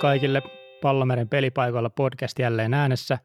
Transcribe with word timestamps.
kaikille. 0.00 0.42
Pallomeren 0.82 1.28
pelipaikoilla 1.28 1.90
podcast 1.90 2.38
jälleen 2.38 2.74
äänessä. 2.74 3.18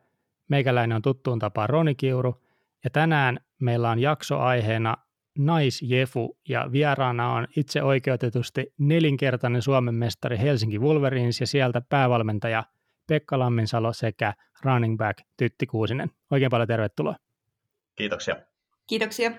Meikäläinen 0.50 0.95
on 0.95 1.02
tuttuun 1.02 1.39
tapaan 1.39 1.70
Roni 1.70 1.95
Kiuru. 1.95 2.43
Ja 2.84 2.89
tänään 2.89 3.39
meillä 3.59 3.89
on 3.89 3.99
jakso 3.99 4.39
aiheena 4.39 4.98
naisjefu 5.38 6.38
ja 6.49 6.70
vieraana 6.71 7.34
on 7.34 7.48
itse 7.57 7.84
oikeutetusti 7.84 8.73
nelinkertainen 8.77 9.62
Suomen 9.62 9.95
mestari 9.95 10.38
Helsinki 10.38 10.80
Wolverines 10.80 11.41
ja 11.41 11.48
sieltä 11.48 11.81
päävalmentaja 11.89 12.63
Pekka 13.08 13.40
Lamminsalo 13.40 13.94
sekä 13.94 14.34
running 14.63 14.98
back 14.98 15.20
Tytti 15.38 15.66
Kuusinen. 15.66 16.09
Oikein 16.31 16.52
paljon 16.52 16.67
tervetuloa. 16.67 17.16
Kiitoksia. 17.95 18.35
Kiitoksia. 18.88 19.31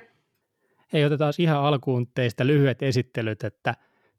Hei, 0.93 1.05
otetaan 1.05 1.33
ihan 1.39 1.65
alkuun 1.65 2.07
teistä 2.15 2.47
lyhyet 2.47 2.83
esittelyt, 2.83 3.45
että 3.45 3.75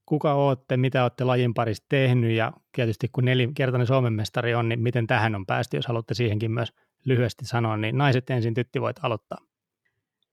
kuka 0.05 0.33
olette, 0.33 0.77
mitä 0.77 1.03
olette 1.03 1.23
lajin 1.23 1.53
parissa 1.53 1.85
tehnyt 1.89 2.31
ja 2.31 2.53
tietysti 2.75 3.09
kun 3.11 3.25
nelinkertainen 3.25 3.87
Suomen 3.87 4.13
mestari 4.13 4.55
on, 4.55 4.69
niin 4.69 4.79
miten 4.79 5.07
tähän 5.07 5.35
on 5.35 5.45
päästy, 5.45 5.77
jos 5.77 5.87
haluatte 5.87 6.13
siihenkin 6.13 6.51
myös 6.51 6.73
lyhyesti 7.05 7.45
sanoa, 7.45 7.77
niin 7.77 7.97
naiset 7.97 8.29
ensin 8.29 8.53
tytti 8.53 8.81
voit 8.81 8.97
aloittaa. 9.01 9.37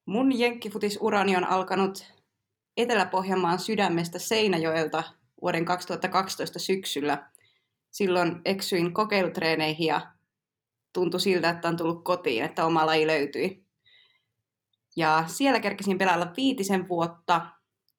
Mun 0.07 0.39
jenkkifutisurani 0.39 1.37
on 1.37 1.45
alkanut 1.45 2.13
Etelä-Pohjanmaan 2.77 3.59
sydämestä 3.59 4.19
Seinäjoelta 4.19 5.03
vuoden 5.43 5.65
2012 5.65 6.59
syksyllä. 6.59 7.31
Silloin 7.91 8.41
eksyin 8.45 8.95
kokeilutreeneihin 8.95 9.87
ja 9.87 10.01
tuntui 10.93 11.21
siltä, 11.21 11.51
että 11.51 11.69
on 11.69 11.77
tullut 11.77 12.05
kotiin, 12.05 12.45
että 12.45 12.67
oma 12.67 12.87
laji 12.87 13.07
löytyi. 13.07 13.67
Ja 14.97 15.25
siellä 15.27 15.61
kerkesin 15.61 15.99
pelailla 15.99 16.33
viitisen 16.37 16.89
vuotta, 16.89 17.47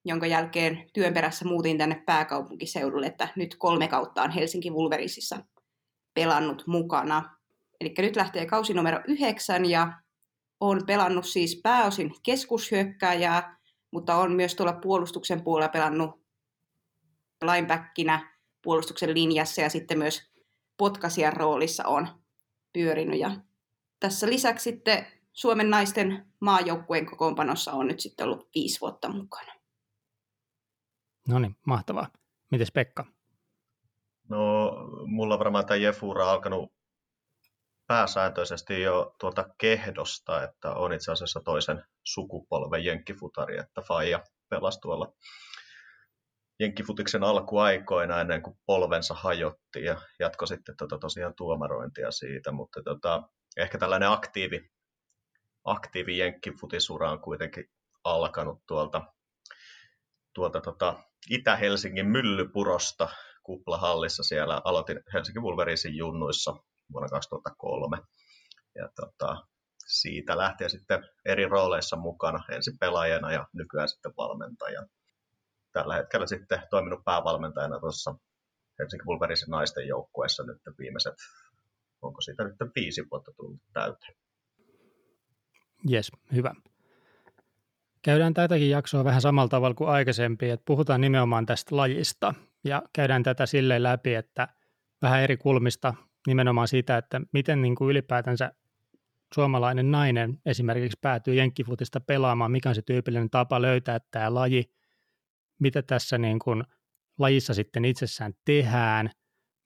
jonka 0.04 0.26
jälkeen 0.26 0.90
työn 0.92 1.14
perässä 1.14 1.44
muutin 1.44 1.78
tänne 1.78 2.02
pääkaupunkiseudulle, 2.06 3.06
että 3.06 3.28
nyt 3.36 3.56
kolme 3.58 3.88
kautta 3.88 4.22
on 4.22 4.30
Helsinki 4.30 4.72
Vulverisissa 4.72 5.44
pelannut 6.14 6.66
mukana. 6.66 7.36
Eli 7.80 7.94
nyt 7.98 8.16
lähtee 8.16 8.46
kausi 8.46 8.74
numero 8.74 9.00
yhdeksän 9.08 9.64
ja 9.64 9.92
olen 10.60 10.86
pelannut 10.86 11.26
siis 11.26 11.60
pääosin 11.62 12.14
keskushyökkääjää, 12.22 13.58
mutta 13.90 14.16
on 14.16 14.32
myös 14.32 14.54
tuolla 14.54 14.72
puolustuksen 14.72 15.44
puolella 15.44 15.68
pelannut 15.68 16.24
linebackinä 17.42 18.34
puolustuksen 18.62 19.14
linjassa 19.14 19.60
ja 19.60 19.70
sitten 19.70 19.98
myös 19.98 20.22
potkasian 20.76 21.32
roolissa 21.32 21.86
on 21.86 22.08
pyörinyt. 22.72 23.20
Ja 23.20 23.36
tässä 24.00 24.26
lisäksi 24.26 24.64
sitten 24.64 25.06
Suomen 25.32 25.70
naisten 25.70 26.26
maajoukkueen 26.40 27.06
kokoonpanossa 27.06 27.72
on 27.72 27.86
nyt 27.86 28.00
sitten 28.00 28.26
ollut 28.26 28.48
viisi 28.54 28.80
vuotta 28.80 29.08
mukana. 29.08 29.52
No 31.28 31.38
niin, 31.38 31.56
mahtavaa. 31.66 32.08
Mites 32.50 32.72
Pekka? 32.72 33.04
No, 34.28 34.72
mulla 35.06 35.38
varmaan 35.38 35.66
tämä 35.66 35.76
Jefura 35.76 36.30
alkanut 36.30 36.72
pääsääntöisesti 37.86 38.82
jo 38.82 39.14
tuolta 39.20 39.48
kehdosta, 39.58 40.42
että 40.42 40.74
on 40.74 40.92
itse 40.92 41.12
asiassa 41.12 41.40
toisen 41.44 41.84
sukupolven 42.04 42.84
jenkkifutari, 42.84 43.58
että 43.58 43.82
Faija 43.82 44.24
pelasi 44.48 44.80
tuolla 44.80 45.12
jenkkifutiksen 46.60 47.24
alkuaikoina 47.24 48.20
ennen 48.20 48.42
kuin 48.42 48.58
polvensa 48.66 49.14
hajotti 49.14 49.84
ja 49.84 50.00
jatko 50.18 50.46
sitten 50.46 50.76
tota 50.76 50.98
tosiaan 50.98 51.34
tuomarointia 51.34 52.10
siitä, 52.10 52.52
mutta 52.52 52.82
tota, 52.82 53.22
ehkä 53.56 53.78
tällainen 53.78 54.10
aktiivi, 54.10 54.70
aktiivi 55.64 56.18
jenkkifutisura 56.18 57.10
on 57.10 57.20
kuitenkin 57.20 57.70
alkanut 58.04 58.66
tuolta, 58.66 59.02
tuolta 60.34 60.60
tota 60.60 61.02
Itä-Helsingin 61.30 62.06
Myllypurosta 62.06 63.08
kuplahallissa 63.42 64.22
siellä. 64.22 64.60
Aloitin 64.64 65.00
Helsingin 65.12 65.42
Vulverisin 65.42 65.96
junnuissa 65.96 66.56
vuonna 66.92 67.08
2003. 67.08 67.98
Ja 68.74 68.88
tota, 68.96 69.46
siitä 69.86 70.38
lähtien 70.38 70.70
sitten 70.70 71.08
eri 71.24 71.48
rooleissa 71.48 71.96
mukana, 71.96 72.44
ensin 72.50 72.78
pelaajana 72.78 73.32
ja 73.32 73.46
nykyään 73.52 73.88
sitten 73.88 74.12
valmentajana. 74.16 74.86
Tällä 75.72 75.94
hetkellä 75.94 76.26
sitten 76.26 76.62
toiminut 76.70 77.04
päävalmentajana 77.04 77.80
tuossa 77.80 78.14
Helsingin 78.78 79.06
Vulverisin 79.06 79.50
naisten 79.50 79.88
joukkueessa 79.88 80.42
nyt 80.42 80.58
viimeiset, 80.78 81.14
onko 82.02 82.20
siitä 82.20 82.44
nyt 82.44 82.56
viisi 82.74 83.06
vuotta 83.10 83.32
tullut 83.36 83.60
täyteen. 83.72 84.16
Jes, 85.88 86.12
hyvä. 86.34 86.54
Käydään 88.04 88.34
tätäkin 88.34 88.70
jaksoa 88.70 89.04
vähän 89.04 89.20
samalla 89.20 89.48
tavalla 89.48 89.74
kuin 89.74 89.90
aikaisempi, 89.90 90.50
että 90.50 90.64
puhutaan 90.66 91.00
nimenomaan 91.00 91.46
tästä 91.46 91.76
lajista. 91.76 92.34
Ja 92.64 92.82
käydään 92.92 93.22
tätä 93.22 93.46
silleen 93.46 93.82
läpi, 93.82 94.14
että 94.14 94.48
vähän 95.02 95.22
eri 95.22 95.36
kulmista 95.36 95.94
nimenomaan 96.26 96.68
siitä, 96.68 96.96
että 96.96 97.20
miten 97.32 97.62
niin 97.62 97.74
kuin 97.74 97.90
ylipäätänsä 97.90 98.52
suomalainen 99.34 99.90
nainen 99.90 100.38
esimerkiksi 100.46 100.98
päätyy 101.00 101.34
jenkkifutista 101.34 102.00
pelaamaan, 102.00 102.50
mikä 102.50 102.68
on 102.68 102.74
se 102.74 102.82
tyypillinen 102.82 103.30
tapa 103.30 103.62
löytää 103.62 104.00
tämä 104.10 104.34
laji, 104.34 104.64
mitä 105.60 105.82
tässä 105.82 106.18
niin 106.18 106.38
kuin 106.38 106.64
lajissa 107.18 107.54
sitten 107.54 107.84
itsessään 107.84 108.32
tehdään, 108.44 109.10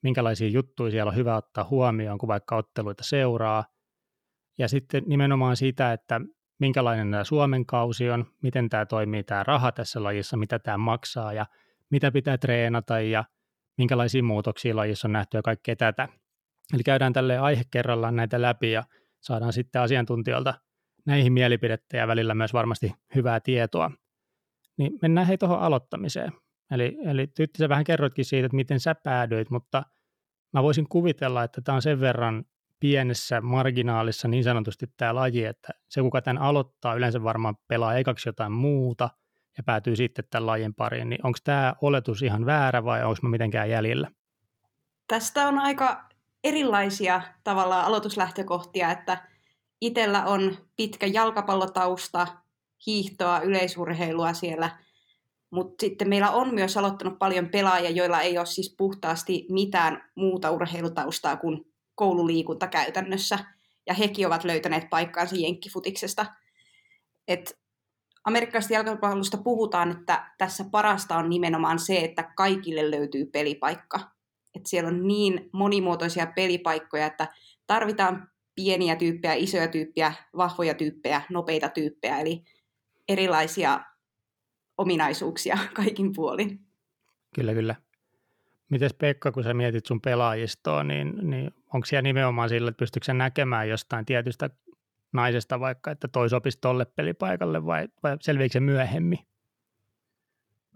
minkälaisia 0.03 0.49
juttuja 0.49 0.91
siellä 0.91 1.09
on 1.09 1.15
hyvä 1.15 1.35
ottaa 1.35 1.67
huomioon, 1.69 2.17
kun 2.17 2.27
vaikka 2.27 2.55
otteluita 2.55 3.03
seuraa, 3.03 3.65
ja 4.57 4.67
sitten 4.67 5.03
nimenomaan 5.07 5.57
sitä, 5.57 5.93
että 5.93 6.21
minkälainen 6.59 7.11
tämä 7.11 7.23
Suomen 7.23 7.65
kausi 7.65 8.09
on, 8.09 8.25
miten 8.41 8.69
tämä 8.69 8.85
toimii 8.85 9.23
tämä 9.23 9.43
raha 9.43 9.71
tässä 9.71 10.03
lajissa, 10.03 10.37
mitä 10.37 10.59
tämä 10.59 10.77
maksaa 10.77 11.33
ja 11.33 11.45
mitä 11.89 12.11
pitää 12.11 12.37
treenata 12.37 12.99
ja 12.99 13.23
minkälaisia 13.77 14.23
muutoksia 14.23 14.75
lajissa 14.75 15.07
on 15.07 15.11
nähty 15.11 15.37
ja 15.37 15.41
kaikkea 15.41 15.75
tätä. 15.75 16.07
Eli 16.73 16.83
käydään 16.83 17.13
tälle 17.13 17.37
aihe 17.37 17.63
kerrallaan 17.71 18.15
näitä 18.15 18.41
läpi 18.41 18.71
ja 18.71 18.83
saadaan 19.19 19.53
sitten 19.53 19.81
asiantuntijoilta 19.81 20.53
näihin 21.05 21.33
mielipidettä 21.33 21.97
ja 21.97 22.07
välillä 22.07 22.35
myös 22.35 22.53
varmasti 22.53 22.93
hyvää 23.15 23.39
tietoa. 23.39 23.91
Niin 24.77 24.99
mennään 25.01 25.27
hei 25.27 25.37
tuohon 25.37 25.59
aloittamiseen. 25.59 26.31
Eli, 26.71 26.97
eli 27.05 27.27
Tytti, 27.27 27.57
sä 27.57 27.69
vähän 27.69 27.83
kerroitkin 27.83 28.25
siitä, 28.25 28.45
että 28.45 28.55
miten 28.55 28.79
sä 28.79 28.95
päädyit, 28.95 29.49
mutta 29.49 29.83
mä 30.53 30.63
voisin 30.63 30.89
kuvitella, 30.89 31.43
että 31.43 31.61
tämä 31.61 31.75
on 31.75 31.81
sen 31.81 31.99
verran 31.99 32.45
pienessä 32.79 33.41
marginaalissa 33.41 34.27
niin 34.27 34.43
sanotusti 34.43 34.85
tämä 34.97 35.15
laji, 35.15 35.45
että 35.45 35.69
se 35.89 36.01
kuka 36.01 36.21
tämän 36.21 36.43
aloittaa 36.43 36.93
yleensä 36.93 37.23
varmaan 37.23 37.55
pelaa 37.67 37.95
ekaksi 37.95 38.29
jotain 38.29 38.51
muuta 38.51 39.09
ja 39.57 39.63
päätyy 39.63 39.95
sitten 39.95 40.25
tämän 40.29 40.45
lajin 40.45 40.73
pariin, 40.73 41.09
niin 41.09 41.25
onko 41.25 41.39
tämä 41.43 41.73
oletus 41.81 42.21
ihan 42.21 42.45
väärä 42.45 42.83
vai 42.83 43.03
onko 43.03 43.17
mä 43.21 43.29
mitenkään 43.29 43.69
jäljellä? 43.69 44.11
Tästä 45.07 45.47
on 45.47 45.59
aika 45.59 46.09
erilaisia 46.43 47.21
tavallaan 47.43 47.85
aloituslähtökohtia, 47.85 48.91
että 48.91 49.27
itsellä 49.81 50.25
on 50.25 50.57
pitkä 50.75 51.05
jalkapallotausta, 51.05 52.27
hiihtoa, 52.85 53.39
yleisurheilua 53.39 54.33
siellä, 54.33 54.69
mutta 55.51 55.75
sitten 55.81 56.09
meillä 56.09 56.31
on 56.31 56.53
myös 56.53 56.77
aloittanut 56.77 57.19
paljon 57.19 57.49
pelaajia, 57.49 57.89
joilla 57.89 58.21
ei 58.21 58.37
ole 58.37 58.45
siis 58.45 58.75
puhtaasti 58.77 59.45
mitään 59.49 60.11
muuta 60.15 60.51
urheilutaustaa 60.51 61.37
kuin 61.37 61.65
koululiikunta 61.99 62.67
käytännössä, 62.67 63.39
ja 63.87 63.93
hekin 63.93 64.27
ovat 64.27 64.43
löytäneet 64.43 64.89
paikkaansa 64.89 65.35
jenkkifutiksesta. 65.35 66.25
Et 67.27 67.59
amerikkalaisesta 68.23 68.73
jalkapallosta 68.73 69.37
puhutaan, 69.37 69.91
että 69.91 70.31
tässä 70.37 70.65
parasta 70.71 71.17
on 71.17 71.29
nimenomaan 71.29 71.79
se, 71.79 71.97
että 71.97 72.33
kaikille 72.37 72.91
löytyy 72.91 73.25
pelipaikka. 73.25 73.99
Et 74.55 74.65
siellä 74.65 74.87
on 74.87 75.07
niin 75.07 75.49
monimuotoisia 75.53 76.27
pelipaikkoja, 76.35 77.05
että 77.05 77.27
tarvitaan 77.67 78.27
pieniä 78.55 78.95
tyyppejä, 78.95 79.33
isoja 79.33 79.67
tyyppejä, 79.67 80.13
vahvoja 80.37 80.73
tyyppejä, 80.73 81.21
nopeita 81.29 81.69
tyyppejä, 81.69 82.19
eli 82.19 82.43
erilaisia 83.09 83.79
ominaisuuksia 84.77 85.57
kaikin 85.83 86.13
puolin. 86.15 86.59
Kyllä, 87.35 87.53
kyllä. 87.53 87.75
Mites 88.69 88.93
Pekka, 88.93 89.31
kun 89.31 89.43
sä 89.43 89.53
mietit 89.53 89.85
sun 89.85 90.01
pelaajistoa, 90.01 90.83
niin, 90.83 91.13
niin 91.21 91.51
onko 91.73 91.85
siellä 91.85 92.01
nimenomaan 92.01 92.49
sillä, 92.49 92.69
että 92.69 92.79
pystytkö 92.79 93.13
näkemään 93.13 93.69
jostain 93.69 94.05
tietystä 94.05 94.49
naisesta 95.13 95.59
vaikka, 95.59 95.91
että 95.91 96.07
toi 96.07 96.29
sopisi 96.29 96.57
tolle 96.61 96.85
pelipaikalle 96.85 97.65
vai, 97.65 97.87
vai 98.03 98.17
selviikö 98.21 98.53
se 98.53 98.59
myöhemmin? 98.59 99.19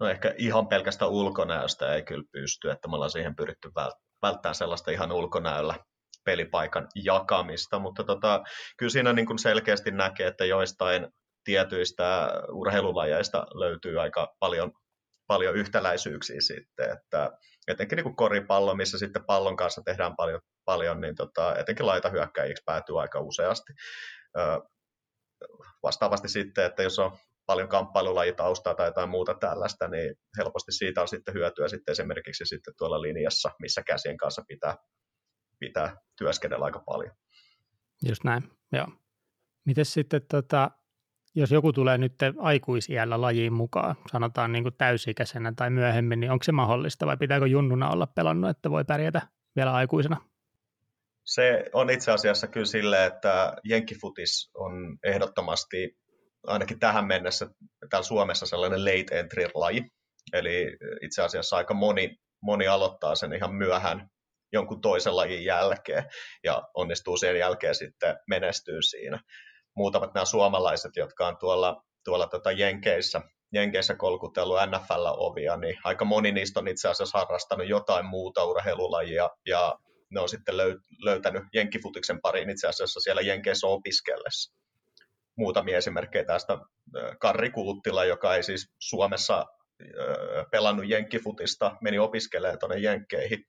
No 0.00 0.08
ehkä 0.08 0.34
ihan 0.38 0.66
pelkästä 0.66 1.06
ulkonäöstä 1.06 1.94
ei 1.94 2.02
kyllä 2.02 2.24
pysty, 2.32 2.70
että 2.70 2.88
me 2.88 2.94
ollaan 2.94 3.10
siihen 3.10 3.36
pyritty 3.36 3.70
välttämään 4.22 4.54
sellaista 4.54 4.90
ihan 4.90 5.12
ulkonäöllä 5.12 5.74
pelipaikan 6.24 6.88
jakamista, 6.94 7.78
mutta 7.78 8.04
tota, 8.04 8.42
kyllä 8.76 8.90
siinä 8.90 9.12
niin 9.12 9.26
kuin 9.26 9.38
selkeästi 9.38 9.90
näkee, 9.90 10.26
että 10.26 10.44
joistain 10.44 11.08
tietyistä 11.44 12.30
urheilulajeista 12.52 13.46
löytyy 13.54 14.00
aika 14.00 14.36
paljon, 14.38 14.72
paljon 15.26 15.56
yhtäläisyyksiä 15.56 16.40
sitten, 16.40 16.90
että 16.90 17.38
etenkin 17.68 17.96
niin 17.96 18.04
kuin 18.04 18.16
koripallo, 18.16 18.74
missä 18.74 18.98
sitten 18.98 19.24
pallon 19.24 19.56
kanssa 19.56 19.82
tehdään 19.84 20.16
paljon, 20.16 20.40
paljon 20.64 21.00
niin 21.00 21.14
tota, 21.14 21.56
etenkin 21.56 21.86
laitahyökkäjiksi 21.86 22.62
päätyy 22.66 23.00
aika 23.00 23.20
useasti. 23.20 23.72
Ö, 24.38 24.60
vastaavasti 25.82 26.28
sitten, 26.28 26.64
että 26.64 26.82
jos 26.82 26.98
on 26.98 27.16
paljon 27.46 27.68
kamppailulajitaustaa 27.68 28.74
tai 28.74 28.88
jotain 28.88 29.10
muuta 29.10 29.34
tällaista, 29.34 29.88
niin 29.88 30.14
helposti 30.38 30.72
siitä 30.72 31.00
on 31.00 31.08
sitten 31.08 31.34
hyötyä 31.34 31.68
sitten 31.68 31.92
esimerkiksi 31.92 32.46
sitten 32.46 32.74
tuolla 32.78 33.02
linjassa, 33.02 33.50
missä 33.60 33.82
käsien 33.82 34.16
kanssa 34.16 34.42
pitää, 34.48 34.76
pitää 35.58 35.96
työskennellä 36.18 36.64
aika 36.64 36.82
paljon. 36.86 37.14
Just 38.08 38.24
näin, 38.24 38.50
joo. 38.72 38.86
Miten 39.64 39.84
sitten, 39.84 40.22
tota, 40.30 40.70
jos 41.34 41.50
joku 41.50 41.72
tulee 41.72 41.98
nyt 41.98 42.14
aikuisiällä 42.38 43.20
lajiin 43.20 43.52
mukaan, 43.52 43.96
sanotaan 44.12 44.52
niin 44.52 44.64
kuin 44.64 44.74
täysikäisenä 44.78 45.52
tai 45.56 45.70
myöhemmin, 45.70 46.20
niin 46.20 46.30
onko 46.30 46.42
se 46.42 46.52
mahdollista 46.52 47.06
vai 47.06 47.16
pitääkö 47.16 47.46
junnuna 47.46 47.90
olla 47.90 48.06
pelannut, 48.06 48.50
että 48.50 48.70
voi 48.70 48.84
pärjätä 48.84 49.22
vielä 49.56 49.74
aikuisena? 49.74 50.16
Se 51.24 51.64
on 51.72 51.90
itse 51.90 52.12
asiassa 52.12 52.46
kyllä 52.46 52.66
sille, 52.66 53.06
että 53.06 53.56
jenkkifutis 53.64 54.50
on 54.54 54.98
ehdottomasti 55.04 55.96
ainakin 56.46 56.78
tähän 56.78 57.06
mennessä 57.06 57.46
täällä 57.90 58.06
Suomessa 58.06 58.46
sellainen 58.46 58.84
late 58.84 59.20
entry-laji. 59.20 59.84
Eli 60.32 60.76
itse 61.02 61.22
asiassa 61.22 61.56
aika 61.56 61.74
moni, 61.74 62.16
moni 62.42 62.66
aloittaa 62.66 63.14
sen 63.14 63.32
ihan 63.32 63.54
myöhään 63.54 64.08
jonkun 64.52 64.80
toisen 64.80 65.16
lajin 65.16 65.44
jälkeen 65.44 66.04
ja 66.44 66.62
onnistuu 66.74 67.16
sen 67.16 67.38
jälkeen 67.38 67.74
sitten 67.74 68.16
menestyy 68.28 68.82
siinä. 68.82 69.20
Muutamat 69.76 70.14
nämä 70.14 70.24
suomalaiset, 70.24 70.96
jotka 70.96 71.26
on 71.28 71.36
tuolla, 71.36 71.82
tuolla 72.04 72.26
tota 72.26 72.52
Jenkeissä, 72.52 73.20
Jenkeissä 73.52 73.94
kolkutellut 73.94 74.58
NFL-ovia, 74.58 75.56
niin 75.56 75.76
aika 75.84 76.04
moni 76.04 76.32
niistä 76.32 76.60
on 76.60 76.68
itse 76.68 76.88
asiassa 76.88 77.18
harrastanut 77.18 77.68
jotain 77.68 78.06
muuta 78.06 78.44
urheilulajia 78.44 79.30
ja 79.46 79.78
ne 80.10 80.20
on 80.20 80.28
sitten 80.28 80.54
löytänyt 81.04 81.42
jenkkifutiksen 81.54 82.20
pariin 82.20 82.50
itse 82.50 82.68
asiassa 82.68 83.00
siellä 83.00 83.22
Jenkeissä 83.22 83.66
opiskellessa. 83.66 84.54
Muutamia 85.36 85.78
esimerkkejä 85.78 86.24
tästä. 86.24 86.58
Karri 87.20 87.50
Kuuttila, 87.50 88.04
joka 88.04 88.34
ei 88.34 88.42
siis 88.42 88.72
Suomessa 88.78 89.46
pelannut 90.50 90.88
jenkkifutista, 90.88 91.76
meni 91.82 91.98
opiskelemaan 91.98 92.58
tuonne 92.58 92.78
Jenkkeihin 92.78 93.44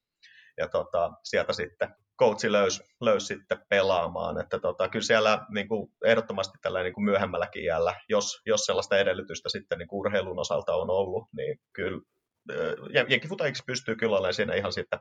ja 0.57 0.67
tota, 0.67 1.11
sieltä 1.23 1.53
sitten 1.53 1.95
coachi 2.19 2.51
löysi, 2.51 2.83
löysi 3.01 3.25
sitten 3.25 3.57
pelaamaan. 3.69 4.39
Että 4.41 4.59
tota, 4.59 4.89
kyllä 4.89 5.05
siellä 5.05 5.45
niin 5.49 5.67
kuin, 5.67 5.91
ehdottomasti 6.05 6.57
tällä 6.61 6.83
niin 6.83 6.93
kuin 6.93 7.05
myöhemmälläkin 7.05 7.63
iällä, 7.63 7.95
jos, 8.09 8.41
jos 8.45 8.65
sellaista 8.65 8.97
edellytystä 8.97 9.49
sitten 9.49 9.77
niin 9.77 9.87
urheilun 9.91 10.39
osalta 10.39 10.75
on 10.75 10.89
ollut, 10.89 11.27
niin 11.37 11.59
kyllä 11.73 12.01
jenkifutajiksi 13.09 13.63
pystyy 13.67 13.95
kyllä 13.95 14.17
olemaan 14.17 14.33
siinä 14.33 14.53
ihan 14.53 14.73
sitten 14.73 14.99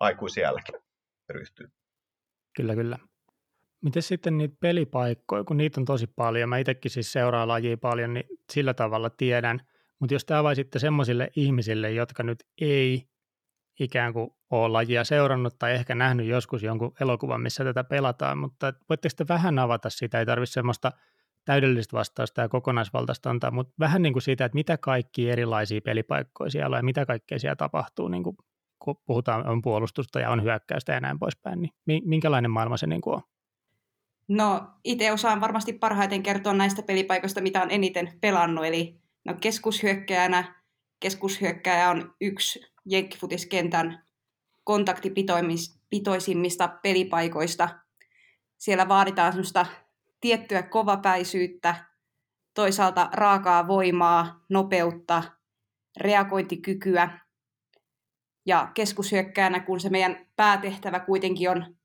aikuisiälläkin 0.00 0.74
ryhtyy. 1.28 1.68
Kyllä, 2.56 2.74
kyllä. 2.74 2.98
Miten 3.80 4.02
sitten 4.02 4.38
niitä 4.38 4.56
pelipaikkoja, 4.60 5.44
kun 5.44 5.56
niitä 5.56 5.80
on 5.80 5.84
tosi 5.84 6.06
paljon, 6.06 6.48
mä 6.48 6.58
itsekin 6.58 6.90
siis 6.90 7.12
seuraan 7.12 7.48
lajia 7.48 7.76
paljon, 7.76 8.14
niin 8.14 8.24
sillä 8.52 8.74
tavalla 8.74 9.10
tiedän, 9.10 9.60
mutta 9.98 10.14
jos 10.14 10.24
tämä 10.24 10.54
sitten 10.54 10.80
semmoisille 10.80 11.30
ihmisille, 11.36 11.90
jotka 11.90 12.22
nyt 12.22 12.44
ei 12.60 13.08
ikään 13.80 14.12
kuin 14.12 14.30
ole 14.50 14.68
lajia 14.68 15.04
seurannut 15.04 15.58
tai 15.58 15.72
ehkä 15.72 15.94
nähnyt 15.94 16.26
joskus 16.26 16.62
jonkun 16.62 16.92
elokuvan, 17.00 17.40
missä 17.40 17.64
tätä 17.64 17.84
pelataan, 17.84 18.38
mutta 18.38 18.72
voitteko 18.88 19.14
te 19.16 19.28
vähän 19.28 19.58
avata 19.58 19.90
sitä, 19.90 20.18
ei 20.18 20.26
tarvitse 20.26 20.52
semmoista 20.52 20.92
täydellistä 21.44 21.96
vastausta 21.96 22.40
ja 22.40 22.48
kokonaisvaltaista 22.48 23.30
antaa, 23.30 23.50
mutta 23.50 23.74
vähän 23.78 24.02
niin 24.02 24.12
kuin 24.12 24.22
siitä, 24.22 24.44
että 24.44 24.56
mitä 24.56 24.78
kaikki 24.78 25.30
erilaisia 25.30 25.80
pelipaikkoja 25.80 26.50
siellä 26.50 26.74
on 26.74 26.78
ja 26.78 26.84
mitä 26.84 27.06
kaikkea 27.06 27.38
siellä 27.38 27.56
tapahtuu, 27.56 28.08
niin 28.08 28.22
kuin 28.22 28.36
kun 28.78 28.96
puhutaan 29.06 29.48
on 29.48 29.62
puolustusta 29.62 30.20
ja 30.20 30.30
on 30.30 30.42
hyökkäystä 30.42 30.92
ja 30.92 31.00
näin 31.00 31.18
poispäin, 31.18 31.60
niin 31.86 32.02
minkälainen 32.08 32.50
maailma 32.50 32.76
se 32.76 32.86
niin 32.86 33.00
kuin 33.00 33.14
on? 33.14 33.22
No 34.28 34.66
itse 34.84 35.12
osaan 35.12 35.40
varmasti 35.40 35.72
parhaiten 35.72 36.22
kertoa 36.22 36.52
näistä 36.52 36.82
pelipaikoista, 36.82 37.40
mitä 37.40 37.62
on 37.62 37.70
eniten 37.70 38.12
pelannut, 38.20 38.64
eli 38.64 39.00
no 39.24 39.34
keskushyökkäjänä, 39.40 40.62
keskushyökkäjä 41.00 41.90
on 41.90 42.14
yksi 42.20 42.73
jenkkifutiskentän 42.86 44.04
kontaktipitoisimmista 44.64 46.68
pelipaikoista. 46.82 47.68
Siellä 48.58 48.88
vaaditaan 48.88 49.32
semmoista 49.32 49.66
tiettyä 50.20 50.62
kovapäisyyttä, 50.62 51.84
toisaalta 52.54 53.08
raakaa 53.12 53.66
voimaa, 53.66 54.44
nopeutta, 54.48 55.22
reagointikykyä. 55.96 57.18
Ja 58.46 58.70
keskushyökkäänä, 58.74 59.60
kun 59.60 59.80
se 59.80 59.90
meidän 59.90 60.26
päätehtävä 60.36 61.00
kuitenkin 61.00 61.50
on 61.50 61.76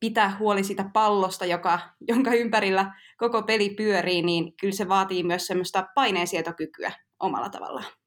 pitää 0.00 0.36
huoli 0.38 0.64
siitä 0.64 0.90
pallosta, 0.92 1.46
joka, 1.46 1.78
jonka 2.08 2.34
ympärillä 2.34 2.94
koko 3.16 3.42
peli 3.42 3.70
pyörii, 3.70 4.22
niin 4.22 4.56
kyllä 4.56 4.74
se 4.74 4.88
vaatii 4.88 5.22
myös 5.22 5.46
semmoista 5.46 5.86
paineensietokykyä 5.94 6.92
omalla 7.20 7.48
tavallaan. 7.48 7.99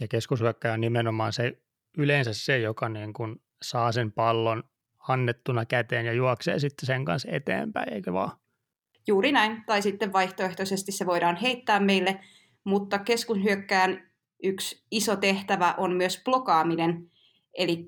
Ja 0.00 0.08
keskushyökkäjä 0.08 0.74
on 0.74 0.80
nimenomaan 0.80 1.32
se, 1.32 1.62
yleensä 1.98 2.32
se, 2.32 2.58
joka 2.58 2.88
niin 2.88 3.12
kuin 3.12 3.42
saa 3.62 3.92
sen 3.92 4.12
pallon 4.12 4.62
annettuna 5.08 5.64
käteen 5.64 6.06
ja 6.06 6.12
juoksee 6.12 6.58
sitten 6.58 6.86
sen 6.86 7.04
kanssa 7.04 7.28
eteenpäin, 7.32 7.92
eikö 7.92 8.12
vaan? 8.12 8.38
Juuri 9.06 9.32
näin, 9.32 9.64
tai 9.66 9.82
sitten 9.82 10.12
vaihtoehtoisesti 10.12 10.92
se 10.92 11.06
voidaan 11.06 11.36
heittää 11.36 11.80
meille, 11.80 12.20
mutta 12.64 12.98
keskushyökkään 12.98 14.10
yksi 14.42 14.84
iso 14.90 15.16
tehtävä 15.16 15.74
on 15.78 15.96
myös 15.96 16.20
blokaaminen, 16.24 17.10
eli 17.54 17.86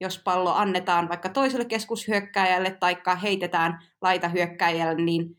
jos 0.00 0.18
pallo 0.24 0.52
annetaan 0.52 1.08
vaikka 1.08 1.28
toiselle 1.28 1.64
keskushyökkääjälle 1.64 2.70
tai 2.70 2.96
heitetään 3.22 3.82
laitahyökkääjälle, 4.00 5.04
niin 5.04 5.36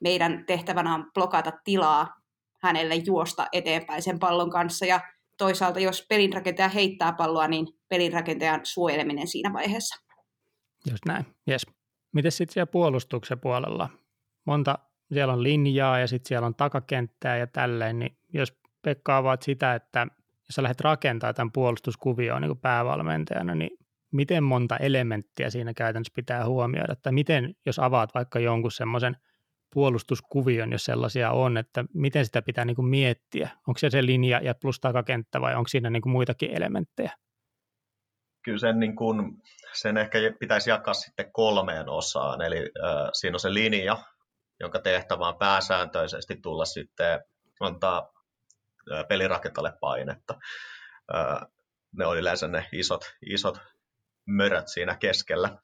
meidän 0.00 0.44
tehtävänä 0.46 0.94
on 0.94 1.10
blokata 1.14 1.52
tilaa 1.64 2.20
hänelle 2.62 2.94
juosta 2.94 3.46
eteenpäin 3.52 4.02
sen 4.02 4.18
pallon 4.18 4.50
kanssa. 4.50 4.86
Ja 4.86 5.00
toisaalta 5.40 5.80
jos 5.80 6.06
pelinrakentaja 6.08 6.68
heittää 6.68 7.12
palloa, 7.12 7.48
niin 7.48 7.66
pelinrakentajan 7.88 8.60
suojeleminen 8.62 9.26
siinä 9.26 9.52
vaiheessa. 9.52 10.04
Just 10.90 11.04
näin, 11.06 11.26
yes. 11.50 11.66
Miten 12.12 12.32
sitten 12.32 12.54
siellä 12.54 12.70
puolustuksen 12.70 13.40
puolella? 13.40 13.88
Monta, 14.46 14.78
siellä 15.12 15.32
on 15.32 15.42
linjaa 15.42 15.98
ja 15.98 16.06
sitten 16.06 16.28
siellä 16.28 16.46
on 16.46 16.54
takakenttää 16.54 17.36
ja 17.36 17.46
tälleen, 17.46 17.98
niin 17.98 18.16
jos 18.34 18.60
Pekka 18.82 19.16
avaat 19.16 19.42
sitä, 19.42 19.74
että 19.74 20.06
jos 20.20 20.54
sä 20.54 20.62
lähdet 20.62 20.80
rakentamaan 20.80 21.34
tämän 21.34 21.52
puolustuskuvioon 21.52 22.42
niin 22.42 22.58
päävalmentajana, 22.58 23.54
niin 23.54 23.70
miten 24.12 24.44
monta 24.44 24.76
elementtiä 24.76 25.50
siinä 25.50 25.74
käytännössä 25.74 26.12
pitää 26.16 26.46
huomioida, 26.46 26.96
tai 26.96 27.12
miten, 27.12 27.54
jos 27.66 27.78
avaat 27.78 28.14
vaikka 28.14 28.38
jonkun 28.38 28.72
semmoisen– 28.72 29.16
puolustuskuvion, 29.74 30.72
jos 30.72 30.84
sellaisia 30.84 31.30
on, 31.30 31.56
että 31.56 31.84
miten 31.94 32.26
sitä 32.26 32.42
pitää 32.42 32.64
niin 32.64 32.76
kuin 32.76 32.88
miettiä? 32.88 33.50
Onko 33.68 33.78
se 33.78 33.90
se 33.90 34.06
linja 34.06 34.40
ja 34.42 34.54
plus 34.54 34.80
takakenttä 34.80 35.40
vai 35.40 35.54
onko 35.54 35.68
siinä 35.68 35.90
niin 35.90 36.02
kuin 36.02 36.12
muitakin 36.12 36.50
elementtejä? 36.50 37.12
Kyllä 38.44 38.58
sen, 38.58 38.80
niin 38.80 38.96
kuin, 38.96 39.42
sen 39.72 39.96
ehkä 39.96 40.18
pitäisi 40.40 40.70
jakaa 40.70 40.94
sitten 40.94 41.32
kolmeen 41.32 41.88
osaan. 41.88 42.42
Eli 42.42 42.58
äh, 42.58 43.08
siinä 43.12 43.34
on 43.34 43.40
se 43.40 43.54
linja, 43.54 43.96
jonka 44.60 44.78
tehtävä 44.78 45.28
on 45.28 45.38
pääsääntöisesti 45.38 46.36
tulla 46.36 46.64
sitten 46.64 47.20
antaa 47.60 48.12
äh, 48.92 49.08
pelirakentajalle 49.08 49.72
painetta. 49.80 50.34
Äh, 51.14 51.48
ne 51.96 52.06
on 52.06 52.18
yleensä 52.18 52.48
ne 52.48 52.68
isot, 52.72 53.14
isot 53.26 53.58
mörät 54.26 54.68
siinä 54.68 54.96
keskellä. 54.96 55.58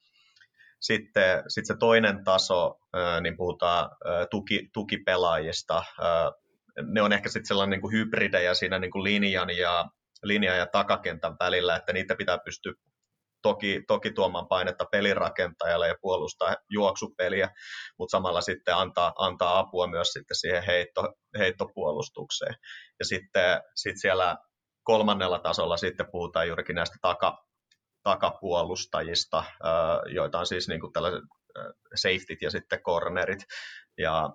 Sitten 0.81 1.43
sit 1.49 1.67
se 1.67 1.75
toinen 1.79 2.25
taso, 2.25 2.79
niin 3.21 3.37
puhutaan 3.37 3.91
tuki, 4.31 4.69
tukipelaajista. 4.73 5.83
Ne 6.93 7.03
on 7.03 7.13
ehkä 7.13 7.29
sitten 7.29 7.47
sellainen 7.47 7.71
niin 7.71 7.81
kuin 7.81 7.93
hybridejä 7.93 8.55
siinä 8.55 8.79
niin 8.79 8.91
kuin 8.91 9.05
linjan, 9.05 9.57
ja, 9.57 9.85
linjan 10.23 10.59
ja 10.59 10.67
takakentän 10.67 11.37
välillä, 11.41 11.77
että 11.77 11.93
niitä 11.93 12.15
pitää 12.17 12.39
pystyä 12.39 12.73
toki, 13.43 13.83
toki 13.89 14.13
tuomaan 14.13 14.49
painetta 14.49 14.85
pelirakentajalle 14.85 15.89
ja 15.89 15.95
puolustaa 16.01 16.55
juoksupeliä, 16.71 17.51
mutta 17.99 18.11
samalla 18.11 18.41
sitten 18.41 18.77
antaa, 18.77 19.13
antaa 19.19 19.59
apua 19.59 19.87
myös 19.87 20.09
sitten 20.09 20.37
siihen 20.37 20.63
heitto, 20.63 21.15
heittopuolustukseen. 21.39 22.55
Ja 22.99 23.05
sitten 23.05 23.61
sit 23.75 24.01
siellä 24.01 24.37
kolmannella 24.83 25.39
tasolla 25.39 25.77
sitten 25.77 26.07
puhutaan 26.13 26.49
juurikin 26.49 26.77
näistä 26.77 26.97
taka, 27.03 27.47
takapuolustajista, 28.07 29.45
joita 30.15 30.39
on 30.39 30.47
siis 30.47 30.69
niin 30.69 30.81
kuin 30.81 30.93
tällaiset 30.93 31.23
safetyt 31.95 32.43
ja 32.43 32.51
sitten 32.51 32.81
cornerit. 32.81 33.45
Ja 33.99 34.31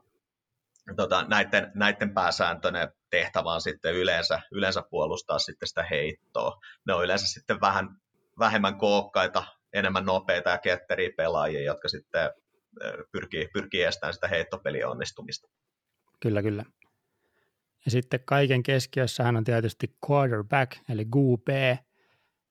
tota, 0.96 1.26
näiden, 1.28 1.72
näiden 1.76 2.14
pääsääntöinen 2.14 2.92
tehtävä 3.10 3.54
on 3.54 3.62
sitten 3.62 3.96
yleensä, 3.96 4.42
yleensä 4.52 4.84
puolustaa 4.90 5.40
sitten 5.40 5.68
sitä 5.68 5.84
heittoa. 5.84 6.58
Ne 6.88 6.94
on 6.94 7.04
yleensä 7.04 7.28
sitten 7.28 7.62
vähän 7.62 7.90
vähemmän 8.40 8.78
kookkaita, 8.78 9.44
enemmän 9.74 10.06
nopeita 10.06 10.50
ja 10.50 10.58
ketteriä 10.58 11.10
pelaajia, 11.18 11.64
jotka 11.64 11.88
sitten 11.88 12.30
pyrkii, 13.12 13.48
pyrkii 13.54 13.84
estämään 13.84 14.14
sitä 14.14 14.28
heittopelin 14.28 14.88
onnistumista. 14.88 15.48
Kyllä, 16.20 16.42
kyllä. 16.42 16.64
Ja 17.86 17.92
sitten 17.92 18.20
kaiken 18.26 18.64
keskiössähän 18.64 19.38
on 19.38 19.44
tietysti 19.44 19.98
quarterback, 20.10 20.72
eli 20.90 21.06
QB, 21.06 21.78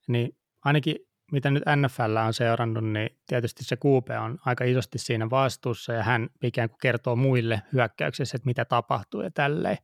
niin 0.08 0.36
ainakin 0.64 1.10
mitä 1.32 1.50
nyt 1.50 1.62
NFL 1.76 2.16
on 2.26 2.34
seurannut, 2.34 2.84
niin 2.84 3.10
tietysti 3.26 3.64
se 3.64 3.76
QP 3.76 4.22
on 4.25 4.38
aika 4.46 4.64
isosti 4.64 4.99
siinä 4.99 5.30
vastuussa 5.30 5.92
ja 5.92 6.02
hän 6.02 6.28
ikään 6.42 6.68
kuin 6.68 6.78
kertoo 6.82 7.16
muille 7.16 7.62
hyökkäyksessä, 7.72 8.37
että 8.37 8.46
mitä 8.46 8.64
tapahtuu 8.64 9.20
ja 9.20 9.30
tälleen. 9.30 9.78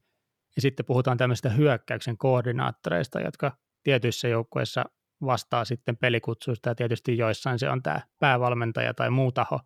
Ja 0.56 0.62
sitten 0.62 0.86
puhutaan 0.86 1.16
tämmöistä 1.16 1.48
hyökkäyksen 1.48 2.18
koordinaattoreista, 2.18 3.20
jotka 3.20 3.52
tietyissä 3.82 4.28
joukkueissa 4.28 4.84
vastaa 5.22 5.64
sitten 5.64 5.96
pelikutsuista 5.96 6.68
ja 6.68 6.74
tietysti 6.74 7.18
joissain 7.18 7.58
se 7.58 7.68
on 7.68 7.82
tämä 7.82 8.00
päävalmentaja 8.18 8.94
tai 8.94 9.10
muu 9.10 9.32
taho, 9.32 9.60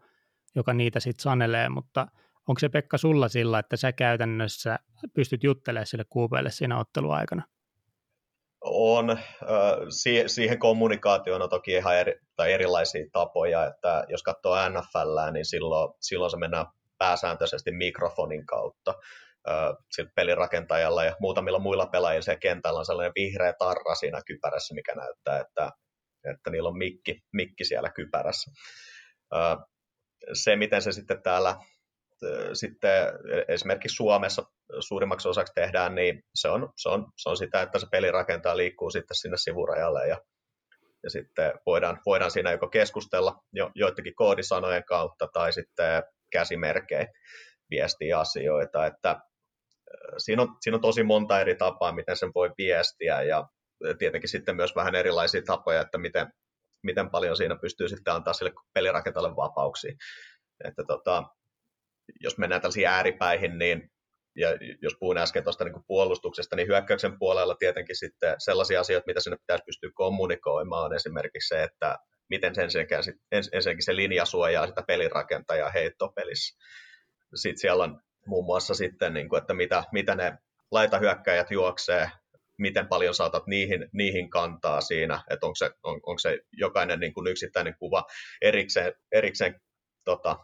joka 0.54 0.75
niitä 0.75 1.00
sitten 1.00 1.22
sanelee, 1.22 1.68
mutta 1.68 2.06
onko 2.49 2.58
se 2.58 2.68
Pekka 2.68 2.99
sulla 2.99 3.28
sillä, 3.28 3.58
että 3.58 3.76
sä 3.76 3.92
käytännössä 3.92 4.78
pystyt 5.14 5.44
juttelemaan 5.44 5.87
sille 5.87 6.04
kuupeelle 6.08 6.50
siinä 6.50 6.78
otteluaikana? 6.78 7.42
On. 8.64 9.19
Siihen 10.26 10.59
kommunikaatioon 10.59 11.43
on 11.43 11.50
toki 11.50 11.73
ihan 11.73 11.97
eri, 11.97 12.14
tai 12.37 12.52
erilaisia 12.52 13.07
tapoja, 13.12 13.67
että 13.67 14.05
jos 14.09 14.23
katsoo 14.23 14.69
NFL, 14.69 15.33
niin 15.33 15.45
silloin, 15.45 15.95
silloin 16.00 16.31
se 16.31 16.37
mennään 16.37 16.67
pääsääntöisesti 16.99 17.71
mikrofonin 17.73 18.47
kautta 18.47 18.95
sillä 19.90 20.11
pelirakentajalla 20.14 21.05
ja 21.05 21.17
muutamilla 21.21 21.59
muilla 21.59 21.87
pelaajilla 21.87 22.23
siellä 22.23 22.38
kentällä 22.38 22.79
on 22.79 22.87
sellainen 22.87 23.12
vihreä 23.14 23.52
tarra 23.59 23.95
siinä 23.95 24.21
kypärässä, 24.26 24.75
mikä 24.75 24.95
näyttää, 24.95 25.40
että, 25.40 25.71
että 26.31 26.50
niillä 26.50 26.69
on 26.69 26.79
mikki, 26.79 27.21
mikki 27.33 27.64
siellä 27.64 27.90
kypärässä. 27.90 28.50
Se, 30.33 30.57
miten 30.57 30.83
se 30.83 30.93
sitten 30.93 31.23
täällä 31.23 31.57
sitten 32.52 33.06
esimerkiksi 33.48 33.96
Suomessa 33.96 34.42
suurimmaksi 34.80 35.28
osaksi 35.28 35.52
tehdään, 35.54 35.94
niin 35.94 36.22
se 36.34 36.48
on, 36.48 36.72
se 36.76 36.88
on, 36.88 37.06
se 37.16 37.28
on 37.28 37.36
sitä, 37.36 37.62
että 37.62 37.78
se 37.78 37.86
pelirakentaja 37.90 38.56
liikkuu 38.56 38.90
sitten 38.90 39.16
sinne 39.16 39.36
sivurajalle 39.36 40.08
ja, 40.08 40.16
ja 41.02 41.10
sitten 41.10 41.52
voidaan, 41.66 42.00
voidaan 42.06 42.30
siinä 42.30 42.52
joko 42.52 42.68
keskustella 42.68 43.36
jo, 43.52 43.70
joidenkin 43.74 44.14
koodisanojen 44.14 44.84
kautta 44.84 45.28
tai 45.32 45.52
sitten 45.52 46.02
käsimerkein 46.32 47.06
viestiä 47.70 48.18
asioita, 48.18 48.86
että 48.86 49.20
siinä, 50.18 50.42
on, 50.42 50.56
siinä 50.60 50.76
on 50.76 50.80
tosi 50.82 51.02
monta 51.02 51.40
eri 51.40 51.56
tapaa, 51.56 51.92
miten 51.92 52.16
sen 52.16 52.32
voi 52.34 52.50
viestiä 52.58 53.22
ja 53.22 53.48
tietenkin 53.98 54.28
sitten 54.28 54.56
myös 54.56 54.76
vähän 54.76 54.94
erilaisia 54.94 55.42
tapoja, 55.42 55.80
että 55.80 55.98
miten, 55.98 56.32
miten 56.82 57.10
paljon 57.10 57.36
siinä 57.36 57.56
pystyy 57.56 57.88
sitten 57.88 58.14
antaa 58.14 58.32
sille 58.32 58.52
pelirakentajalle 58.74 59.36
vapauksia. 59.36 59.92
Että 60.64 60.84
tota, 60.84 61.24
jos 62.21 62.38
mennään 62.38 62.61
tällaisiin 62.61 62.87
ääripäihin, 62.87 63.59
niin 63.59 63.90
ja 64.37 64.49
jos 64.83 64.97
puhun 65.00 65.19
äsken 65.19 65.45
tuosta 65.45 65.64
niin 65.64 65.85
puolustuksesta, 65.87 66.57
niin 66.57 66.69
hyökkäyksen 66.69 67.19
puolella 67.19 67.55
tietenkin 67.55 67.97
sitten 67.97 68.35
sellaisia 68.38 68.81
asioita, 68.81 69.07
mitä 69.07 69.21
sinne 69.21 69.37
pitäisi 69.37 69.64
pystyä 69.64 69.90
kommunikoimaan, 69.95 70.93
esimerkiksi 70.93 71.49
se, 71.49 71.62
että 71.62 71.99
miten 72.31 72.55
sen 72.55 72.69
ensinnäkin 73.52 73.85
se 73.85 73.97
linja 73.97 74.25
suojaa 74.25 74.67
sitä 74.67 74.83
pelirakentajaa 74.87 75.71
heittopelissä. 75.71 76.59
Sitten 77.35 77.61
siellä 77.61 77.85
on 77.85 78.00
muun 78.26 78.45
muassa 78.45 78.75
sitten, 78.75 79.14
niin 79.14 79.29
kuin, 79.29 79.40
että 79.40 79.55
mitä, 79.55 79.85
mitä 79.93 80.14
ne 80.14 80.38
laitahyökkäjät 80.71 81.50
juoksee, 81.50 82.11
miten 82.59 82.88
paljon 82.88 83.14
saatat 83.14 83.47
niihin, 83.47 83.88
niihin 83.93 84.31
kantaa 84.31 84.81
siinä, 84.81 85.23
että 85.31 85.47
onko 85.47 85.55
se, 85.55 85.71
on, 85.83 85.95
onko 85.95 86.19
se 86.19 86.38
jokainen 86.52 87.00
niin 87.00 87.14
kuin 87.14 87.26
yksittäinen 87.26 87.76
kuva 87.79 88.05
erikseen, 88.43 88.93
erikseen 89.12 89.61
tota, 90.05 90.38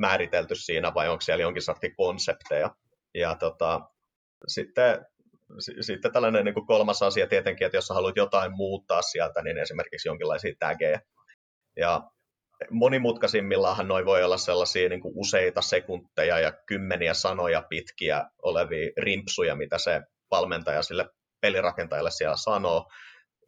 määritelty 0.00 0.54
siinä 0.54 0.94
vai 0.94 1.08
onko 1.08 1.20
siellä 1.20 1.42
jonkin 1.42 1.62
sortin 1.62 1.96
konsepteja. 1.96 2.70
Ja 3.14 3.34
tota, 3.34 3.80
sitten, 4.46 5.06
sitten 5.80 6.12
tällainen 6.12 6.44
niin 6.44 6.54
kuin 6.54 6.66
kolmas 6.66 7.02
asia 7.02 7.26
tietenkin, 7.26 7.66
että 7.66 7.76
jos 7.76 7.88
haluat 7.88 8.16
jotain 8.16 8.52
muuttaa 8.56 9.02
sieltä, 9.02 9.42
niin 9.42 9.58
esimerkiksi 9.58 10.08
jonkinlaisia 10.08 10.54
tägejä. 10.58 11.00
Ja 11.76 12.00
monimutkaisimmillaan 12.70 13.88
noin 13.88 14.06
voi 14.06 14.24
olla 14.24 14.36
sellaisia 14.36 14.88
niin 14.88 15.00
kuin 15.00 15.14
useita 15.16 15.62
sekunteja 15.62 16.38
ja 16.38 16.52
kymmeniä 16.66 17.14
sanoja 17.14 17.62
pitkiä 17.68 18.24
olevia 18.42 18.90
rimpsuja, 18.98 19.56
mitä 19.56 19.78
se 19.78 20.02
valmentaja 20.30 20.82
sille 20.82 21.08
pelirakentajalle 21.40 22.10
siellä 22.10 22.36
sanoo. 22.36 22.90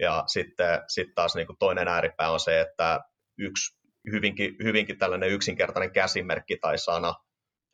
Ja 0.00 0.24
sitten 0.26 0.82
sit 0.88 1.08
taas 1.14 1.34
niin 1.34 1.46
kuin 1.46 1.58
toinen 1.58 1.88
ääripää 1.88 2.30
on 2.30 2.40
se, 2.40 2.60
että 2.60 3.00
yksi 3.38 3.81
hyvinkin, 4.12 4.56
hyvinkin 4.62 4.98
tällainen 4.98 5.30
yksinkertainen 5.30 5.92
käsimerkki 5.92 6.56
tai 6.56 6.78
sana. 6.78 7.14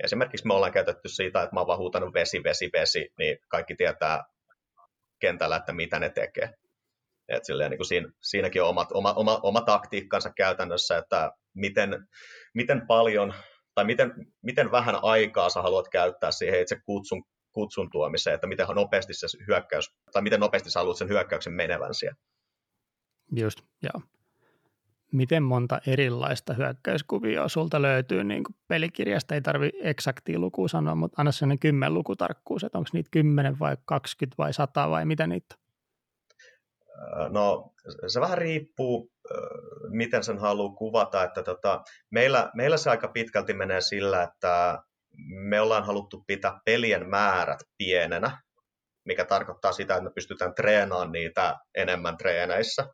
Esimerkiksi 0.05 0.47
me 0.47 0.55
ollaan 0.55 0.73
käytetty 0.73 1.09
siitä, 1.09 1.43
että 1.43 1.55
mä 1.55 1.61
oon 1.61 1.67
vaan 1.67 1.79
huutanut 1.79 2.15
vesi, 2.15 2.45
vesi, 2.45 2.71
vesi, 2.73 3.09
niin 3.19 3.39
kaikki 3.49 3.75
tietää 3.75 4.25
kentällä, 5.19 5.57
että 5.57 5.73
mitä 5.73 5.99
ne 5.99 6.11
tekee. 6.11 6.55
Et 7.29 7.45
silleen, 7.45 7.71
niin 7.71 7.79
kuin 7.79 7.87
siinä, 7.87 8.09
siinäkin 8.23 8.63
on 8.63 8.69
omat, 8.69 8.93
oma, 8.93 9.13
oma, 9.13 9.41
oma 9.43 9.61
taktiikkansa 9.61 10.33
käytännössä, 10.37 10.99
että 10.99 11.33
miten, 11.55 12.09
miten 12.55 12.87
paljon 12.87 13.35
tai 13.75 13.85
miten, 13.85 14.13
miten 14.43 14.71
vähän 14.71 14.99
aikaa 15.03 15.49
sä 15.49 15.63
haluat 15.63 15.89
käyttää 15.89 16.31
siihen 16.31 16.61
itse 16.61 16.77
kutsun, 16.87 17.25
kutsun 17.53 17.91
tuomiseen, 17.91 18.35
että 18.35 18.47
miten 18.47 18.67
nopeasti 18.75 19.15
se 19.15 19.27
hyökkäys, 19.47 19.95
tai 20.13 20.23
miten 20.23 20.41
nopeasti 20.41 20.71
sä 20.71 20.81
haluat 20.81 20.97
sen 20.97 21.09
hyökkäyksen 21.09 21.53
menevän 21.53 21.95
siellä. 21.95 22.17
Just, 23.37 23.61
joo. 23.83 24.03
Miten 25.13 25.43
monta 25.43 25.81
erilaista 25.87 26.55
hyökkäyskuvioa 26.55 27.49
sulta 27.49 27.83
löytyy 27.83 28.25
niin 28.25 28.45
kuin 28.45 28.57
pelikirjasta? 28.69 29.35
Ei 29.35 29.41
tarvi 29.41 29.71
eksaktia 29.83 30.39
lukua 30.39 30.69
sanoa, 30.69 30.95
mutta 30.95 31.21
anna 31.21 31.33
sellainen 31.33 31.59
kymmen 31.59 31.95
lukutarkkuus, 31.95 32.65
että 32.65 32.79
onko 32.79 32.91
niitä 32.93 33.09
10 33.13 33.59
vai 33.59 33.77
20 33.85 34.35
vai 34.39 34.53
100 34.53 34.91
vai 34.91 35.05
mitä 35.05 35.27
niitä 35.27 35.55
on? 35.55 37.33
No 37.33 37.73
se 38.07 38.21
vähän 38.21 38.39
riippuu, 38.39 39.11
miten 39.89 40.25
sen 40.25 40.39
haluaa 40.39 40.75
kuvata. 40.75 41.25
Että 41.25 41.43
tota, 41.43 41.83
meillä, 42.11 42.51
meillä 42.55 42.77
se 42.77 42.91
aika 42.91 43.09
pitkälti 43.09 43.55
menee 43.55 43.81
sillä, 43.81 44.23
että 44.23 44.83
me 45.29 45.61
ollaan 45.61 45.87
haluttu 45.87 46.25
pitää 46.27 46.61
pelien 46.65 47.09
määrät 47.09 47.61
pienenä, 47.79 48.39
mikä 49.05 49.25
tarkoittaa 49.25 49.73
sitä, 49.73 49.95
että 49.95 50.05
me 50.05 50.11
pystytään 50.15 50.55
treenaamaan 50.55 51.13
niitä 51.13 51.57
enemmän 51.75 52.17
treeneissä. 52.17 52.87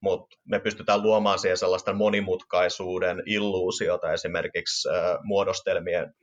Mutta 0.00 0.36
me 0.44 0.58
pystytään 0.58 1.02
luomaan 1.02 1.38
siihen 1.38 1.56
sellaista 1.56 1.92
monimutkaisuuden 1.92 3.22
illuusiota 3.26 4.12
esimerkiksi 4.12 4.88
muodostelmien, 5.22 6.14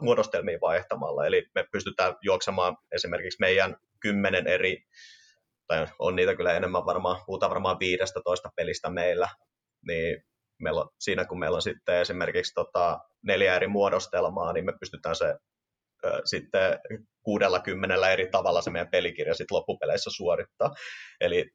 muodostelmien 0.00 0.60
vaihtamalla. 0.60 1.26
Eli 1.26 1.46
me 1.54 1.64
pystytään 1.72 2.14
juoksemaan 2.22 2.76
esimerkiksi 2.92 3.40
meidän 3.40 3.76
kymmenen 4.00 4.46
eri 4.46 4.84
tai 5.66 5.86
on 5.98 6.16
niitä 6.16 6.36
kyllä 6.36 6.56
enemmän 6.56 6.86
varmaan, 6.86 7.20
puhutaan 7.26 7.50
varmaan 7.50 7.78
15 7.80 8.50
pelistä 8.56 8.90
meillä, 8.90 9.28
niin 9.86 10.24
meillä 10.62 10.80
on, 10.80 10.88
siinä 11.00 11.24
kun 11.24 11.38
meillä 11.38 11.56
on 11.56 11.62
sitten 11.62 12.00
esimerkiksi 12.00 12.54
tota 12.54 12.98
neljä 13.22 13.56
eri 13.56 13.66
muodostelmaa, 13.66 14.52
niin 14.52 14.64
me 14.64 14.72
pystytään 14.80 15.16
se 15.16 15.34
sitten 16.24 16.78
kuudella 17.22 17.60
kymmenellä 17.60 18.12
eri 18.12 18.28
tavalla 18.30 18.62
se 18.62 18.70
meidän 18.70 18.90
pelikirja 18.90 19.34
sitten 19.34 19.54
loppupeleissä 19.56 20.10
suorittaa. 20.16 20.74
Eli 21.20 21.50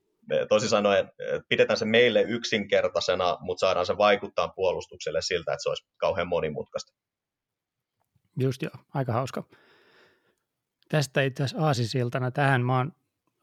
tosi 0.49 0.69
sanoen, 0.69 1.11
pidetään 1.49 1.77
se 1.77 1.85
meille 1.85 2.21
yksinkertaisena, 2.21 3.37
mutta 3.41 3.59
saadaan 3.59 3.85
se 3.85 3.97
vaikuttaa 3.97 4.47
puolustukselle 4.47 5.21
siltä, 5.21 5.53
että 5.53 5.63
se 5.63 5.69
olisi 5.69 5.85
kauhean 5.97 6.27
monimutkaista. 6.27 6.93
Just 8.39 8.61
joo, 8.61 8.73
aika 8.93 9.13
hauska. 9.13 9.43
Tästä 10.89 11.21
itse 11.21 11.43
asiassa 11.43 11.65
aasisiltana 11.65 12.31
tähän 12.31 12.65
mä 12.65 12.77
oon 12.77 12.91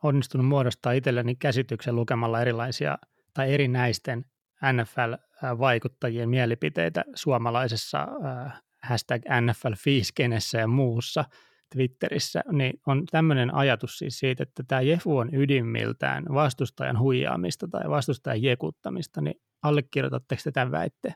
onnistunut 0.03 0.47
muodostaa 0.47 0.93
itselleni 0.93 1.35
käsityksen 1.35 1.97
lukemalla 1.97 2.41
erilaisia 2.41 2.99
tai 3.35 3.55
erinäisten 3.55 4.25
NFL-vaikuttajien 4.73 6.29
mielipiteitä 6.29 7.05
suomalaisessa 7.15 7.99
äh, 8.03 8.63
hashtag 8.83 9.23
nfl 9.41 9.73
ja 10.59 10.67
muussa 10.67 11.25
Twitterissä, 11.75 12.43
niin 12.53 12.81
on 12.87 13.05
tämmöinen 13.11 13.55
ajatus 13.55 13.99
siis 13.99 14.19
siitä, 14.19 14.43
että 14.43 14.63
tämä 14.69 14.81
Jefu 14.81 15.17
on 15.17 15.35
ydimiltään 15.35 16.25
vastustajan 16.35 16.99
huijaamista 16.99 17.69
tai 17.69 17.91
vastustajan 17.91 18.43
jekuttamista, 18.43 19.21
niin 19.21 19.41
allekirjoitatteko 19.63 20.41
te 20.45 20.51
tämän 20.51 20.73
väitteen? 20.73 21.15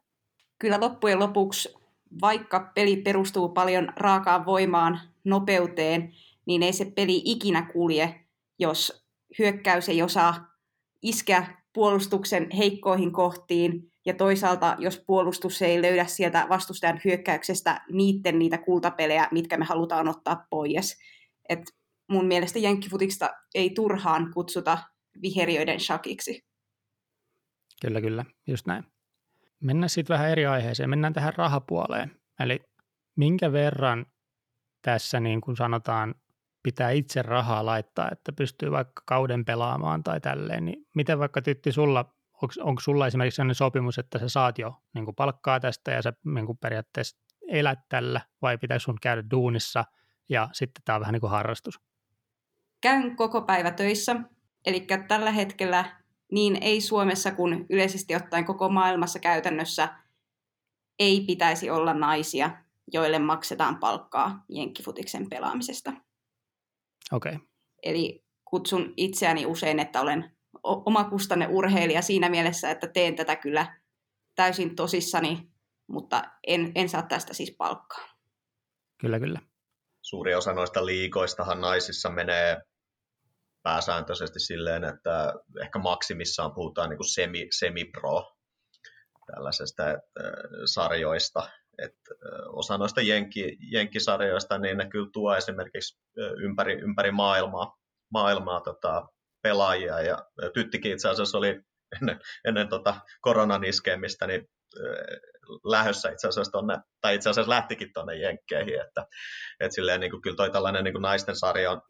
Kyllä 0.59 0.81
loppujen 0.81 1.19
lopuksi, 1.19 1.75
vaikka 2.21 2.71
peli 2.75 2.97
perustuu 2.97 3.49
paljon 3.49 3.93
raakaan 3.97 4.47
voimaan, 4.47 5.01
nopeuteen, 5.25 6.13
niin 6.47 6.63
ei 6.63 6.73
se 6.73 6.93
peli 6.97 7.23
ikinä 7.25 7.63
kulje 7.73 8.23
jos 8.63 9.07
hyökkäys 9.39 9.89
ei 9.89 10.03
osaa 10.03 10.57
iskeä 11.03 11.47
puolustuksen 11.73 12.51
heikkoihin 12.51 13.13
kohtiin, 13.13 13.92
ja 14.07 14.15
toisaalta 14.15 14.77
jos 14.79 15.03
puolustus 15.07 15.63
ei 15.63 15.83
löydä 15.83 16.05
sieltä 16.05 16.47
vastustajan 16.49 17.01
hyökkäyksestä 17.05 17.81
niiden 17.93 18.39
niitä 18.39 18.59
kultapelejä, 18.59 19.29
mitkä 19.31 19.57
me 19.57 19.65
halutaan 19.65 20.09
ottaa 20.09 20.47
pois. 20.51 20.99
Et 21.49 21.61
mun 22.09 22.27
mielestä 22.27 22.59
jenkkifutiksta 22.59 23.31
ei 23.55 23.71
turhaan 23.71 24.31
kutsuta 24.35 24.79
viheriöiden 25.23 25.81
shakiksi. 25.81 26.45
Kyllä, 27.83 28.01
kyllä, 28.01 28.25
just 28.47 28.67
näin. 28.67 28.85
Mennään 29.61 29.91
sitten 29.91 30.15
vähän 30.15 30.31
eri 30.31 30.47
aiheeseen. 30.47 30.91
Mennään 30.91 31.13
tähän 31.13 31.35
rahapuoleen. 31.37 32.11
Eli 32.41 32.61
minkä 33.17 33.53
verran 33.53 34.07
tässä 34.83 35.21
niin 35.21 35.41
kuin 35.41 35.57
sanotaan 35.57 36.15
pitää 36.63 36.91
itse 36.91 37.23
rahaa 37.23 37.67
laittaa, 37.67 38.09
että 38.13 38.33
pystyy 38.33 38.71
vaikka 38.71 39.03
kauden 39.07 39.45
pelaamaan 39.45 40.03
tai 40.03 40.21
tälleen, 40.21 40.65
niin 40.65 40.87
miten 40.95 41.19
vaikka 41.19 41.43
Tytti 41.43 41.73
sulla, 41.73 42.15
onko, 42.43 42.55
onko 42.61 42.81
sulla 42.81 43.07
esimerkiksi 43.07 43.37
sellainen 43.37 43.55
sopimus, 43.55 43.99
että 43.99 44.19
sä 44.19 44.29
saat 44.29 44.59
jo 44.59 44.75
niin 44.95 45.05
kuin 45.05 45.15
palkkaa 45.15 45.61
tästä 45.61 45.91
ja 45.91 46.03
sä 46.03 46.13
niin 46.25 46.47
kuin 46.47 46.59
periaatteessa 46.59 47.17
elät 47.49 47.79
tällä 47.89 48.21
vai 48.43 48.59
pitäisi 48.59 48.85
sun 48.85 48.99
käydä 49.03 49.23
duunissa 49.31 49.85
ja 50.29 50.49
sitten 50.53 50.83
tämä 50.85 50.97
on 50.97 51.01
vähän 51.01 51.13
niin 51.13 51.21
kuin 51.21 51.31
harrastus? 51.31 51.81
Käyn 52.81 53.17
koko 53.17 53.43
päivä 53.43 53.71
töissä, 53.71 54.17
eli 54.67 54.87
tällä 55.09 55.31
hetkellä 55.31 56.03
niin 56.33 56.59
ei 56.61 56.81
Suomessa 56.81 57.33
kuin 57.33 57.67
yleisesti 57.71 58.17
ottaen 58.17 58.45
koko 58.45 58.69
maailmassa 58.69 59.19
käytännössä 59.19 59.89
ei 60.99 61.25
pitäisi 61.27 61.71
olla 61.71 61.95
naisia, 61.95 62.51
joille 62.93 63.19
maksetaan 63.19 63.79
palkkaa 63.79 64.45
jenkkifutiksen 64.49 65.29
pelaamisesta. 65.31 65.93
Okei. 67.13 67.35
Okay. 67.35 67.47
Eli 67.83 68.25
kutsun 68.45 68.95
itseäni 68.97 69.47
usein, 69.47 69.79
että 69.79 70.01
olen 70.01 70.37
omakustanne 70.63 71.49
urheilija 71.51 72.03
siinä 72.03 72.29
mielessä, 72.29 72.71
että 72.71 72.87
teen 72.87 73.17
tätä 73.17 73.37
kyllä 73.37 73.81
täysin 74.35 74.77
tosissani, 74.77 75.51
mutta 75.87 76.23
en, 76.47 76.73
en 76.75 76.89
saa 76.89 77.03
tästä 77.03 77.35
siis 77.35 77.55
palkkaa. 77.59 78.09
Kyllä, 79.01 79.21
kyllä. 79.21 79.41
Suuri 80.03 80.35
osa 80.35 80.53
noista 80.53 80.87
liikoistahan 80.87 81.61
naisissa 81.61 82.11
menee 82.11 82.63
pääsääntöisesti 83.63 84.41
silleen, 84.41 84.85
että 84.85 85.35
ehkä 85.63 85.79
maksimissaan 85.79 86.55
puhutaan 86.55 86.91
niin 86.91 86.99
kuin 86.99 87.13
semi, 87.13 87.49
semi-pro 87.59 88.37
tällaisesta 89.27 89.91
että, 89.91 90.09
sarjoista. 90.65 91.51
Että 91.79 92.15
osa 92.49 92.79
noista 92.79 93.01
jenki, 93.01 93.57
jenkkisarjoista, 93.61 94.59
niin 94.59 94.79
ne 94.79 94.89
kyllä 94.89 95.11
tuo 95.13 95.35
esimerkiksi 95.35 96.01
ympäri, 96.37 96.81
ympäri 96.81 97.11
maailmaa, 97.11 97.79
maailmaa 98.13 98.61
tota, 98.61 99.09
pelaajia. 99.43 100.01
Ja 100.01 100.19
tyttikin 100.55 100.93
itse 100.93 101.09
asiassa 101.09 101.39
oli 101.39 101.61
ennen, 102.01 102.21
ennen 102.45 102.69
tota 102.69 102.95
koronan 103.21 103.65
iskemistä, 103.65 104.27
niin 104.27 104.49
lähössä 105.65 106.11
itse 106.11 106.29
asiassa 106.29 106.53
tonne, 106.53 106.79
tai 107.01 107.15
itse 107.15 107.31
asiassa 107.31 107.51
lähtikin 107.51 107.93
tuonne 107.95 108.17
Jenkkeihin, 108.17 108.81
että, 108.81 109.07
että 109.61 109.75
silleen 109.75 110.01
niin 110.01 110.11
kuin, 110.11 110.23
kyllä 110.23 110.37
toi 110.37 110.51
tällainen 110.51 110.85
niin 110.85 110.95
kuin 110.95 111.03
naisten 111.03 111.37
sarja 111.37 111.71
on 111.71 111.83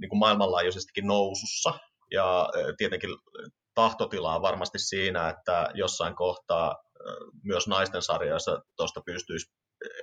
niin 0.00 0.08
kuin 0.08 0.18
maailmanlaajuisestikin 0.18 1.06
nousussa, 1.06 1.78
ja 2.10 2.48
tietenkin 2.76 3.10
tahtotila 3.74 4.34
on 4.34 4.42
varmasti 4.42 4.78
siinä, 4.78 5.28
että 5.28 5.70
jossain 5.74 6.16
kohtaa 6.16 6.76
myös 7.44 7.68
naisten 7.68 8.02
sarjoissa 8.02 8.62
tuosta 8.76 9.00
pystyisi 9.06 9.52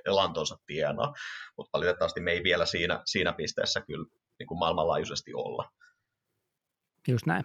elantonsa 0.06 0.56
tienaa, 0.66 1.12
mutta 1.56 1.70
valitettavasti 1.78 2.20
me 2.20 2.32
ei 2.32 2.42
vielä 2.42 2.66
siinä, 2.66 3.02
siinä 3.04 3.32
pisteessä 3.32 3.80
kyllä 3.80 4.06
niin 4.38 4.46
kuin 4.46 4.58
maailmanlaajuisesti 4.58 5.34
olla. 5.34 5.70
Just 7.08 7.26
näin. 7.26 7.44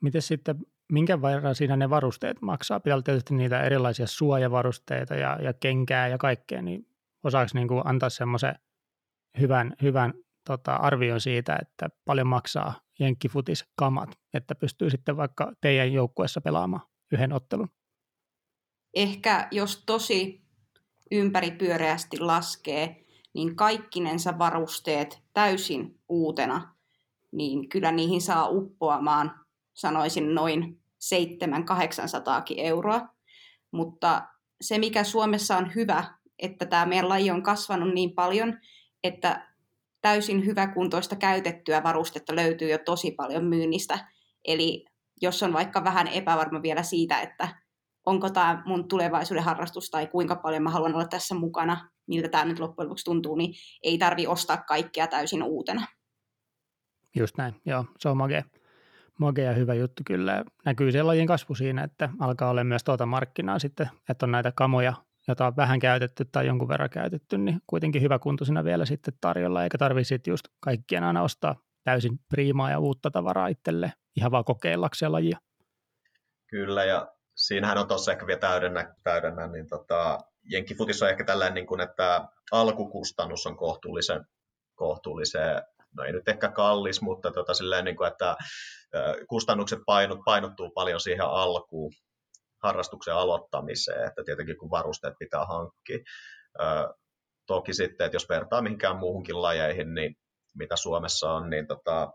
Miten 0.00 0.22
sitten, 0.22 0.56
minkä 0.92 1.22
verran 1.22 1.54
siinä 1.54 1.76
ne 1.76 1.90
varusteet 1.90 2.42
maksaa? 2.42 2.80
Pitää 2.80 3.02
tietysti 3.02 3.34
niitä 3.34 3.62
erilaisia 3.62 4.06
suojavarusteita 4.06 5.14
ja, 5.14 5.38
ja 5.42 5.52
kenkää 5.52 6.08
ja 6.08 6.18
kaikkea, 6.18 6.62
niin 6.62 6.88
osaako 7.24 7.50
niin 7.54 7.68
kuin 7.68 7.82
antaa 7.84 8.10
semmoisen 8.10 8.54
hyvän, 9.40 9.72
hyvän 9.82 10.14
tota, 10.46 10.74
arvion 10.74 11.20
siitä, 11.20 11.58
että 11.62 11.88
paljon 12.04 12.26
maksaa 12.26 12.80
jenkkifutis 13.00 13.64
kamat, 13.76 14.18
että 14.34 14.54
pystyy 14.54 14.90
sitten 14.90 15.16
vaikka 15.16 15.52
teidän 15.60 15.92
joukkueessa 15.92 16.40
pelaamaan 16.40 16.82
yhden 17.12 17.32
ottelun? 17.32 17.68
Ehkä 18.94 19.48
jos 19.50 19.82
tosi 19.86 20.46
ympäripyöreästi 21.10 22.18
laskee, 22.18 23.04
niin 23.34 23.56
kaikkinensa 23.56 24.38
varusteet 24.38 25.22
täysin 25.32 26.00
uutena, 26.08 26.75
niin 27.32 27.68
kyllä 27.68 27.92
niihin 27.92 28.20
saa 28.20 28.48
uppoamaan, 28.48 29.40
sanoisin 29.74 30.34
noin 30.34 30.80
700-800 31.14 32.54
euroa. 32.56 33.08
Mutta 33.70 34.22
se, 34.60 34.78
mikä 34.78 35.04
Suomessa 35.04 35.56
on 35.56 35.74
hyvä, 35.74 36.04
että 36.38 36.66
tämä 36.66 36.86
meidän 36.86 37.08
laji 37.08 37.30
on 37.30 37.42
kasvanut 37.42 37.94
niin 37.94 38.12
paljon, 38.12 38.58
että 39.04 39.48
täysin 40.00 40.46
hyväkuntoista 40.46 41.16
käytettyä 41.16 41.82
varustetta 41.82 42.36
löytyy 42.36 42.70
jo 42.70 42.78
tosi 42.78 43.10
paljon 43.10 43.44
myynnistä. 43.44 44.08
Eli 44.44 44.84
jos 45.22 45.42
on 45.42 45.52
vaikka 45.52 45.84
vähän 45.84 46.08
epävarma 46.08 46.62
vielä 46.62 46.82
siitä, 46.82 47.20
että 47.20 47.48
onko 48.06 48.30
tämä 48.30 48.62
mun 48.66 48.88
tulevaisuuden 48.88 49.44
harrastus 49.44 49.90
tai 49.90 50.06
kuinka 50.06 50.36
paljon 50.36 50.62
mä 50.62 50.70
haluan 50.70 50.94
olla 50.94 51.06
tässä 51.06 51.34
mukana, 51.34 51.90
miltä 52.06 52.28
tämä 52.28 52.44
nyt 52.44 52.58
loppujen 52.58 52.88
lopuksi 52.88 53.04
tuntuu, 53.04 53.36
niin 53.36 53.54
ei 53.82 53.98
tarvi 53.98 54.26
ostaa 54.26 54.56
kaikkea 54.56 55.06
täysin 55.06 55.42
uutena. 55.42 55.86
Just 57.16 57.38
näin, 57.38 57.54
joo, 57.64 57.84
se 57.98 58.08
on 58.08 58.16
magea. 58.16 58.42
Magea 59.18 59.52
hyvä 59.52 59.74
juttu 59.74 60.02
kyllä. 60.06 60.44
Näkyy 60.64 60.92
se 60.92 61.02
lajin 61.02 61.26
kasvu 61.26 61.54
siinä, 61.54 61.84
että 61.84 62.08
alkaa 62.20 62.50
olla 62.50 62.64
myös 62.64 62.84
tuota 62.84 63.06
markkinaa 63.06 63.58
sitten, 63.58 63.90
että 64.08 64.26
on 64.26 64.32
näitä 64.32 64.52
kamoja 64.52 64.92
jota 65.28 65.46
on 65.46 65.56
vähän 65.56 65.80
käytetty 65.80 66.24
tai 66.32 66.46
jonkun 66.46 66.68
verran 66.68 66.90
käytetty, 66.90 67.38
niin 67.38 67.60
kuitenkin 67.66 68.02
hyväkuntoisena 68.02 68.64
vielä 68.64 68.84
sitten 68.84 69.14
tarjolla, 69.20 69.64
eikä 69.64 69.78
tarvitse 69.78 70.08
sitten 70.08 70.32
just 70.32 70.48
kaikkien 70.60 71.04
aina 71.04 71.22
ostaa 71.22 71.56
täysin 71.84 72.18
priimaa 72.28 72.70
ja 72.70 72.78
uutta 72.78 73.10
tavaraa 73.10 73.48
itselle 73.48 73.92
ihan 74.16 74.30
vaan 74.30 74.44
kokeillakseen 74.44 75.12
lajia. 75.12 75.38
Kyllä, 76.46 76.84
ja 76.84 77.12
siinähän 77.34 77.78
on 77.78 77.88
tuossa 77.88 78.12
ehkä 78.12 78.26
vielä 78.26 78.40
täydennä, 78.40 78.94
täydennä 79.02 79.46
niin 79.46 79.66
tota, 79.66 80.18
Jenkkifutis 80.44 81.02
on 81.02 81.08
ehkä 81.08 81.24
tällainen, 81.24 81.54
niin 81.54 81.66
kuin, 81.66 81.80
että 81.80 82.28
alkukustannus 82.52 83.46
on 83.46 83.56
kohtuullisen, 83.56 84.24
kohtuullisen 84.74 85.62
no 85.96 86.04
ei 86.04 86.12
nyt 86.12 86.28
ehkä 86.28 86.50
kallis, 86.50 87.02
mutta 87.02 87.30
tota, 87.30 87.54
silleen, 87.54 87.84
niin 87.84 87.96
kuin, 87.96 88.08
että 88.08 88.36
kustannukset 89.28 89.78
painot, 89.86 90.18
painottuu 90.24 90.70
paljon 90.70 91.00
siihen 91.00 91.26
alkuun, 91.26 91.92
harrastuksen 92.62 93.14
aloittamiseen, 93.14 94.08
että 94.08 94.22
tietenkin 94.24 94.58
kun 94.58 94.70
varusteet 94.70 95.14
pitää 95.18 95.44
hankkia. 95.46 95.98
toki 97.46 97.74
sitten, 97.74 98.04
että 98.04 98.16
jos 98.16 98.28
vertaa 98.28 98.62
mihinkään 98.62 98.96
muuhunkin 98.96 99.42
lajeihin, 99.42 99.94
niin 99.94 100.14
mitä 100.58 100.76
Suomessa 100.76 101.32
on, 101.32 101.50
niin 101.50 101.66
tota, 101.66 102.12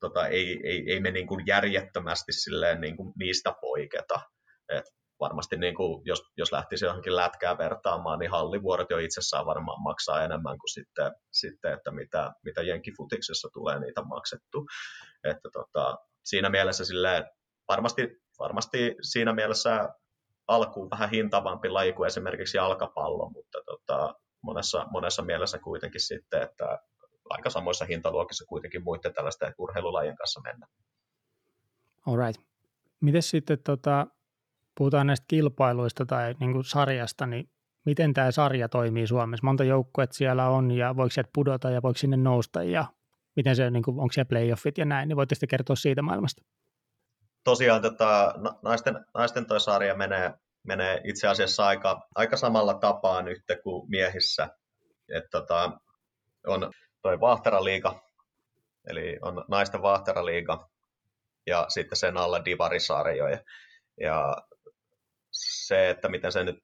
tota, 0.00 0.26
ei, 0.26 0.60
ei, 0.64 0.92
ei 0.92 1.00
me 1.00 1.10
niin 1.10 1.26
kuin 1.26 1.44
järjettömästi 1.46 2.32
silleen 2.32 2.80
niin 2.80 2.96
kuin 2.96 3.12
niistä 3.18 3.54
poiketa. 3.60 4.20
Et 4.68 4.84
varmasti 5.20 5.56
niin 5.56 5.74
kuin, 5.74 6.02
jos, 6.04 6.22
jos 6.36 6.52
lähtisi 6.52 6.84
johonkin 6.84 7.16
lätkää 7.16 7.58
vertaamaan, 7.58 8.18
niin 8.18 8.30
hallivuorot 8.30 8.90
jo 8.90 8.98
itsessään 8.98 9.46
varmaan 9.46 9.82
maksaa 9.82 10.24
enemmän 10.24 10.58
kuin 10.58 10.72
sitten, 10.72 11.12
sitten 11.32 11.72
että 11.72 11.90
mitä, 11.90 12.32
mitä 12.44 12.62
Jenkifutiksessa 12.62 13.48
tulee 13.52 13.78
niitä 13.78 14.02
maksettu. 14.02 14.66
Että 15.24 15.48
tota, 15.52 15.98
siinä 16.24 16.50
mielessä 16.50 16.84
silleen, 16.84 17.24
varmasti 17.68 18.24
varmasti 18.38 18.94
siinä 19.02 19.32
mielessä 19.32 19.88
alkuun 20.48 20.90
vähän 20.90 21.10
hintavampi 21.10 21.68
laji 21.68 21.92
kuin 21.92 22.06
esimerkiksi 22.06 22.56
jalkapallo, 22.56 23.30
mutta 23.30 23.58
tota, 23.66 24.14
monessa, 24.42 24.86
monessa 24.90 25.22
mielessä 25.22 25.58
kuitenkin 25.58 26.00
sitten, 26.00 26.42
että 26.42 26.78
aika 27.30 27.50
samoissa 27.50 27.84
hintaluokissa 27.84 28.44
kuitenkin 28.48 28.84
muiden 28.84 29.14
tällaisten 29.14 29.54
urheilulajien 29.58 30.16
kanssa 30.16 30.40
mennä. 30.40 30.66
Alright. 32.06 32.42
Miten 33.00 33.22
sitten, 33.22 33.58
tota, 33.58 34.06
puhutaan 34.78 35.06
näistä 35.06 35.24
kilpailuista 35.28 36.06
tai 36.06 36.34
niin 36.40 36.52
kuin 36.52 36.64
sarjasta, 36.64 37.26
niin 37.26 37.48
miten 37.86 38.14
tämä 38.14 38.30
sarja 38.30 38.68
toimii 38.68 39.06
Suomessa? 39.06 39.46
Monta 39.46 39.64
joukkuetta 39.64 40.16
siellä 40.16 40.48
on 40.48 40.70
ja 40.70 40.96
voiko 40.96 41.10
sieltä 41.10 41.30
pudota 41.34 41.70
ja 41.70 41.82
voiko 41.82 41.98
sinne 41.98 42.16
nousta 42.16 42.62
ja 42.62 42.84
miten 43.36 43.56
se, 43.56 43.70
niin 43.70 43.82
kuin, 43.82 44.00
onko 44.00 44.12
siellä 44.12 44.28
playoffit 44.28 44.78
ja 44.78 44.84
näin, 44.84 45.08
niin 45.08 45.16
voitte 45.16 45.46
kertoa 45.46 45.76
siitä 45.76 46.02
maailmasta? 46.02 46.42
tosiaan 47.44 47.82
tota, 47.82 48.34
naisten, 48.62 49.04
naisten 49.14 49.46
toi 49.46 49.60
sarja 49.60 49.94
menee, 49.94 50.34
menee 50.66 51.00
itse 51.04 51.28
asiassa 51.28 51.66
aika, 51.66 52.00
aika 52.14 52.36
samalla 52.36 52.74
tapaa 52.74 53.22
nyt 53.22 53.42
kuin 53.62 53.90
miehissä. 53.90 54.48
Et 55.14 55.24
tota, 55.30 55.72
on 56.46 56.72
toi 57.02 57.20
Vahteraliiga, 57.20 58.00
eli 58.88 59.18
on 59.22 59.44
naisten 59.48 59.82
Vahteraliiga 59.82 60.68
ja 61.46 61.66
sitten 61.68 61.98
sen 61.98 62.16
alla 62.16 62.44
divarisarjoja. 62.44 63.38
Ja 64.00 64.36
se, 65.66 65.90
että 65.90 66.08
miten 66.08 66.32
se 66.32 66.44
nyt 66.44 66.56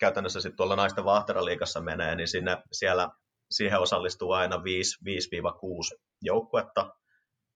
käytännössä 0.00 0.40
sitten 0.40 0.56
tuolla 0.56 0.76
naisten 0.76 1.04
Vahteraliigassa 1.04 1.80
menee, 1.80 2.14
niin 2.14 2.28
sinne, 2.28 2.62
siellä, 2.72 3.08
siihen 3.50 3.80
osallistuu 3.80 4.32
aina 4.32 4.56
5-6 4.56 4.60
joukkuetta, 6.22 6.90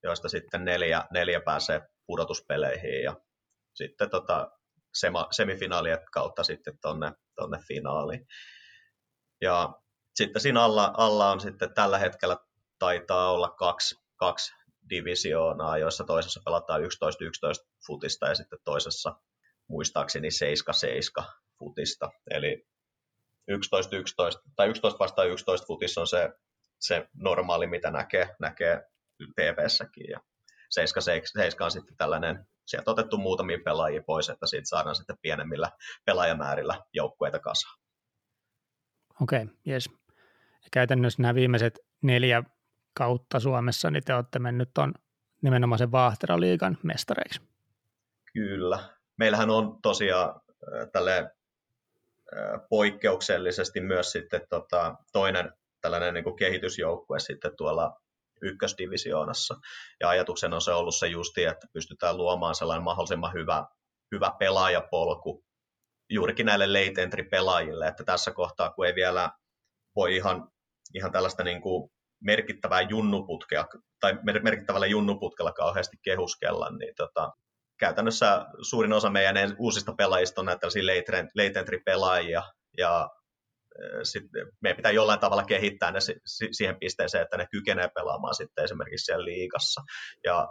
joista 0.02 0.28
sitten 0.28 0.64
neljä, 0.64 1.04
neljä 1.12 1.40
pääsee 1.40 1.80
pudotuspeleihin 2.06 3.02
ja 3.02 3.16
sitten 3.74 4.10
tota, 4.10 4.50
sema, 4.94 5.28
semifinaalien 5.30 5.98
kautta 6.12 6.44
sitten 6.44 6.78
tonne, 6.80 7.12
tonne 7.36 7.58
finaaliin. 7.68 8.26
Ja 9.40 9.74
sitten 10.14 10.42
siinä 10.42 10.62
alla, 10.62 10.94
alla 10.96 11.30
on 11.30 11.40
sitten 11.40 11.74
tällä 11.74 11.98
hetkellä 11.98 12.36
taitaa 12.78 13.32
olla 13.32 13.48
kaksi, 13.48 13.94
kaksi 14.16 14.52
divisioonaa, 14.90 15.78
joissa 15.78 16.04
toisessa 16.04 16.40
pelataan 16.44 16.80
11-11 16.80 16.84
futista 17.86 18.28
ja 18.28 18.34
sitten 18.34 18.58
toisessa 18.64 19.14
muistaakseni 19.70 20.28
7-7 21.22 21.24
futista. 21.58 22.10
Eli 22.30 22.66
11-11 23.50 23.54
tai 24.56 24.68
11 24.68 24.98
vastaan 24.98 25.30
11 25.30 25.66
futissa 25.66 26.00
on 26.00 26.06
se, 26.06 26.30
se 26.80 27.08
normaali, 27.14 27.66
mitä 27.66 27.90
näkee, 27.90 28.36
näkee 28.38 28.82
TV-säkin. 29.36 30.10
Ja 30.10 30.20
7, 30.70 31.02
7 31.24 31.64
on 31.64 31.70
sitten 31.70 31.96
tällainen, 31.96 32.46
sieltä 32.66 32.90
otettu 32.90 33.16
muutamia 33.16 33.58
pelaajia 33.64 34.02
pois, 34.06 34.28
että 34.28 34.46
siitä 34.46 34.68
saadaan 34.68 34.94
sitten 34.94 35.18
pienemmillä 35.22 35.70
pelaajamäärillä 36.04 36.80
joukkueita 36.92 37.38
kasaan. 37.38 37.78
Okei, 39.22 39.42
okay, 39.42 39.54
jes. 39.64 39.90
käytännössä 40.72 41.22
nämä 41.22 41.34
viimeiset 41.34 41.78
neljä 42.02 42.42
kautta 42.94 43.40
Suomessa, 43.40 43.90
niin 43.90 44.04
te 44.04 44.14
olette 44.14 44.38
mennyt 44.38 44.78
on 44.78 44.94
nimenomaan 45.42 45.78
sen 45.78 45.92
Vaahteraliigan 45.92 46.78
mestareiksi. 46.82 47.40
Kyllä. 48.32 48.99
Meillähän 49.20 49.50
on 49.50 49.82
tosiaan 49.82 50.40
tälle 50.92 51.30
poikkeuksellisesti 52.68 53.80
myös 53.80 54.12
sitten 54.12 54.40
tota, 54.50 54.94
toinen 55.12 55.52
tällainen 55.80 56.14
niin 56.14 56.36
kehitysjoukkue 56.36 57.18
sitten 57.20 57.56
tuolla 57.56 58.00
ykkösdivisioonassa. 58.42 59.54
Ja 60.00 60.08
ajatuksena 60.08 60.56
on 60.56 60.60
se 60.60 60.72
ollut 60.72 60.94
se 60.96 61.06
justi, 61.06 61.44
että 61.44 61.66
pystytään 61.72 62.16
luomaan 62.16 62.54
sellainen 62.54 62.84
mahdollisimman 62.84 63.32
hyvä, 63.32 63.66
hyvä 64.14 64.32
pelaajapolku 64.38 65.44
juurikin 66.10 66.46
näille 66.46 66.66
late 66.66 67.02
entry 67.02 67.22
pelaajille, 67.22 67.86
että 67.86 68.04
tässä 68.04 68.30
kohtaa, 68.30 68.70
kun 68.70 68.86
ei 68.86 68.94
vielä 68.94 69.30
voi 69.96 70.16
ihan, 70.16 70.48
ihan 70.94 71.12
tällaista 71.12 71.44
niin 71.44 71.62
kuin 71.62 71.90
merkittävää 72.24 72.80
junnuputkea 72.80 73.64
tai 74.00 74.18
merkittävällä 74.42 74.86
junnuputkella 74.86 75.52
kauheasti 75.52 75.96
kehuskella, 76.02 76.70
niin 76.70 76.94
tota, 76.96 77.32
käytännössä 77.80 78.46
suurin 78.62 78.92
osa 78.92 79.10
meidän 79.10 79.56
uusista 79.58 79.92
pelaajista 79.92 80.40
on 80.40 80.46
näitä 80.46 80.66
late 81.34 81.58
entry-pelaajia, 81.58 82.42
ja 82.78 83.08
sit 84.02 84.24
meidän 84.60 84.76
pitää 84.76 84.92
jollain 84.92 85.20
tavalla 85.20 85.44
kehittää 85.44 85.90
ne 85.90 85.98
siihen 86.52 86.78
pisteeseen, 86.80 87.22
että 87.22 87.36
ne 87.36 87.46
kykenee 87.50 87.88
pelaamaan 87.94 88.34
sitten 88.34 88.64
esimerkiksi 88.64 89.04
siellä 89.04 89.24
liigassa. 89.24 89.80
Ja 90.24 90.48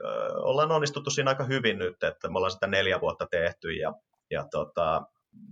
ö, 0.00 0.04
ollaan 0.42 0.72
onnistuttu 0.72 1.10
siinä 1.10 1.30
aika 1.30 1.44
hyvin 1.44 1.78
nyt, 1.78 2.02
että 2.02 2.28
me 2.28 2.36
ollaan 2.36 2.50
sitä 2.50 2.66
neljä 2.66 3.00
vuotta 3.00 3.26
tehty, 3.30 3.72
ja, 3.72 3.92
ja 4.30 4.44
tota, 4.50 5.02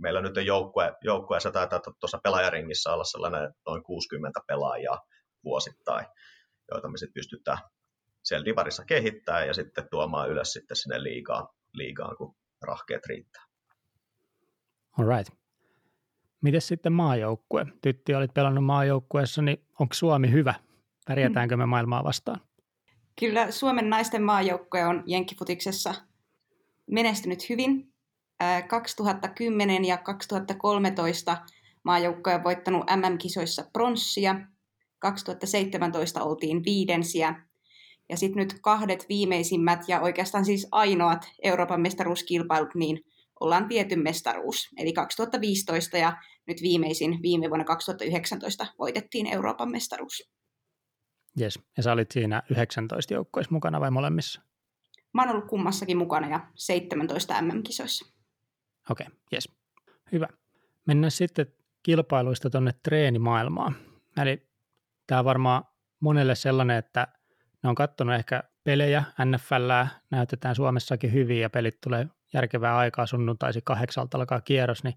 meillä 0.00 0.20
nyt 0.20 0.36
on 0.36 0.46
joukkue, 0.46 0.92
joukkueessa 1.02 1.50
taitaa 1.50 1.80
tuossa 2.00 2.20
pelaajaringissä 2.22 2.92
olla 2.92 3.04
sellainen 3.04 3.54
noin 3.66 3.82
60 3.82 4.40
pelaajaa 4.46 5.00
vuosittain, 5.44 6.06
joita 6.70 6.88
me 6.88 6.98
sitten 6.98 7.14
pystytään 7.14 7.58
siellä 8.24 8.44
divarissa 8.44 8.84
kehittää 8.84 9.44
ja 9.44 9.54
sitten 9.54 9.88
tuomaan 9.90 10.30
ylös 10.30 10.52
sitten 10.52 10.76
sinne 10.76 11.02
liigaan, 11.02 11.48
liigaan 11.72 12.16
kun 12.16 12.34
rahkeet 12.62 13.06
riittää. 13.06 13.42
All 14.98 15.08
right. 15.16 15.34
Miten 16.40 16.60
sitten 16.60 16.92
maajoukkue? 16.92 17.66
Tytti, 17.82 18.14
olit 18.14 18.34
pelannut 18.34 18.64
maajoukkueessa, 18.64 19.42
niin 19.42 19.66
onko 19.80 19.94
Suomi 19.94 20.30
hyvä? 20.30 20.54
Pärjätäänkö 21.06 21.56
me 21.56 21.66
maailmaa 21.66 22.04
vastaan? 22.04 22.40
Kyllä 23.20 23.50
Suomen 23.50 23.90
naisten 23.90 24.22
maajoukkue 24.22 24.84
on 24.84 25.02
Jenkkifutiksessa 25.06 25.94
menestynyt 26.90 27.48
hyvin. 27.48 27.94
2010 28.68 29.84
ja 29.84 29.98
2013 29.98 31.36
maajoukkue 31.82 32.34
on 32.34 32.44
voittanut 32.44 32.84
MM-kisoissa 32.96 33.64
pronssia. 33.72 34.34
2017 34.98 36.22
oltiin 36.22 36.64
viidensiä 36.64 37.34
ja 38.08 38.16
sitten 38.16 38.42
nyt 38.42 38.60
kahdet 38.60 39.06
viimeisimmät 39.08 39.80
ja 39.88 40.00
oikeastaan 40.00 40.44
siis 40.44 40.68
ainoat 40.70 41.28
Euroopan 41.42 41.80
mestaruuskilpailut, 41.80 42.74
niin 42.74 43.00
ollaan 43.40 43.68
viety 43.68 43.96
mestaruus. 43.96 44.68
Eli 44.76 44.92
2015 44.92 45.98
ja 45.98 46.16
nyt 46.46 46.62
viimeisin 46.62 47.22
viime 47.22 47.48
vuonna 47.48 47.64
2019 47.64 48.66
voitettiin 48.78 49.26
Euroopan 49.26 49.70
mestaruus. 49.70 50.30
Jes, 51.36 51.58
ja 51.76 51.82
sä 51.82 51.92
olit 51.92 52.10
siinä 52.10 52.42
19 52.50 53.14
joukkoissa 53.14 53.52
mukana 53.54 53.80
vai 53.80 53.90
molemmissa? 53.90 54.42
Mä 55.12 55.22
oon 55.22 55.30
ollut 55.30 55.48
kummassakin 55.48 55.96
mukana 55.96 56.28
ja 56.28 56.40
17 56.54 57.42
MM-kisoissa. 57.42 58.06
Okei, 58.90 59.06
okay, 59.06 59.18
jes. 59.32 59.48
Hyvä. 60.12 60.28
Mennään 60.86 61.10
sitten 61.10 61.46
kilpailuista 61.82 62.50
tuonne 62.50 62.74
treenimaailmaan. 62.82 63.76
Eli 64.22 64.46
tämä 65.06 65.18
on 65.18 65.24
varmaan 65.24 65.64
monelle 66.00 66.34
sellainen, 66.34 66.76
että 66.76 67.08
ne 67.64 67.68
on 67.68 67.74
katsonut 67.74 68.14
ehkä 68.14 68.42
pelejä, 68.64 69.04
NFL 69.24 69.70
näytetään 70.10 70.54
Suomessakin 70.54 71.12
hyvin 71.12 71.40
ja 71.40 71.50
pelit 71.50 71.80
tulee 71.80 72.06
järkevää 72.32 72.76
aikaa. 72.76 73.06
Sunnuntaisi 73.06 73.60
kahdeksalta 73.64 74.18
alkaa 74.18 74.40
kierros, 74.40 74.84
niin, 74.84 74.94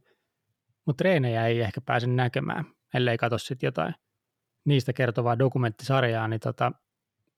mutta 0.85 0.97
treenejä 0.97 1.47
ei 1.47 1.61
ehkä 1.61 1.81
pääse 1.81 2.07
näkemään, 2.07 2.65
ellei 2.93 3.17
katso 3.17 3.37
sitten 3.37 3.67
jotain 3.67 3.95
niistä 4.65 4.93
kertovaa 4.93 5.39
dokumenttisarjaa, 5.39 6.27
niin 6.27 6.39
tota, 6.39 6.71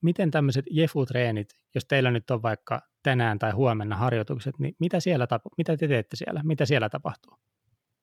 miten 0.00 0.30
tämmöiset 0.30 0.64
Jefu-treenit, 0.70 1.48
jos 1.74 1.84
teillä 1.84 2.10
nyt 2.10 2.30
on 2.30 2.42
vaikka 2.42 2.80
tänään 3.02 3.38
tai 3.38 3.50
huomenna 3.50 3.96
harjoitukset, 3.96 4.58
niin 4.58 4.76
mitä, 4.78 5.00
siellä 5.00 5.26
tapa, 5.26 5.50
mitä 5.56 5.76
te 5.76 5.88
teette 5.88 6.16
siellä, 6.16 6.40
mitä 6.44 6.66
siellä 6.66 6.88
tapahtuu? 6.88 7.38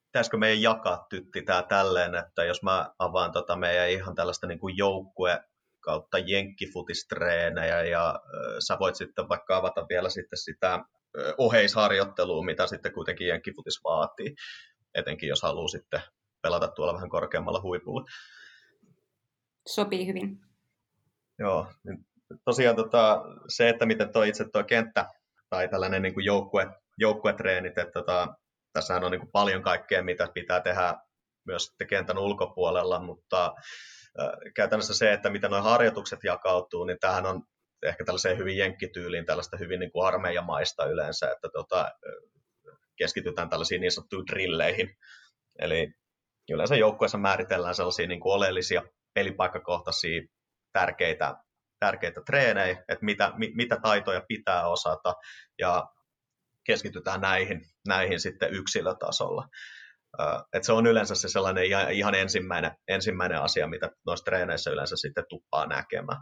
Pitäisikö 0.06 0.38
meidän 0.38 0.62
jakaa 0.62 1.06
tytti 1.10 1.42
tämä 1.42 1.64
tälleen, 1.64 2.16
että 2.16 2.44
jos 2.44 2.64
mä 2.64 2.94
avaan 3.00 3.32
tota 3.32 3.56
meidän 3.56 3.90
ihan 3.90 4.16
tällaista 4.16 4.48
niin 4.48 4.60
kuin 4.60 4.78
joukkue 4.78 5.44
kautta 5.88 6.18
jenkkifutistreenejä 6.18 7.84
ja 7.84 8.20
sä 8.68 8.78
voit 8.80 8.96
sitten 8.96 9.30
vaikka 9.30 9.58
avata 9.58 9.86
vielä 9.90 10.10
sitten 10.10 10.38
sitä 10.38 10.80
oheisharjoittelua, 11.38 12.46
mitä 12.46 12.68
sitten 12.68 12.94
kuitenkin 12.94 13.28
jenkkifutis 13.28 13.80
vaatii, 13.84 14.36
etenkin 14.96 15.30
jos 15.30 15.42
haluaa 15.42 15.68
sitten 15.68 16.02
pelata 16.42 16.68
tuolla 16.68 16.94
vähän 16.94 17.10
korkeammalla 17.10 17.62
huipulla. 17.62 18.06
Sopii 19.68 20.08
hyvin. 20.08 20.40
Joo, 21.40 21.68
niin 21.84 22.06
tosiaan 22.46 22.76
tota, 22.76 23.22
se, 23.48 23.70
että 23.70 23.86
miten 23.86 24.14
tuo 24.14 24.24
itse 24.24 24.46
tuo 24.54 24.64
kenttä 24.64 25.06
tai 25.50 25.70
tällainen 25.70 26.02
niin 26.02 26.14
kuin 26.14 26.26
joukkue, 26.26 26.68
joukkuetreenit, 26.98 27.78
että 27.78 27.92
tota, 27.92 28.28
tässähän 28.74 29.04
on 29.04 29.12
niin 29.12 29.22
kuin 29.22 29.32
paljon 29.32 29.62
kaikkea, 29.62 30.04
mitä 30.04 30.28
pitää 30.34 30.62
tehdä 30.62 30.94
myös 31.46 31.66
sitten 31.66 31.88
kentän 31.88 32.18
ulkopuolella, 32.18 33.00
mutta 33.00 33.54
käytännössä 34.56 34.94
se, 34.94 35.14
että 35.14 35.30
miten 35.30 35.52
nuo 35.52 35.62
harjoitukset 35.62 36.20
jakautuu, 36.24 36.84
niin 36.84 36.98
tämähän 37.00 37.26
on 37.26 37.44
ehkä 37.86 38.06
tällaiseen 38.06 38.38
hyvin 38.38 38.58
jenkkityyliin, 38.58 39.26
tällaista 39.26 39.58
hyvin 39.58 39.80
niin 39.80 39.92
kuin 39.92 40.08
armeijamaista 40.08 40.86
yleensä, 40.86 41.32
että 41.32 41.50
tota, 41.54 41.92
keskitytään 42.98 43.50
tällaisiin 43.50 43.82
niin 43.82 43.92
sanottuihin 43.92 44.28
drilleihin. 44.28 44.98
Eli 45.60 45.94
yleensä 46.52 46.76
joukkueessa 46.76 47.18
määritellään 47.18 47.76
sellaisia 47.76 48.08
niin 48.08 48.20
kuin 48.20 48.34
oleellisia 48.34 48.84
pelipaikkakohtaisia 49.14 50.22
tärkeitä, 50.74 51.36
tärkeitä 51.80 52.22
treenejä, 52.26 52.84
että 52.90 53.06
mitä, 53.06 53.34
mit, 53.38 53.56
mitä 53.56 53.78
taitoja 53.82 54.22
pitää 54.28 54.68
osata, 54.68 55.16
ja 55.60 55.88
keskitytään 56.64 57.22
näihin, 57.22 57.62
näihin 57.88 58.20
sitten 58.20 58.54
yksilötasolla. 58.54 59.48
Et 60.54 60.64
se 60.64 60.74
on 60.74 60.88
yleensä 60.88 61.16
se 61.16 61.28
sellainen 61.28 61.66
ihan 61.92 62.16
ensimmäinen, 62.16 62.72
ensimmäinen 62.88 63.42
asia, 63.42 63.68
mitä 63.68 63.90
noissa 64.06 64.26
treeneissä 64.26 64.72
yleensä 64.72 64.96
sitten 64.96 65.26
tuppaa 65.30 65.66
näkemään. 65.66 66.22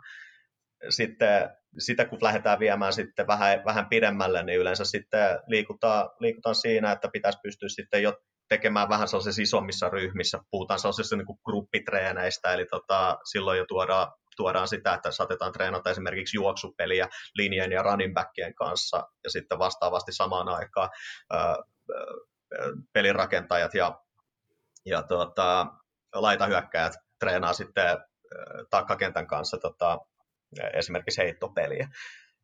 Sitten 0.90 1.50
sitä 1.80 2.06
kun 2.06 2.20
lähdetään 2.22 2.60
viemään 2.60 2.94
sitten 2.94 3.28
vähän, 3.28 3.66
vähän 3.66 3.90
pidemmälle, 3.90 4.44
niin 4.44 4.60
yleensä 4.60 4.86
sitten 4.86 5.40
liikutaan, 5.48 6.10
liikutaan 6.20 6.56
siinä, 6.56 6.92
että 6.92 7.10
pitäisi 7.14 7.40
pystyä 7.44 7.70
sitten 7.70 8.04
jo 8.04 8.14
tekemään 8.50 8.90
vähän 8.90 9.08
sellaisissa 9.08 9.42
isommissa 9.42 9.90
ryhmissä. 9.90 10.40
Puhutaan 10.52 10.80
sellaisista 10.80 11.16
niin 11.16 11.26
kuin 11.26 11.40
gruppitreeneistä, 11.46 12.54
eli 12.54 12.66
tota, 12.66 13.18
silloin 13.32 13.58
jo 13.58 13.66
tuodaan, 13.68 14.08
tuodaan 14.38 14.68
sitä, 14.68 14.94
että 14.94 15.12
saatetaan 15.12 15.52
treenata 15.52 15.90
esimerkiksi 15.90 16.38
juoksupeliä 16.38 17.08
linjan 17.36 17.72
ja 17.72 17.84
running 17.84 18.14
backien 18.14 18.56
kanssa, 18.56 19.04
ja 19.24 19.30
sitten 19.30 19.60
vastaavasti 19.60 20.12
samaan 20.14 20.50
aikaan 20.50 20.90
pelirakentajat 22.94 23.74
ja, 23.74 24.02
ja 24.86 25.04
tuota, 25.04 25.68
laitahyökkäjät 26.14 26.94
treenaa 27.20 27.54
sitten 27.54 27.98
takkakentän 28.70 29.28
kanssa 29.28 29.58
tota, 29.58 30.00
esimerkiksi 30.74 31.22
heittopeliä. 31.22 31.90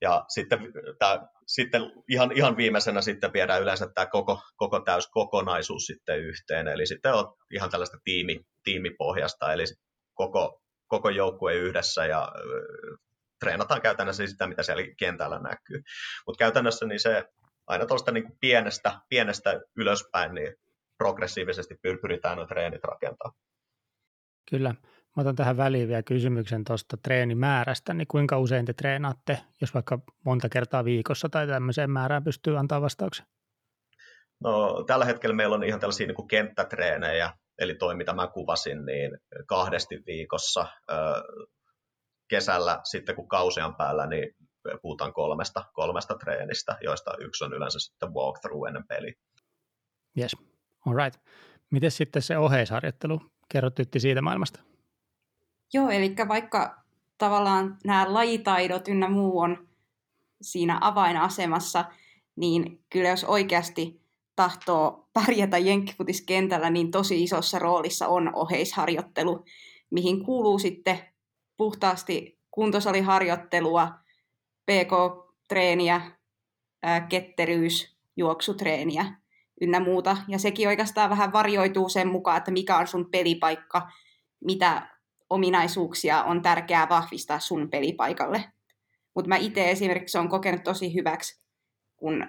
Ja 0.02 0.26
sitten, 0.28 0.60
tää, 1.00 1.28
sitten 1.48 1.82
ihan, 2.10 2.32
ihan 2.32 2.58
viimeisenä 2.58 3.02
sitten 3.02 3.34
viedään 3.34 3.62
yleensä 3.62 3.88
tämä 3.96 4.06
koko, 4.06 4.42
koko 4.56 4.80
täys 4.80 5.08
kokonaisuus 5.08 5.86
sitten 5.86 6.20
yhteen. 6.20 6.68
Eli 6.68 6.86
sitten 6.86 7.14
on 7.14 7.34
ihan 7.54 7.70
tällaista 7.70 7.98
tiimi, 8.04 8.40
tiimipohjasta, 8.64 9.54
eli 9.54 9.64
koko, 10.14 10.62
koko 10.88 11.10
joukkue 11.10 11.54
yhdessä 11.54 12.06
ja 12.06 12.32
treenataan 13.40 13.82
käytännössä 13.82 14.28
sitä, 14.28 14.48
mitä 14.48 14.64
siellä 14.64 14.84
kentällä 15.00 15.40
näkyy. 15.40 15.82
Mutta 16.28 16.40
käytännössä 16.40 16.86
niin 16.86 17.00
se 17.00 17.24
aina 17.68 17.86
tuosta 17.86 18.12
niin 18.12 18.38
pienestä, 18.40 19.00
pienestä 19.10 19.62
ylöspäin 19.78 20.34
niin 20.34 20.56
progressiivisesti 20.98 21.76
pyritään 22.02 22.38
nuo 22.38 22.46
treenit 22.46 22.84
rakentaa. 22.84 23.32
Kyllä. 24.50 24.76
Mä 25.18 25.22
otan 25.22 25.36
tähän 25.36 25.58
väliin 25.58 25.88
vielä 25.88 26.04
kysymyksen 26.04 26.64
tuosta 26.64 26.98
treenimäärästä, 26.98 27.94
niin 27.94 28.08
kuinka 28.08 28.38
usein 28.38 28.66
te 28.66 28.74
treenaatte, 28.74 29.40
jos 29.62 29.74
vaikka 29.74 30.00
monta 30.26 30.50
kertaa 30.50 30.86
viikossa 30.86 31.30
tai 31.30 31.48
tämmöiseen 31.48 31.92
määrään 31.92 32.24
pystyy 32.24 32.58
antaa 32.58 32.82
vastauksen? 32.82 33.26
No, 34.44 34.84
tällä 34.88 35.06
hetkellä 35.06 35.36
meillä 35.36 35.56
on 35.56 35.64
ihan 35.64 35.80
tällaisia 35.80 36.08
niin 36.08 36.16
kuin 36.16 36.28
kenttätreenejä, 36.28 37.34
eli 37.60 37.76
toi 37.76 37.96
mitä 37.96 38.14
mä 38.14 38.28
kuvasin, 38.28 38.86
niin 38.86 39.18
kahdesti 39.48 40.04
viikossa. 40.06 40.68
Kesällä 42.28 42.80
sitten 42.84 43.16
kun 43.16 43.28
kausi 43.28 43.62
on 43.62 43.76
päällä, 43.76 44.08
niin 44.08 44.36
puhutaan 44.82 45.14
kolmesta, 45.14 45.66
kolmesta 45.74 46.18
treenistä, 46.18 46.78
joista 46.84 47.12
yksi 47.20 47.44
on 47.44 47.54
yleensä 47.54 47.80
sitten 47.80 48.14
walkthrough 48.14 48.68
ennen 48.68 48.88
peli. 48.88 49.14
Yes, 50.18 50.36
all 50.86 50.96
right. 50.96 51.22
Miten 51.72 51.92
sitten 51.92 52.22
se 52.22 52.38
oheisharjoittelu? 52.38 53.22
Kerrot 53.50 53.76
tytti 53.76 54.00
siitä 54.00 54.22
maailmasta. 54.22 54.60
Joo, 55.74 55.90
eli 55.90 56.16
vaikka 56.28 56.84
tavallaan 57.18 57.78
nämä 57.86 58.14
lajitaidot 58.14 58.88
ynnä 58.88 59.10
muu 59.10 59.40
on 59.40 59.68
siinä 60.42 60.78
avainasemassa, 60.82 61.86
niin 62.36 62.84
kyllä 62.90 63.10
jos 63.10 63.24
oikeasti 63.24 64.02
tahtoo 64.36 65.10
pärjätä 65.14 65.58
jenkkifutiskentälllä, 65.58 66.70
niin 66.70 66.92
tosi 66.92 67.24
isossa 67.24 67.60
roolissa 67.60 68.08
on 68.08 68.36
oheisharjoittelu, 68.36 69.46
mihin 69.90 70.26
kuuluu 70.26 70.60
sitten 70.60 71.00
puhtaasti 71.58 72.40
kuntosaliharjoittelua, 72.52 73.92
PK-treeniä, 74.66 76.02
ketteryys, 77.10 77.98
juoksutreeniä 78.18 79.06
ynnä 79.62 79.80
muuta. 79.80 80.18
Ja 80.28 80.40
sekin 80.40 80.68
oikeastaan 80.68 81.10
vähän 81.10 81.34
varjoituu 81.34 81.90
sen 81.90 82.08
mukaan, 82.08 82.38
että 82.38 82.52
mikä 82.52 82.78
on 82.78 82.88
sun 82.88 83.12
pelipaikka, 83.12 83.92
mitä 84.46 84.88
ominaisuuksia 85.30 86.24
on 86.24 86.42
tärkeää 86.42 86.90
vahvistaa 86.90 87.40
sun 87.40 87.70
pelipaikalle. 87.70 88.44
Mutta 89.16 89.30
mä 89.30 89.38
itse 89.38 89.72
esimerkiksi 89.72 90.18
on 90.18 90.30
kokenut 90.30 90.64
tosi 90.64 90.94
hyväksi, 90.94 91.46
kun 91.98 92.28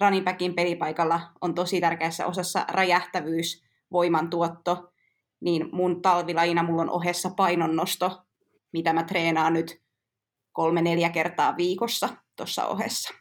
running 0.00 0.24
backin 0.24 0.54
pelipaikalla 0.54 1.20
on 1.40 1.54
tosi 1.54 1.80
tärkeässä 1.80 2.26
osassa 2.26 2.64
räjähtävyys, 2.68 3.64
voimantuotto, 3.92 4.92
niin 5.40 5.68
mun 5.72 6.02
talvilajina 6.02 6.62
mulla 6.62 6.82
on 6.82 6.90
ohessa 6.90 7.30
painonnosto, 7.30 8.22
mitä 8.72 8.92
mä 8.92 9.02
treenaan 9.02 9.52
nyt 9.52 9.82
kolme-neljä 10.52 11.10
kertaa 11.10 11.56
viikossa 11.56 12.08
tuossa 12.36 12.66
ohessa. 12.66 13.14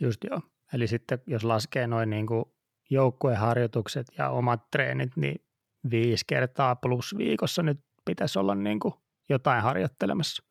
Just 0.00 0.24
joo. 0.24 0.40
Eli 0.72 0.86
sitten 0.86 1.22
jos 1.26 1.44
laskee 1.44 1.86
noin 1.86 2.10
niin 2.10 2.26
kuin 2.26 2.44
joukkueharjoitukset 2.90 4.06
ja 4.18 4.30
omat 4.30 4.70
treenit, 4.70 5.16
niin 5.16 5.44
viisi 5.90 6.24
kertaa 6.26 6.76
plus 6.76 7.14
viikossa 7.18 7.62
nyt 7.62 7.80
pitäisi 8.04 8.38
olla 8.38 8.54
niin 8.54 8.80
kuin 8.80 8.94
jotain 9.28 9.62
harjoittelemassa. 9.62 10.42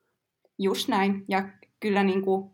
Just 0.60 0.88
näin. 0.88 1.26
Ja 1.28 1.50
kyllä 1.80 2.04
niin 2.04 2.22
kuin 2.22 2.52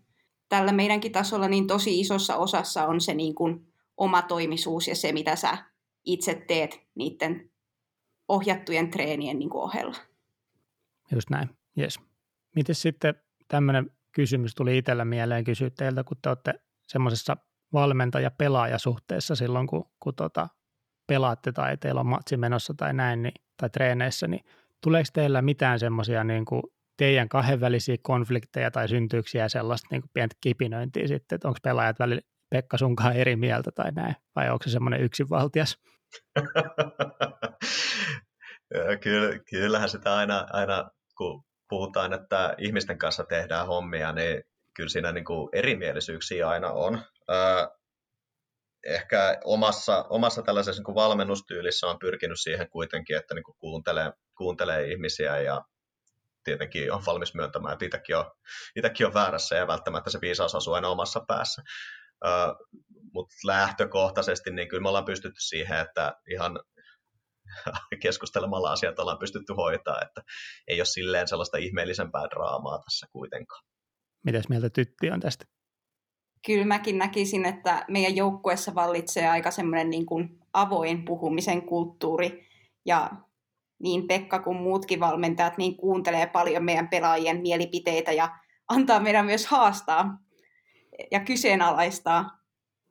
tällä 0.49 0.71
meidänkin 0.71 1.11
tasolla 1.11 1.47
niin 1.47 1.67
tosi 1.67 1.99
isossa 1.99 2.35
osassa 2.35 2.85
on 2.85 3.01
se 3.01 3.13
niin 3.13 3.35
kuin 3.35 3.73
oma 3.97 4.21
toimisuus 4.21 4.87
ja 4.87 4.95
se, 4.95 5.11
mitä 5.11 5.35
sä 5.35 5.57
itse 6.05 6.43
teet 6.47 6.79
niiden 6.95 7.51
ohjattujen 8.27 8.91
treenien 8.91 9.39
niin 9.39 9.49
kuin 9.49 9.63
ohella. 9.63 9.97
Just 11.11 11.29
näin, 11.29 11.49
yes. 11.77 11.99
Miten 12.55 12.75
sitten 12.75 13.15
tämmöinen 13.51 13.91
kysymys 14.11 14.55
tuli 14.55 14.77
itsellä 14.77 15.05
mieleen 15.05 15.43
kysyä 15.43 15.69
teiltä, 15.69 16.03
kun 16.03 16.17
te 16.21 16.29
olette 16.29 16.53
semmoisessa 16.87 17.37
valmentaja-pelaajasuhteessa 17.73 19.35
silloin, 19.35 19.67
kun, 19.67 19.91
kun 19.99 20.15
tota, 20.15 20.47
pelaatte 21.07 21.51
tai 21.51 21.77
teillä 21.77 22.01
on 22.01 22.07
matsi 22.07 22.37
menossa 22.37 22.73
tai 22.77 22.93
näin, 22.93 23.23
niin, 23.23 23.33
tai 23.57 23.69
treeneissä, 23.69 24.27
niin 24.27 24.45
tuleeko 24.83 25.09
teillä 25.13 25.41
mitään 25.41 25.79
semmoisia 25.79 26.23
niin 26.23 26.45
teidän 26.97 27.29
kahdenvälisiä 27.29 27.95
konflikteja 28.01 28.71
tai 28.71 28.87
syntyyksiä 28.87 29.49
sellaista 29.49 29.87
niin 29.91 30.01
kuin 30.01 30.11
pientä 30.13 30.35
kipinöintiä 30.41 31.07
sitten, 31.07 31.35
että 31.35 31.47
onko 31.47 31.59
pelaajat 31.63 31.99
välillä 31.99 32.21
Pekka 32.49 32.77
sunkaan 32.77 33.15
eri 33.15 33.35
mieltä 33.35 33.71
tai 33.71 33.91
näin, 33.91 34.15
vai 34.35 34.49
onko 34.49 34.63
se 34.63 34.69
semmoinen 34.69 35.01
yksinvaltias? 35.01 35.77
Kyllä, 39.03 39.39
kyllähän 39.49 39.89
sitä 39.89 40.15
aina, 40.15 40.47
aina, 40.53 40.89
kun 41.17 41.43
puhutaan, 41.71 42.13
että 42.13 42.55
ihmisten 42.57 42.97
kanssa 42.97 43.23
tehdään 43.23 43.67
hommia, 43.67 44.11
niin 44.11 44.43
kyllä 44.75 44.89
siinä 44.89 45.11
niin 45.11 45.25
kuin 45.25 45.49
erimielisyyksiä 45.53 46.49
aina 46.49 46.71
on. 46.71 47.01
ehkä 48.85 49.39
omassa, 49.43 50.05
omassa 50.09 50.41
tällaisessa 50.41 50.79
niin 50.79 50.85
kuin 50.85 50.95
valmennustyylissä 50.95 51.87
on 51.87 51.99
pyrkinyt 51.99 52.39
siihen 52.39 52.69
kuitenkin, 52.69 53.17
että 53.17 53.35
niin 53.35 53.43
kuin 53.43 53.55
kuuntelee, 53.59 54.11
kuuntelee 54.37 54.91
ihmisiä 54.91 55.39
ja 55.39 55.61
tietenkin 56.43 56.93
on 56.93 57.03
valmis 57.05 57.35
myöntämään, 57.35 57.73
että 57.73 57.85
itsekin 57.85 58.17
on, 58.17 58.31
itsekin 58.75 59.07
on 59.07 59.13
väärässä 59.13 59.55
ja 59.55 59.67
välttämättä 59.67 60.09
se 60.09 60.21
viisaus 60.21 60.55
asuu 60.55 60.73
aina 60.73 60.87
omassa 60.87 61.21
päässä. 61.27 61.61
Mutta 63.13 63.35
lähtökohtaisesti 63.45 64.51
niin 64.51 64.67
kyllä 64.67 64.83
me 64.83 64.89
ollaan 64.89 65.05
pystytty 65.05 65.41
siihen, 65.41 65.79
että 65.79 66.13
ihan 66.29 66.59
keskustelemalla 68.03 68.71
asiat 68.71 68.99
ollaan 68.99 69.17
pystytty 69.17 69.53
hoitaa, 69.53 70.01
että 70.01 70.21
ei 70.67 70.79
ole 70.79 70.85
silleen 70.85 71.27
sellaista 71.27 71.57
ihmeellisempää 71.57 72.29
draamaa 72.29 72.79
tässä 72.79 73.07
kuitenkaan. 73.11 73.63
Mitäs 74.25 74.49
mieltä 74.49 74.69
Tytti 74.69 75.11
on 75.11 75.19
tästä? 75.19 75.45
Kyllä 76.45 76.65
mäkin 76.65 76.97
näkisin, 76.97 77.45
että 77.45 77.85
meidän 77.87 78.15
joukkueessa 78.15 78.75
vallitsee 78.75 79.29
aika 79.29 79.51
semmoinen 79.51 79.89
niin 79.89 80.05
kuin 80.05 80.39
avoin 80.53 81.05
puhumisen 81.05 81.61
kulttuuri 81.61 82.47
ja 82.85 83.11
niin 83.79 84.07
Pekka 84.07 84.39
kuin 84.39 84.57
muutkin 84.57 84.99
valmentajat 84.99 85.57
niin 85.57 85.77
kuuntelee 85.77 86.27
paljon 86.27 86.63
meidän 86.63 86.89
pelaajien 86.89 87.41
mielipiteitä 87.41 88.11
ja 88.11 88.35
antaa 88.67 88.99
meidän 88.99 89.25
myös 89.25 89.47
haastaa 89.47 90.17
ja 91.11 91.19
kyseenalaistaa 91.19 92.39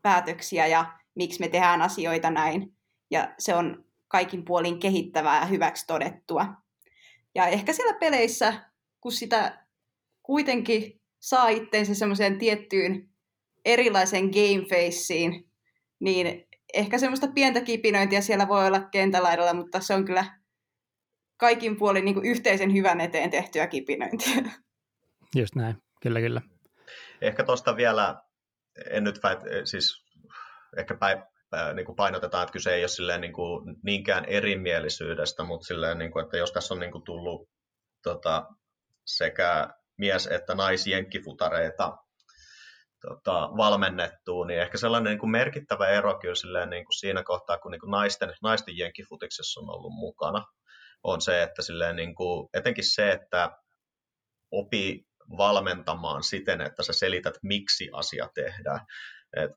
päätöksiä 0.02 0.66
ja 0.66 0.92
miksi 1.14 1.40
me 1.40 1.48
tehdään 1.48 1.82
asioita 1.82 2.30
näin. 2.30 2.76
Ja 3.10 3.34
se 3.38 3.54
on 3.54 3.84
kaikin 4.10 4.44
puolin 4.44 4.80
kehittävää 4.80 5.40
ja 5.40 5.46
hyväksi 5.46 5.86
todettua. 5.86 6.46
Ja 7.34 7.46
ehkä 7.46 7.72
siellä 7.72 7.98
peleissä, 7.98 8.70
kun 9.00 9.12
sitä 9.12 9.66
kuitenkin 10.22 11.00
saa 11.18 11.48
itteensä 11.48 11.94
semmoiseen 11.94 12.38
tiettyyn 12.38 13.08
erilaisen 13.64 14.24
game 14.24 14.66
faceen, 14.68 15.44
niin 16.00 16.48
ehkä 16.74 16.98
semmoista 16.98 17.28
pientä 17.28 17.60
kipinöintiä 17.60 18.20
siellä 18.20 18.48
voi 18.48 18.66
olla 18.66 18.80
kentälaidalla, 18.80 19.54
mutta 19.54 19.80
se 19.80 19.94
on 19.94 20.04
kyllä 20.04 20.40
kaikin 21.36 21.76
puolin 21.76 22.04
niin 22.04 22.14
kuin 22.14 22.26
yhteisen 22.26 22.72
hyvän 22.72 23.00
eteen 23.00 23.30
tehtyä 23.30 23.66
kipinöintiä. 23.66 24.34
Just 25.36 25.54
näin, 25.54 25.76
kyllä 26.02 26.20
kyllä. 26.20 26.42
Ehkä 27.20 27.44
tuosta 27.44 27.76
vielä, 27.76 28.22
en 28.90 29.04
nyt 29.04 29.22
väit, 29.22 29.38
siis 29.64 30.04
ehkä 30.76 30.94
päin, 30.94 31.22
niin 31.74 31.86
kuin 31.86 31.96
painotetaan, 31.96 32.42
että 32.42 32.52
kyse 32.52 32.74
ei 32.74 32.82
ole 32.82 32.88
silleen 32.88 33.20
niin 33.20 33.32
kuin 33.32 33.76
niinkään 33.82 34.24
erimielisyydestä, 34.24 35.44
mutta 35.44 35.66
silleen, 35.66 35.98
niin 35.98 36.12
kuin, 36.12 36.24
että 36.24 36.36
jos 36.36 36.52
tässä 36.52 36.74
on 36.74 36.80
niin 36.80 36.92
kuin 36.92 37.04
tullut 37.04 37.48
tota, 38.02 38.46
sekä 39.06 39.68
mies- 39.98 40.26
että 40.26 40.54
naisjenkkifutareita 40.54 41.96
tota, 43.00 43.50
valmennettua, 43.56 44.46
niin 44.46 44.60
ehkä 44.60 44.78
sellainen 44.78 45.10
niin 45.10 45.18
kuin 45.18 45.30
merkittävä 45.30 45.88
ero 45.88 46.18
kyllä 46.18 46.34
silleen, 46.34 46.70
niin 46.70 46.84
kuin 46.84 46.98
siinä 46.98 47.22
kohtaa, 47.22 47.58
kun 47.58 47.70
niin 47.70 47.80
kuin 47.80 47.90
naisten, 47.90 48.34
naisten 48.42 48.76
jenkkifutiksessa 48.76 49.60
on 49.60 49.70
ollut 49.70 49.92
mukana, 49.92 50.44
on 51.04 51.20
se, 51.20 51.42
että 51.42 51.62
silleen, 51.62 51.96
niin 51.96 52.14
kuin, 52.14 52.48
etenkin 52.54 52.84
se, 52.94 53.10
että 53.12 53.50
opi 54.50 55.04
valmentamaan 55.36 56.22
siten, 56.22 56.60
että 56.60 56.82
sä 56.82 56.92
selität, 56.92 57.34
miksi 57.42 57.88
asia 57.92 58.28
tehdään. 58.34 58.80
Et 59.36 59.50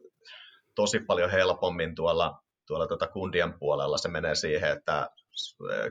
tosi 0.75 0.99
paljon 0.99 1.31
helpommin 1.31 1.95
tuolla, 1.95 2.39
tuolla 2.67 2.87
tuota 2.87 3.07
kundien 3.07 3.59
puolella 3.59 3.97
se 3.97 4.09
menee 4.09 4.35
siihen, 4.35 4.71
että 4.77 5.09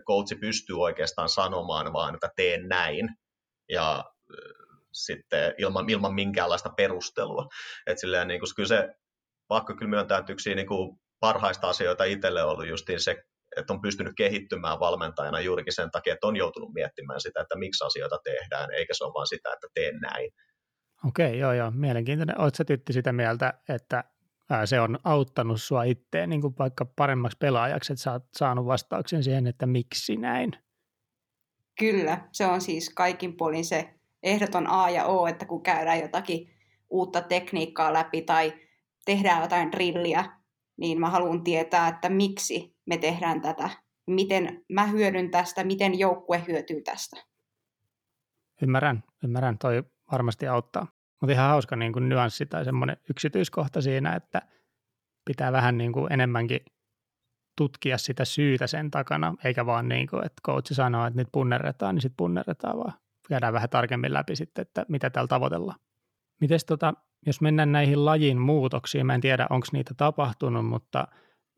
coachi 0.06 0.34
pystyy 0.34 0.80
oikeastaan 0.80 1.28
sanomaan 1.28 1.92
vaan, 1.92 2.14
että 2.14 2.30
teen 2.36 2.68
näin, 2.68 3.08
ja 3.68 4.04
sitten 4.92 5.54
ilman, 5.58 5.90
ilman 5.90 6.14
minkäänlaista 6.14 6.70
perustelua. 6.76 7.48
Et 7.86 7.98
silleen, 7.98 8.28
niin 8.28 8.40
kyllä 8.56 8.68
se 8.68 8.94
pakko 9.48 9.74
kyllä 9.74 9.90
myöntää, 9.90 10.18
että 10.18 10.32
yksi 10.32 10.54
niin 10.54 10.66
kuin 10.66 11.00
parhaista 11.20 11.68
asioita 11.68 12.04
itselle 12.04 12.42
on 12.42 12.50
ollut 12.50 12.68
justiin 12.68 13.00
se, 13.00 13.24
että 13.56 13.72
on 13.72 13.80
pystynyt 13.80 14.12
kehittymään 14.16 14.80
valmentajana 14.80 15.40
juurikin 15.40 15.74
sen 15.74 15.90
takia, 15.90 16.12
että 16.12 16.26
on 16.26 16.36
joutunut 16.36 16.72
miettimään 16.72 17.20
sitä, 17.20 17.40
että 17.40 17.58
miksi 17.58 17.84
asioita 17.84 18.18
tehdään, 18.24 18.70
eikä 18.70 18.94
se 18.94 19.04
ole 19.04 19.14
vaan 19.14 19.26
sitä, 19.26 19.52
että 19.52 19.66
teen 19.74 20.00
näin. 20.00 20.30
Okei, 21.08 21.38
joo, 21.38 21.52
joo, 21.52 21.70
mielenkiintoinen. 21.70 22.40
Oletko 22.40 22.64
Tytti 22.64 22.92
sitä 22.92 23.12
mieltä, 23.12 23.54
että 23.68 24.04
se 24.64 24.80
on 24.80 24.98
auttanut 25.04 25.62
sua 25.62 25.82
itteen 25.82 26.30
niin 26.30 26.40
kuin 26.40 26.54
vaikka 26.58 26.84
paremmaksi 26.84 27.38
pelaajaksi, 27.38 27.92
että 27.92 28.02
sä 28.02 28.12
oot 28.12 28.24
saanut 28.36 28.66
vastauksen 28.66 29.24
siihen, 29.24 29.46
että 29.46 29.66
miksi 29.66 30.16
näin? 30.16 30.52
Kyllä, 31.78 32.28
se 32.32 32.46
on 32.46 32.60
siis 32.60 32.90
kaikin 32.94 33.36
puolin 33.36 33.64
se 33.64 33.94
ehdoton 34.22 34.66
A 34.70 34.90
ja 34.90 35.04
O, 35.04 35.26
että 35.26 35.46
kun 35.46 35.62
käydään 35.62 36.00
jotakin 36.00 36.50
uutta 36.90 37.22
tekniikkaa 37.22 37.92
läpi 37.92 38.22
tai 38.22 38.52
tehdään 39.04 39.42
jotain 39.42 39.72
drilliä, 39.72 40.24
niin 40.76 41.00
mä 41.00 41.10
haluan 41.10 41.44
tietää, 41.44 41.88
että 41.88 42.08
miksi 42.08 42.76
me 42.86 42.96
tehdään 42.96 43.40
tätä, 43.40 43.70
miten 44.06 44.64
mä 44.68 44.86
hyödyn 44.86 45.30
tästä, 45.30 45.64
miten 45.64 45.98
joukkue 45.98 46.44
hyötyy 46.48 46.82
tästä. 46.82 47.16
Ymmärrän, 48.62 49.04
ymmärrän, 49.24 49.58
toi 49.58 49.84
varmasti 50.12 50.46
auttaa. 50.48 50.86
Mutta 51.22 51.32
ihan 51.32 51.48
hauska 51.50 51.76
niin 51.76 51.92
kuin 51.92 52.08
nyanssi 52.08 52.46
tai 52.46 52.64
semmoinen 52.64 52.96
yksityiskohta 53.10 53.80
siinä, 53.80 54.14
että 54.14 54.42
pitää 55.24 55.52
vähän 55.52 55.78
niin 55.78 55.92
kuin 55.92 56.12
enemmänkin 56.12 56.60
tutkia 57.56 57.98
sitä 57.98 58.24
syytä 58.24 58.66
sen 58.66 58.90
takana, 58.90 59.34
eikä 59.44 59.66
vaan 59.66 59.88
niin 59.88 60.06
kuin, 60.06 60.26
että 60.26 60.40
coach 60.46 60.72
sanoo, 60.72 61.06
että 61.06 61.20
nyt 61.20 61.28
punnerretaan, 61.32 61.94
niin 61.94 62.02
sitten 62.02 62.16
punnerretaan, 62.16 62.78
vaan 62.78 62.92
käydään 63.28 63.52
vähän 63.52 63.70
tarkemmin 63.70 64.12
läpi 64.12 64.36
sitten, 64.36 64.62
että 64.62 64.86
mitä 64.88 65.10
täällä 65.10 65.28
tavoitellaan. 65.28 65.78
Mites 66.40 66.64
tota, 66.64 66.94
jos 67.26 67.40
mennään 67.40 67.72
näihin 67.72 68.04
lajin 68.04 68.38
muutoksiin, 68.38 69.06
mä 69.06 69.14
en 69.14 69.20
tiedä, 69.20 69.46
onko 69.50 69.66
niitä 69.72 69.94
tapahtunut, 69.96 70.66
mutta 70.66 71.08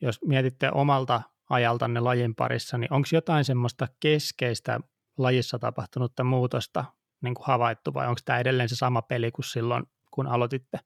jos 0.03 0.20
mietitte 0.24 0.70
omalta 0.74 1.22
ajaltanne 1.50 2.00
lajin 2.00 2.35
parissa, 2.35 2.79
niin 2.79 2.92
onko 2.92 3.09
jotain 3.12 3.44
semmoista 3.44 3.88
keskeistä 4.00 4.81
lajissa 5.18 5.59
tapahtunutta 5.59 6.24
muutosta 6.24 6.85
niin 7.25 7.35
kuin 7.35 7.47
havaittu 7.47 7.95
vai 7.95 8.09
onko 8.09 8.21
tämä 8.25 8.39
edelleen 8.39 8.69
se 8.69 8.77
sama 8.77 9.03
peli 9.03 9.31
kuin 9.31 9.45
silloin, 9.45 9.85
kun 10.11 10.27
aloititte? 10.27 10.79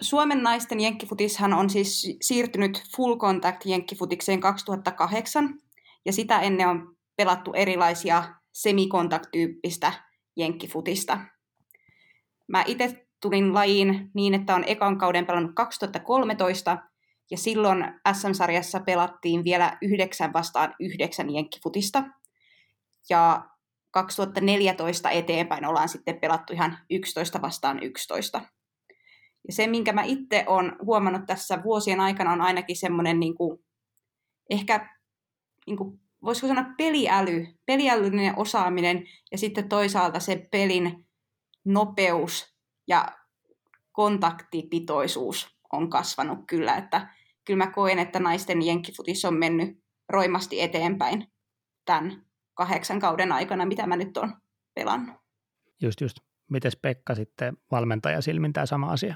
Suomen 0.00 0.42
naisten 0.42 0.80
jenkkifutishan 0.80 1.52
on 1.52 1.70
siis 1.70 2.16
siirtynyt 2.22 2.82
full 2.96 3.16
contact 3.16 3.66
jenkkifutikseen 3.66 4.40
2008 4.40 5.58
ja 6.04 6.12
sitä 6.12 6.40
ennen 6.40 6.68
on 6.68 6.96
pelattu 7.16 7.52
erilaisia 7.52 8.24
semikontakttyyppistä 8.52 9.92
jenkkifutista. 10.36 11.18
Mä 12.48 12.64
itse 12.66 13.06
tulin 13.20 13.54
lajiin 13.54 14.10
niin, 14.14 14.34
että 14.34 14.54
on 14.54 14.64
ekan 14.66 14.98
kauden 14.98 15.26
pelannut 15.26 15.52
2013 15.54 16.78
ja 17.30 17.38
silloin 17.38 17.84
SM-sarjassa 18.12 18.80
pelattiin 18.80 19.44
vielä 19.44 19.78
yhdeksän 19.82 20.32
vastaan 20.32 20.74
yhdeksän 20.80 21.30
jenkkifutista. 21.30 22.04
Ja 23.10 23.48
2014 23.96 25.10
eteenpäin 25.10 25.64
ollaan 25.64 25.88
sitten 25.88 26.20
pelattu 26.20 26.52
ihan 26.52 26.78
11 26.90 27.42
vastaan 27.42 27.82
11. 27.82 28.40
Ja 29.48 29.52
se, 29.52 29.66
minkä 29.66 29.92
mä 29.92 30.02
itse 30.02 30.44
olen 30.46 30.72
huomannut 30.82 31.26
tässä 31.26 31.62
vuosien 31.64 32.00
aikana, 32.00 32.32
on 32.32 32.40
ainakin 32.40 32.76
semmoinen 32.76 33.20
niin 33.20 33.34
kuin, 33.34 33.58
ehkä, 34.50 34.96
niin 35.66 35.76
kuin, 35.76 36.00
voisiko 36.22 36.46
sanoa 36.46 36.64
peliäly, 36.76 37.46
peliälyllinen 37.66 38.38
osaaminen 38.38 39.06
ja 39.32 39.38
sitten 39.38 39.68
toisaalta 39.68 40.20
se 40.20 40.48
pelin 40.50 41.06
nopeus 41.64 42.56
ja 42.88 43.08
kontaktipitoisuus 43.92 45.56
on 45.72 45.90
kasvanut 45.90 46.38
kyllä, 46.46 46.76
että 46.76 47.14
kyllä 47.44 47.64
mä 47.64 47.72
koen, 47.72 47.98
että 47.98 48.20
naisten 48.20 48.62
jenkkifutis 48.62 49.24
on 49.24 49.34
mennyt 49.34 49.78
roimasti 50.08 50.60
eteenpäin 50.60 51.26
tämän 51.84 52.25
kahdeksan 52.56 53.00
kauden 53.00 53.32
aikana, 53.32 53.66
mitä 53.66 53.86
mä 53.86 53.96
nyt 53.96 54.16
olen 54.16 54.34
pelannut. 54.74 55.16
Just, 55.82 56.00
just. 56.00 56.16
Mites 56.50 56.76
Pekka 56.76 57.14
sitten 57.14 57.56
valmentaja 57.70 58.20
silmin 58.20 58.52
tämä 58.52 58.66
sama 58.66 58.92
asia? 58.92 59.14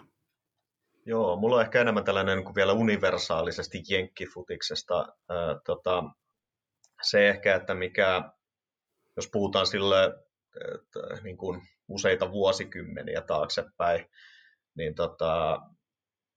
Joo, 1.06 1.36
mulla 1.36 1.56
on 1.56 1.62
ehkä 1.62 1.80
enemmän 1.80 2.04
tällainen 2.04 2.36
niin 2.36 2.44
kuin 2.44 2.54
vielä 2.54 2.72
universaalisesti 2.72 3.82
jenkkifutiksesta. 3.88 4.94
Ää, 5.28 5.60
tota, 5.66 6.04
se 7.02 7.28
ehkä, 7.28 7.54
että 7.54 7.74
mikä, 7.74 8.22
jos 9.16 9.28
puhutaan 9.32 9.66
sille 9.66 10.14
että, 10.74 11.22
niin 11.22 11.36
kuin 11.36 11.62
useita 11.88 12.30
vuosikymmeniä 12.30 13.20
taaksepäin, 13.20 14.06
niin 14.74 14.94
tota, 14.94 15.60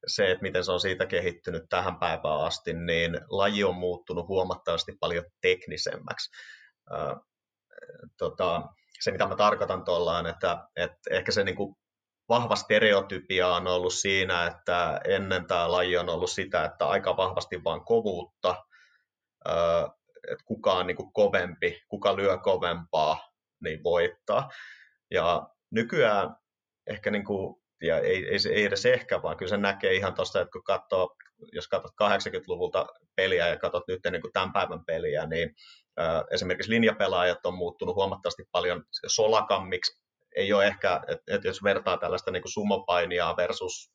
se, 0.07 0.31
että 0.31 0.41
miten 0.41 0.63
se 0.63 0.71
on 0.71 0.79
siitä 0.79 1.05
kehittynyt 1.05 1.63
tähän 1.69 1.99
päivään 1.99 2.39
asti, 2.39 2.73
niin 2.73 3.19
laji 3.29 3.63
on 3.63 3.75
muuttunut 3.75 4.27
huomattavasti 4.27 4.91
paljon 4.99 5.25
teknisemmäksi. 5.41 6.31
Tota, 8.17 8.61
se, 8.99 9.11
mitä 9.11 9.27
mä 9.27 9.35
tarkoitan 9.35 9.85
tuolla 9.85 10.17
on, 10.17 10.27
että, 10.27 10.67
että 10.75 10.99
ehkä 11.11 11.31
se 11.31 11.43
niin 11.43 11.55
kuin 11.55 11.75
vahva 12.29 12.55
stereotypia 12.55 13.47
on 13.47 13.67
ollut 13.67 13.93
siinä, 13.93 14.47
että 14.47 15.01
ennen 15.07 15.45
tämä 15.45 15.71
laji 15.71 15.97
on 15.97 16.09
ollut 16.09 16.29
sitä, 16.29 16.65
että 16.65 16.85
aika 16.87 17.17
vahvasti 17.17 17.63
vaan 17.63 17.85
kovuutta, 17.85 18.65
että 20.31 20.45
kuka 20.45 20.73
on 20.73 20.87
niin 20.87 20.97
kuin 20.97 21.13
kovempi, 21.13 21.81
kuka 21.87 22.15
lyö 22.15 22.37
kovempaa, 22.37 23.29
niin 23.63 23.83
voittaa. 23.83 24.49
Ja 25.11 25.47
nykyään 25.71 26.35
ehkä, 26.87 27.11
niin 27.11 27.25
kuin, 27.25 27.63
ja 27.81 27.99
ei, 27.99 28.27
ei, 28.27 28.37
ei 28.51 28.65
edes 28.65 28.85
ehkä, 28.85 29.21
vaan 29.21 29.37
kyllä 29.37 29.49
se 29.49 29.57
näkee 29.57 29.93
ihan 29.93 30.13
tuosta, 30.13 30.41
että 30.41 30.51
kun 30.51 30.63
katsoo, 30.63 31.15
jos 31.51 31.67
katsot 31.67 31.91
80-luvulta 32.03 32.85
peliä 33.15 33.47
ja 33.47 33.57
katsot 33.57 33.83
nyt 33.87 33.99
niin 34.11 34.21
kuin 34.21 34.33
tämän 34.33 34.53
päivän 34.53 34.85
peliä, 34.85 35.25
niin 35.25 35.55
esimerkiksi 36.31 36.71
linjapelaajat 36.71 37.45
on 37.45 37.53
muuttunut 37.53 37.95
huomattavasti 37.95 38.43
paljon 38.51 38.83
solakammiksi, 39.07 40.03
ei 40.35 40.53
ole 40.53 40.67
ehkä, 40.67 41.01
että 41.07 41.35
et 41.35 41.43
jos 41.43 41.63
vertaa 41.63 41.97
tällaista 41.97 42.31
niin 42.31 42.43
sumopainia 42.45 43.33
versus 43.37 43.91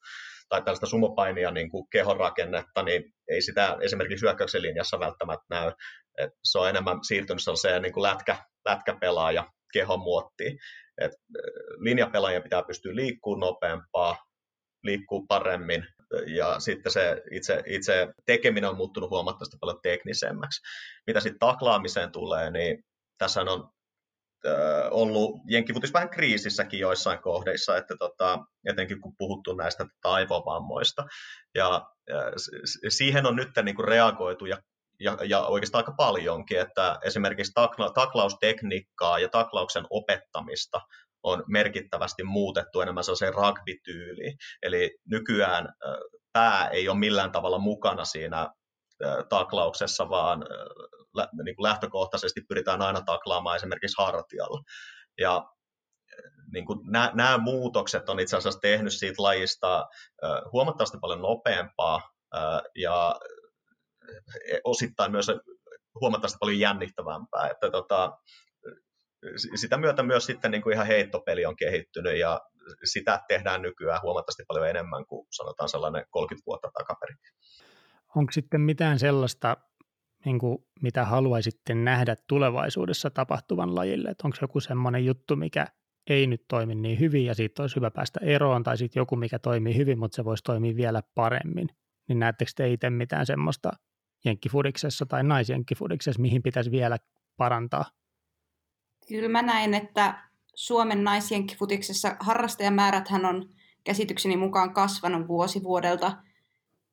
tai 0.48 0.62
tällaista 0.62 0.86
sumopainia 0.86 1.50
niin 1.50 1.70
kuin 1.70 1.88
kehonrakennetta, 1.90 2.82
niin 2.82 3.04
ei 3.28 3.42
sitä 3.42 3.76
esimerkiksi 3.80 4.22
hyökkäyksen 4.22 4.62
linjassa 4.62 5.00
välttämättä 5.00 5.44
näy. 5.50 5.72
Et 6.18 6.30
se 6.44 6.58
on 6.58 6.68
enemmän 6.68 7.04
siirtynyt 7.04 7.42
sellaiseen 7.42 7.82
niin 7.82 7.92
kuin 7.92 8.02
lätkä, 8.02 8.36
lätkäpelaaja 8.68 9.44
kehon 9.72 10.00
muottiin. 10.00 10.58
Et 11.00 11.12
linjapelaajien 11.78 12.42
pitää 12.42 12.62
pystyä 12.62 12.96
liikkumaan 12.96 13.40
nopeampaa, 13.40 14.16
liikkuu 14.84 15.26
paremmin, 15.26 15.86
ja 16.26 16.60
sitten 16.60 16.92
se 16.92 17.22
itse, 17.30 17.62
itse 17.66 18.08
tekeminen 18.26 18.70
on 18.70 18.76
muuttunut 18.76 19.10
huomattavasti 19.10 19.56
paljon 19.60 19.80
teknisemmäksi. 19.82 20.60
Mitä 21.06 21.20
sitten 21.20 21.38
taklaamiseen 21.38 22.12
tulee, 22.12 22.50
niin 22.50 22.84
tässä 23.18 23.40
on 23.40 23.68
ollut 24.90 25.40
jenkkifutis 25.48 25.92
vähän 25.92 26.10
kriisissäkin 26.10 26.80
joissain 26.80 27.22
kohdeissa, 27.22 27.76
että 27.76 27.96
tota, 27.98 28.38
etenkin 28.66 29.00
kun 29.00 29.16
puhuttu 29.18 29.54
näistä 29.54 29.86
aivovammoista. 30.04 31.06
Ja, 31.54 31.86
ja 32.82 32.90
siihen 32.90 33.26
on 33.26 33.36
nyt 33.36 33.48
niin 33.62 33.76
kuin 33.76 33.88
reagoitu 33.88 34.46
ja, 34.46 34.58
ja, 35.00 35.16
ja 35.24 35.40
oikeastaan 35.40 35.80
aika 35.84 35.94
paljonkin, 35.96 36.60
että 36.60 36.98
esimerkiksi 37.02 37.52
takla, 37.54 37.90
taklaustekniikkaa 37.90 39.18
ja 39.18 39.28
taklauksen 39.28 39.86
opettamista 39.90 40.80
on 41.22 41.44
merkittävästi 41.48 42.22
muutettu 42.22 42.80
enemmän 42.80 43.04
sellaiseen 43.04 43.34
rugby-tyyliin. 43.34 44.36
Eli 44.62 44.98
nykyään 45.10 45.68
pää 46.32 46.68
ei 46.68 46.88
ole 46.88 46.98
millään 46.98 47.32
tavalla 47.32 47.58
mukana 47.58 48.04
siinä 48.04 48.48
taklauksessa, 49.28 50.08
vaan 50.08 50.44
niin 51.44 51.56
kuin 51.56 51.62
lähtökohtaisesti 51.62 52.40
pyritään 52.48 52.82
aina 52.82 53.00
taklaamaan 53.00 53.56
esimerkiksi 53.56 54.02
hartialla. 54.02 54.62
Ja 55.18 55.44
niin 56.52 56.66
kuin 56.66 56.78
nämä, 56.90 57.10
nämä 57.14 57.38
muutokset 57.38 58.08
on 58.08 58.20
itse 58.20 58.36
asiassa 58.36 58.60
tehnyt 58.60 58.92
siitä 58.92 59.22
lajista 59.22 59.86
huomattavasti 60.52 60.98
paljon 61.00 61.22
nopeampaa 61.22 62.00
ja 62.76 63.20
osittain 64.64 65.12
myös 65.12 65.26
huomattavasti 66.00 66.38
paljon 66.40 66.58
jännittävämpää. 66.58 67.48
Että 67.50 67.70
tota, 67.70 68.18
sitä 69.54 69.76
myötä 69.76 70.02
myös 70.02 70.26
sitten 70.26 70.50
niin 70.50 70.62
kuin 70.62 70.72
ihan 70.72 70.86
heittopeli 70.86 71.46
on 71.46 71.56
kehittynyt 71.56 72.18
ja 72.18 72.40
sitä 72.84 73.20
tehdään 73.28 73.62
nykyään 73.62 74.02
huomattavasti 74.02 74.42
paljon 74.48 74.68
enemmän 74.68 75.06
kuin 75.06 75.26
sanotaan 75.30 75.68
sellainen 75.68 76.04
30 76.10 76.46
vuotta 76.46 76.70
takaperin. 76.78 77.16
Onko 78.16 78.32
sitten 78.32 78.60
mitään 78.60 78.98
sellaista, 78.98 79.56
niin 80.24 80.38
kuin, 80.38 80.58
mitä 80.82 81.04
haluaisitte 81.04 81.74
nähdä 81.74 82.16
tulevaisuudessa 82.28 83.10
tapahtuvan 83.10 83.74
lajille? 83.74 84.10
Että 84.10 84.26
onko 84.26 84.36
joku 84.40 84.60
semmoinen 84.60 85.06
juttu, 85.06 85.36
mikä 85.36 85.66
ei 86.10 86.26
nyt 86.26 86.44
toimi 86.48 86.74
niin 86.74 87.00
hyvin 87.00 87.24
ja 87.24 87.34
siitä 87.34 87.62
olisi 87.62 87.76
hyvä 87.76 87.90
päästä 87.90 88.20
eroon, 88.22 88.62
tai 88.62 88.76
sitten 88.76 89.00
joku, 89.00 89.16
mikä 89.16 89.38
toimii 89.38 89.76
hyvin, 89.76 89.98
mutta 89.98 90.16
se 90.16 90.24
voisi 90.24 90.44
toimia 90.44 90.76
vielä 90.76 91.02
paremmin. 91.14 91.68
Niin 92.08 92.18
näettekö 92.18 92.50
te 92.56 92.72
itse 92.72 92.90
mitään 92.90 93.26
semmoista 93.26 93.72
jenkkifudiksessa 94.24 95.06
tai 95.06 95.24
naisjenkkifudiksessa, 95.24 96.22
mihin 96.22 96.42
pitäisi 96.42 96.70
vielä 96.70 96.96
parantaa? 97.36 97.84
Kyllä 99.08 99.28
mä 99.28 99.42
näen, 99.42 99.74
että 99.74 100.28
Suomen 100.54 101.04
naisjenkkifutiksessa 101.04 102.16
harrastajamääräthän 102.20 103.24
on 103.24 103.54
käsitykseni 103.84 104.36
mukaan 104.36 104.74
kasvanut 104.74 105.28
vuosi 105.28 105.62
vuodelta, 105.62 106.22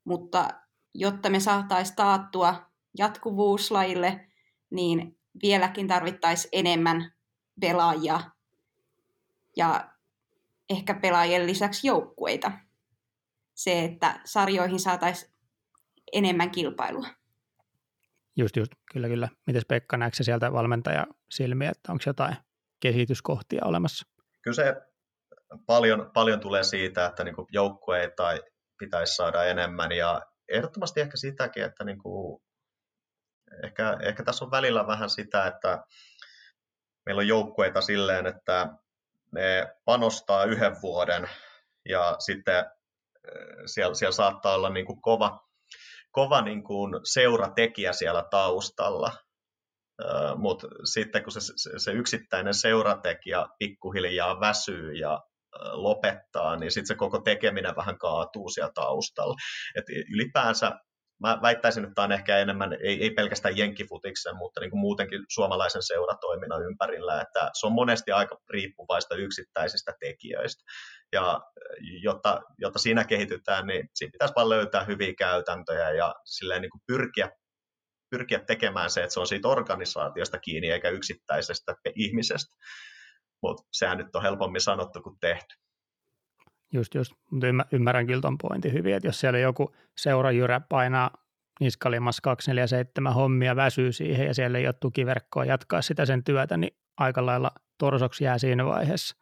mutta 0.03 0.49
jotta 0.93 1.29
me 1.29 1.39
saataisiin 1.39 1.95
taattua 1.95 2.71
jatkuvuus 2.97 3.71
lajille, 3.71 4.27
niin 4.69 5.19
vieläkin 5.41 5.87
tarvittaisiin 5.87 6.49
enemmän 6.51 7.13
pelaajia 7.61 8.19
ja 9.57 9.91
ehkä 10.69 10.93
pelaajien 10.93 11.47
lisäksi 11.47 11.87
joukkueita. 11.87 12.51
Se, 13.53 13.83
että 13.83 14.21
sarjoihin 14.25 14.79
saataisiin 14.79 15.31
enemmän 16.13 16.51
kilpailua. 16.51 17.07
Just, 18.37 18.55
just, 18.55 18.71
kyllä, 18.93 19.07
kyllä. 19.07 19.29
Mites 19.47 19.65
Pekka, 19.65 19.97
näetkö 19.97 20.23
sieltä 20.23 20.53
valmentaja 20.53 21.07
silmiä, 21.29 21.69
että 21.71 21.91
onko 21.91 22.03
jotain 22.05 22.35
kehityskohtia 22.79 23.65
olemassa? 23.65 24.07
Kyllä 24.41 24.55
se 24.55 24.75
paljon, 25.65 26.11
paljon 26.13 26.39
tulee 26.39 26.63
siitä, 26.63 27.05
että 27.05 27.23
niin 27.23 27.35
joukkueita 27.51 28.23
pitäisi 28.79 29.15
saada 29.15 29.43
enemmän 29.43 29.91
ja 29.91 30.21
ehdottomasti 30.49 31.01
ehkä 31.01 31.17
sitäkin, 31.17 31.63
että 31.63 31.83
niin 31.83 31.99
kuin, 31.99 32.41
ehkä, 33.63 33.97
ehkä 34.01 34.23
tässä 34.23 34.45
on 34.45 34.51
välillä 34.51 34.87
vähän 34.87 35.09
sitä, 35.09 35.47
että 35.47 35.83
meillä 37.05 37.19
on 37.19 37.27
joukkueita 37.27 37.81
silleen, 37.81 38.27
että 38.27 38.67
ne 39.31 39.75
panostaa 39.85 40.43
yhden 40.43 40.75
vuoden 40.81 41.29
ja 41.89 42.15
sitten 42.19 42.57
eh, 42.57 42.63
siellä, 43.65 43.95
siellä 43.95 44.11
saattaa 44.11 44.55
olla 44.55 44.69
niin 44.69 44.85
kuin 44.85 45.01
kova, 45.01 45.47
kova 46.15 46.41
niin 46.41 46.63
kuin 46.63 46.93
seuratekijä 47.03 47.93
siellä 47.93 48.23
taustalla, 48.31 49.11
mutta 50.35 50.67
sitten 50.83 51.23
kun 51.23 51.31
se, 51.31 51.39
se 51.77 51.91
yksittäinen 51.91 52.53
seuratekijä 52.53 53.45
pikkuhiljaa 53.59 54.39
väsyy 54.39 54.93
ja 54.93 55.21
lopettaa, 55.71 56.55
niin 56.55 56.71
sitten 56.71 56.87
se 56.87 56.95
koko 56.95 57.21
tekeminen 57.21 57.75
vähän 57.75 57.97
kaatuu 57.97 58.49
siellä 58.49 58.71
taustalla. 58.75 59.35
Et 59.75 59.85
ylipäänsä 60.13 60.71
mä 61.19 61.39
väittäisin, 61.41 61.83
että 61.83 61.95
tämä 61.95 62.03
on 62.03 62.11
ehkä 62.11 62.37
enemmän, 62.37 62.73
ei, 62.73 63.03
ei 63.03 63.09
pelkästään 63.11 63.57
jenkkifutiksen, 63.57 64.35
mutta 64.35 64.61
niin 64.61 64.69
kuin 64.69 64.79
muutenkin 64.79 65.23
suomalaisen 65.29 65.83
seuratoiminnan 65.83 66.65
ympärillä, 66.65 67.21
että 67.21 67.49
se 67.53 67.65
on 67.67 67.73
monesti 67.73 68.11
aika 68.11 68.37
riippuvaista 68.49 69.15
yksittäisistä 69.15 69.93
tekijöistä. 69.99 70.63
Ja 71.11 71.41
jotta, 72.01 72.41
jotta 72.57 72.79
siinä 72.79 73.03
kehitytään, 73.03 73.67
niin 73.67 73.89
siinä 73.95 74.11
pitäisi 74.11 74.35
vaan 74.35 74.49
löytää 74.49 74.83
hyviä 74.83 75.13
käytäntöjä 75.17 75.91
ja 75.91 76.15
silleen 76.25 76.61
niin 76.61 76.71
kuin 76.71 76.81
pyrkiä, 76.87 77.29
pyrkiä 78.09 78.39
tekemään 78.39 78.89
se, 78.89 79.03
että 79.03 79.13
se 79.13 79.19
on 79.19 79.27
siitä 79.27 79.47
organisaatiosta 79.47 80.39
kiinni 80.39 80.71
eikä 80.71 80.89
yksittäisestä 80.89 81.75
ihmisestä. 81.95 82.55
Mutta 83.41 83.63
sehän 83.71 83.97
nyt 83.97 84.15
on 84.15 84.21
helpommin 84.21 84.61
sanottu 84.61 85.01
kuin 85.01 85.19
tehty. 85.19 85.55
Just, 86.73 86.95
just. 86.95 87.13
Mutta 87.31 87.47
ymmärrän 87.71 88.07
kyllä 88.07 88.21
ton 88.21 88.37
pointin 88.37 88.73
hyvin, 88.73 88.95
että 88.95 89.07
jos 89.07 89.19
siellä 89.19 89.39
joku 89.39 89.75
seurajyrä 89.97 90.59
painaa 90.59 91.11
niskalimassa 91.59 92.21
247 92.21 93.13
hommia, 93.13 93.55
väsyy 93.55 93.91
siihen 93.91 94.27
ja 94.27 94.33
siellä 94.33 94.57
ei 94.57 94.67
ole 94.67 94.73
tukiverkkoa 94.73 95.45
jatkaa 95.45 95.81
sitä 95.81 96.05
sen 96.05 96.23
työtä, 96.23 96.57
niin 96.57 96.77
aika 96.97 97.25
lailla 97.25 97.51
torsoksi 97.77 98.23
jää 98.23 98.37
siinä 98.37 98.65
vaiheessa. 98.65 99.15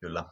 Kyllä. 0.00 0.24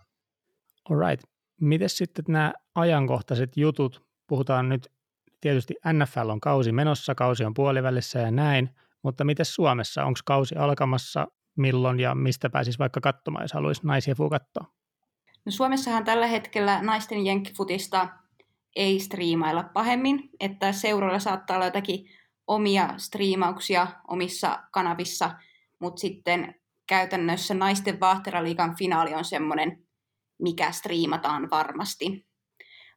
Alright. 0.90 1.24
Miten 1.60 1.88
sitten 1.88 2.24
nämä 2.28 2.52
ajankohtaiset 2.74 3.56
jutut, 3.56 4.04
puhutaan 4.26 4.68
nyt 4.68 4.92
tietysti 5.40 5.74
NFL 5.92 6.28
on 6.28 6.40
kausi 6.40 6.72
menossa, 6.72 7.14
kausi 7.14 7.44
on 7.44 7.54
puolivälissä 7.54 8.18
ja 8.18 8.30
näin, 8.30 8.70
mutta 9.02 9.24
miten 9.24 9.46
Suomessa, 9.46 10.04
onko 10.04 10.20
kausi 10.24 10.56
alkamassa, 10.56 11.26
milloin 11.56 12.00
ja 12.00 12.14
mistä 12.14 12.50
pääsisi 12.50 12.78
vaikka 12.78 13.00
katsomaan, 13.00 13.44
jos 13.44 13.52
haluaisi 13.52 13.86
naisia 13.86 14.14
katsoa? 14.30 14.79
No 15.46 15.52
Suomessahan 15.52 16.04
tällä 16.04 16.26
hetkellä 16.26 16.82
naisten 16.82 17.26
jenkkifutista 17.26 18.08
ei 18.76 19.00
striimailla 19.00 19.62
pahemmin, 19.62 20.30
että 20.40 20.72
seuroilla 20.72 21.18
saattaa 21.18 21.56
olla 21.56 21.66
jotakin 21.66 22.10
omia 22.46 22.94
striimauksia 22.96 23.86
omissa 24.08 24.62
kanavissa, 24.72 25.30
mutta 25.80 26.00
sitten 26.00 26.54
käytännössä 26.86 27.54
naisten 27.54 28.00
vaahteraliikan 28.00 28.76
finaali 28.76 29.14
on 29.14 29.24
semmoinen, 29.24 29.86
mikä 30.42 30.70
striimataan 30.72 31.50
varmasti. 31.50 32.26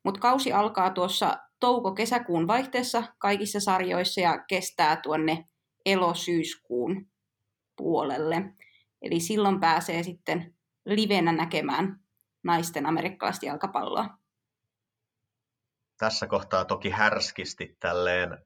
Mutta 0.03 0.19
kausi 0.19 0.53
alkaa 0.53 0.89
tuossa 0.89 1.37
touko-kesäkuun 1.59 2.47
vaihteessa 2.47 3.03
kaikissa 3.17 3.59
sarjoissa 3.59 4.21
ja 4.21 4.43
kestää 4.47 4.95
tuonne 4.95 5.45
elosyyskuun 5.85 7.07
puolelle. 7.77 8.53
Eli 9.01 9.19
silloin 9.19 9.59
pääsee 9.59 10.03
sitten 10.03 10.55
livenä 10.85 11.31
näkemään 11.31 12.02
naisten 12.43 12.85
amerikkalaista 12.85 13.45
jalkapalloa. 13.45 14.09
Tässä 15.97 16.27
kohtaa 16.27 16.65
toki 16.65 16.89
härskisti 16.89 17.77
tälleen 17.79 18.45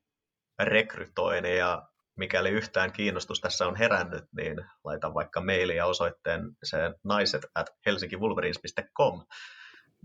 rekrytoin 0.59 1.45
ja 1.45 1.87
mikäli 2.17 2.49
yhtään 2.49 2.91
kiinnostus 2.91 3.41
tässä 3.41 3.67
on 3.67 3.75
herännyt, 3.75 4.25
niin 4.37 4.55
laitan 4.83 5.13
vaikka 5.13 5.41
mailia 5.41 5.85
osoitteen 5.85 6.41
se 6.63 6.77
naiset 7.03 7.45
at 7.55 7.67
helsingivulverins.com, 7.85 9.25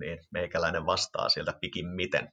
niin 0.01 0.18
meikäläinen 0.30 0.86
vastaa 0.86 1.28
sieltä 1.28 1.55
miten. 1.95 2.32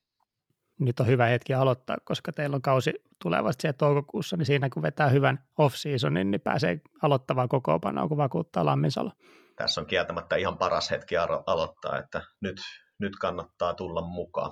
Nyt 0.80 1.00
on 1.00 1.08
hyvä 1.08 1.26
hetki 1.26 1.54
aloittaa, 1.54 1.98
koska 2.04 2.32
teillä 2.32 2.56
on 2.56 2.62
kausi 2.62 2.94
tulevasti 3.22 3.62
siellä 3.62 3.78
toukokuussa, 3.78 4.38
niin 4.38 4.46
siinä 4.46 4.70
kun 4.70 4.84
vetää 4.84 5.10
hyvän 5.10 5.44
off-seasonin, 5.58 6.32
niin 6.32 6.42
pääsee 6.42 6.82
aloittamaan 7.02 7.50
kokoopanoa, 7.50 8.08
kun 8.08 8.18
vakuuttaa 8.18 8.66
Lamminsalo 8.66 9.12
tässä 9.60 9.82
on 9.82 9.88
kieltämättä 9.88 10.36
ihan 10.36 10.58
paras 10.58 10.92
hetki 10.92 11.16
alo- 11.18 11.44
aloittaa, 11.48 12.00
että 12.00 12.22
nyt, 12.42 12.58
nyt 13.00 13.16
kannattaa 13.16 13.74
tulla 13.74 14.02
mukaan. 14.02 14.52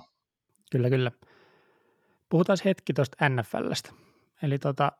Kyllä, 0.72 0.90
kyllä. 0.90 1.12
Puhutaan 2.28 2.58
hetki 2.64 2.92
tuosta 2.92 3.28
NFLstä. 3.28 3.90
Eli 4.42 4.58
tota, 4.58 4.92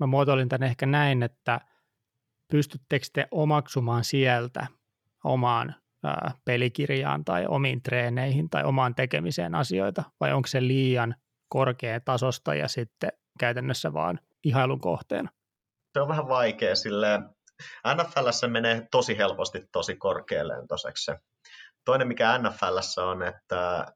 mä 0.00 0.06
muotoilin 0.06 0.48
tämän 0.48 0.68
ehkä 0.68 0.86
näin, 0.86 1.22
että 1.22 1.60
pystyttekö 2.50 3.06
te 3.12 3.28
omaksumaan 3.30 4.04
sieltä 4.04 4.66
omaan 5.24 5.74
ää, 6.04 6.32
pelikirjaan 6.44 7.24
tai 7.24 7.46
omiin 7.48 7.82
treeneihin 7.82 8.50
tai 8.50 8.64
omaan 8.64 8.94
tekemiseen 8.94 9.54
asioita, 9.54 10.02
vai 10.20 10.32
onko 10.32 10.46
se 10.46 10.62
liian 10.62 11.14
korkea 11.48 12.00
tasosta 12.00 12.54
ja 12.54 12.68
sitten 12.68 13.12
käytännössä 13.38 13.92
vaan 13.92 14.20
ihailun 14.44 14.80
kohteena? 14.80 15.30
Se 15.92 16.00
on 16.00 16.08
vähän 16.08 16.28
vaikea 16.28 16.74
silleen, 16.74 17.35
NFL 17.94 18.48
menee 18.50 18.88
tosi 18.90 19.18
helposti 19.18 19.68
tosi 19.72 19.96
korkealentoiseksi 19.96 21.04
se. 21.04 21.18
Toinen, 21.84 22.08
mikä 22.08 22.38
NFL 22.38 23.00
on, 23.02 23.22
että 23.22 23.86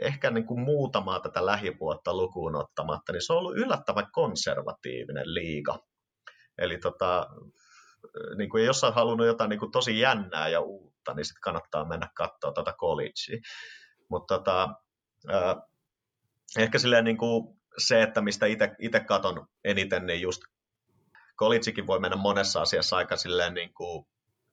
ehkä 0.00 0.30
niin 0.30 0.46
kuin 0.46 0.60
muutamaa 0.60 1.20
tätä 1.20 1.46
lähivuotta 1.46 2.16
lukuun 2.16 2.56
ottamatta, 2.56 3.12
niin 3.12 3.26
se 3.26 3.32
on 3.32 3.38
ollut 3.38 3.56
yllättävän 3.56 4.06
konservatiivinen 4.12 5.34
liiga. 5.34 5.78
Eli 6.58 6.78
tota, 6.78 7.26
niin 8.36 8.50
kuin 8.50 8.64
jos 8.64 8.84
on 8.84 8.94
halunnut 8.94 9.26
jotain 9.26 9.50
niin 9.50 9.60
kuin 9.60 9.72
tosi 9.72 10.00
jännää 10.00 10.48
ja 10.48 10.60
uutta, 10.60 11.14
niin 11.14 11.24
sitten 11.24 11.40
kannattaa 11.40 11.88
mennä 11.88 12.08
katsoa 12.14 12.52
tuota 12.52 12.72
collegea. 12.72 13.40
Mutta 14.10 14.38
tota, 14.38 14.74
ehkä 16.58 16.78
silleen 16.78 17.04
niin 17.04 17.16
kuin 17.16 17.60
se, 17.78 18.02
että 18.02 18.20
mistä 18.20 18.46
itse 18.78 19.00
katon 19.00 19.46
eniten, 19.64 20.06
niin 20.06 20.20
just 20.20 20.42
collegekin 21.38 21.86
voi 21.86 22.00
mennä 22.00 22.16
monessa 22.16 22.62
asiassa 22.62 22.96
aika 22.96 23.16
silleen 23.16 23.54
niin 23.54 23.74
kuin 23.74 24.06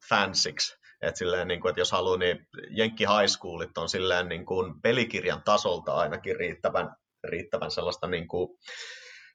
fansiksi. 0.09 0.81
Et 1.01 1.15
silleen, 1.15 1.47
niin 1.47 1.61
kuin, 1.61 1.69
että 1.69 1.81
jos 1.81 1.91
haluaa, 1.91 2.17
niin 2.17 2.47
Jenkki 2.69 3.03
High 3.03 3.27
Schoolit 3.27 3.77
on 3.77 3.89
silleen 3.89 4.29
niin 4.29 4.45
kuin 4.45 4.81
pelikirjan 4.81 5.43
tasolta 5.43 5.93
ainakin 5.93 6.35
riittävän, 6.35 6.95
riittävän 7.23 7.71
sellaista 7.71 8.07
niin 8.07 8.27
kuin 8.27 8.57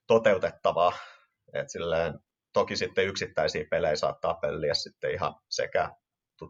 toteutettavaa. 0.06 0.92
Et 1.52 1.70
silleen, 1.70 2.14
toki 2.52 2.76
sitten 2.76 3.06
yksittäisiä 3.06 3.64
pelejä 3.70 3.96
saattaa 3.96 4.34
peliä 4.34 4.74
sitten 4.74 5.12
ihan 5.12 5.34
sekä 5.48 5.90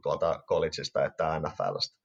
tuolta 0.02 0.42
collegeista 0.48 1.04
että 1.04 1.40
NFLstä. 1.40 1.96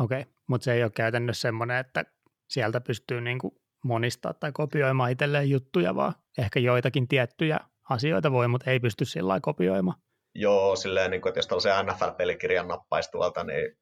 Okei, 0.00 0.20
okay, 0.20 0.32
mutta 0.46 0.64
se 0.64 0.72
ei 0.72 0.82
ole 0.82 0.90
käytännössä 0.90 1.40
semmoinen, 1.40 1.76
että 1.76 2.04
sieltä 2.48 2.80
pystyy 2.80 3.20
niin 3.20 3.38
monistaa 3.84 4.34
tai 4.34 4.52
kopioimaan 4.52 5.10
itselleen 5.10 5.50
juttuja, 5.50 5.94
vaan 5.94 6.14
ehkä 6.38 6.60
joitakin 6.60 7.08
tiettyjä 7.08 7.60
asioita 7.90 8.32
voi, 8.32 8.48
mutta 8.48 8.70
ei 8.70 8.80
pysty 8.80 9.04
sillä 9.04 9.28
lailla 9.28 9.40
kopioimaan. 9.40 9.98
Joo, 10.34 10.76
silleen, 10.76 11.10
niin 11.10 11.20
kuin, 11.20 11.30
että 11.30 11.38
jos 11.38 11.46
tällaisen 11.46 11.86
NFL-pelikirjan 11.86 12.68
nappaisi 12.68 13.10
tuolta, 13.10 13.44
niin 13.44 13.76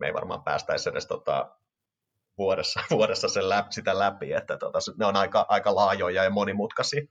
me 0.00 0.06
ei 0.06 0.14
varmaan 0.14 0.44
päästäisi 0.44 0.88
edes 0.88 1.06
tota, 1.06 1.58
vuodessa, 2.38 2.80
vuodessa 2.96 3.28
sen 3.28 3.48
läpi, 3.48 3.72
sitä 3.72 3.98
läpi, 3.98 4.32
että 4.32 4.56
tota, 4.56 4.78
ne 4.98 5.06
on 5.06 5.16
aika, 5.16 5.46
aika 5.48 5.74
laajoja 5.74 6.24
ja 6.24 6.30
monimutkaisia, 6.30 7.02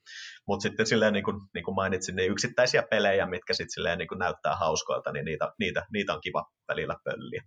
mutta 0.48 0.64
sitten 0.64 0.88
silleen 0.88 1.14
niin 1.14 1.24
kuin, 1.24 1.42
niin 1.54 1.64
kuin 1.64 1.76
mainitsin, 1.76 2.16
niin 2.16 2.32
yksittäisiä 2.32 2.84
pelejä, 2.84 3.26
mitkä 3.26 3.54
sitten 3.54 3.74
silleen 3.74 3.98
niin 3.98 4.08
kuin 4.08 4.20
näyttää 4.20 4.56
hauskoilta, 4.56 5.12
niin 5.12 5.26
niitä, 5.26 5.54
niitä, 5.60 5.86
niitä 5.94 6.14
on 6.14 6.22
kiva 6.22 6.52
välillä 6.68 6.96
pölliä. 7.04 7.44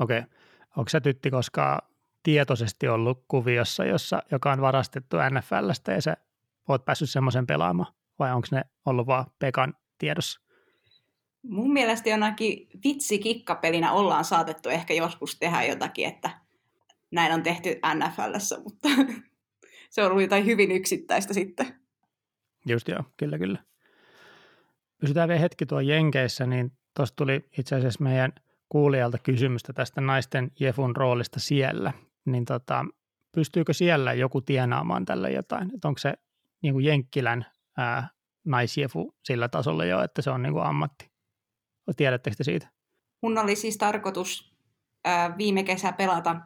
Okei. 0.00 0.18
Okay. 0.18 0.30
Onko 0.76 0.88
se 0.88 1.00
tytti 1.00 1.30
koskaan 1.30 1.82
tietoisesti 2.22 2.88
ollut 2.88 3.24
kuviossa, 3.28 3.84
jossa, 3.84 4.22
joka 4.32 4.52
on 4.52 4.60
varastettu 4.60 5.16
NFLstä 5.30 5.92
ja 5.92 6.02
se 6.02 6.14
oot 6.68 6.84
päässyt 6.84 7.10
semmoisen 7.10 7.46
pelaamaan, 7.46 7.92
vai 8.18 8.32
onko 8.32 8.48
ne 8.52 8.62
ollut 8.86 9.06
vaan 9.06 9.26
Pekan 9.38 9.74
tiedossa? 9.98 10.40
Mun 11.42 11.72
mielestä 11.72 12.08
jonakin 12.08 12.68
vitsi-kikkapelinä 12.84 13.92
ollaan 13.92 14.24
saatettu 14.24 14.68
ehkä 14.68 14.94
joskus 14.94 15.38
tehdä 15.38 15.62
jotakin, 15.62 16.08
että 16.08 16.30
näin 17.10 17.32
on 17.32 17.42
tehty 17.42 17.80
NFLssä, 17.94 18.60
mutta 18.60 18.88
se 19.90 20.02
on 20.02 20.10
ollut 20.10 20.22
jotain 20.22 20.46
hyvin 20.46 20.70
yksittäistä 20.70 21.34
sitten. 21.34 21.66
Just 22.66 22.88
joo, 22.88 23.04
kyllä 23.16 23.38
kyllä. 23.38 23.58
Pysytään 25.00 25.28
vielä 25.28 25.40
hetki 25.40 25.66
tuo 25.66 25.80
Jenkeissä, 25.80 26.46
niin 26.46 26.72
tuossa 26.96 27.16
tuli 27.16 27.48
itse 27.58 27.76
asiassa 27.76 28.04
meidän 28.04 28.32
kuulijalta 28.68 29.18
kysymystä 29.18 29.72
tästä 29.72 30.00
naisten 30.00 30.50
Jefun 30.60 30.96
roolista 30.96 31.40
siellä. 31.40 31.92
Niin 32.24 32.44
tota, 32.44 32.84
pystyykö 33.32 33.72
siellä 33.72 34.12
joku 34.12 34.40
tienaamaan 34.40 35.04
tällä 35.04 35.28
jotain? 35.28 35.74
Että 35.74 35.88
onko 35.88 35.98
se 35.98 36.14
niin 36.64 36.74
kuin 36.74 36.84
Jenkkilän 36.84 37.46
ää, 37.78 38.08
naisjefu 38.44 39.14
sillä 39.24 39.48
tasolla 39.48 39.84
jo, 39.84 40.02
että 40.02 40.22
se 40.22 40.30
on 40.30 40.42
niin 40.42 40.52
kuin 40.52 40.64
ammatti. 40.64 41.10
Tiedättekö 41.96 42.36
te 42.36 42.44
siitä? 42.44 42.68
Mun 43.22 43.38
oli 43.38 43.56
siis 43.56 43.78
tarkoitus 43.78 44.56
ää, 45.04 45.38
viime 45.38 45.62
kesä 45.62 45.92
pelata 45.92 46.36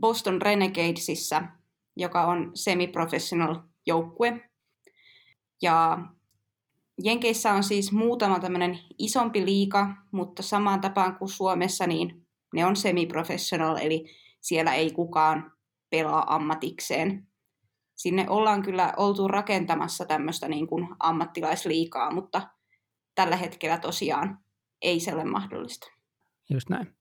Boston 0.00 0.42
Renegadesissa, 0.42 1.42
joka 1.96 2.24
on 2.24 2.50
semi-professional 2.54 3.56
joukkue. 3.86 4.50
Ja 5.62 5.98
Jenkeissä 7.04 7.52
on 7.52 7.64
siis 7.64 7.92
muutama 7.92 8.40
tämmöinen 8.40 8.78
isompi 8.98 9.44
liika, 9.44 9.94
mutta 10.12 10.42
samaan 10.42 10.80
tapaan 10.80 11.16
kuin 11.18 11.28
Suomessa, 11.28 11.86
niin 11.86 12.26
ne 12.54 12.64
on 12.66 12.76
semi-professional, 12.76 13.76
eli 13.76 14.04
siellä 14.40 14.74
ei 14.74 14.90
kukaan 14.90 15.52
pelaa 15.90 16.34
ammatikseen 16.34 17.29
sinne 18.00 18.26
ollaan 18.28 18.62
kyllä 18.62 18.94
oltu 18.96 19.28
rakentamassa 19.28 20.04
tämmöistä 20.04 20.48
niin 20.48 20.66
kuin 20.66 20.88
ammattilaisliikaa, 21.00 22.10
mutta 22.10 22.42
tällä 23.14 23.36
hetkellä 23.36 23.78
tosiaan 23.78 24.38
ei 24.82 25.00
se 25.00 25.14
ole 25.14 25.24
mahdollista. 25.24 25.86
Just 26.50 26.68
näin. 26.68 26.94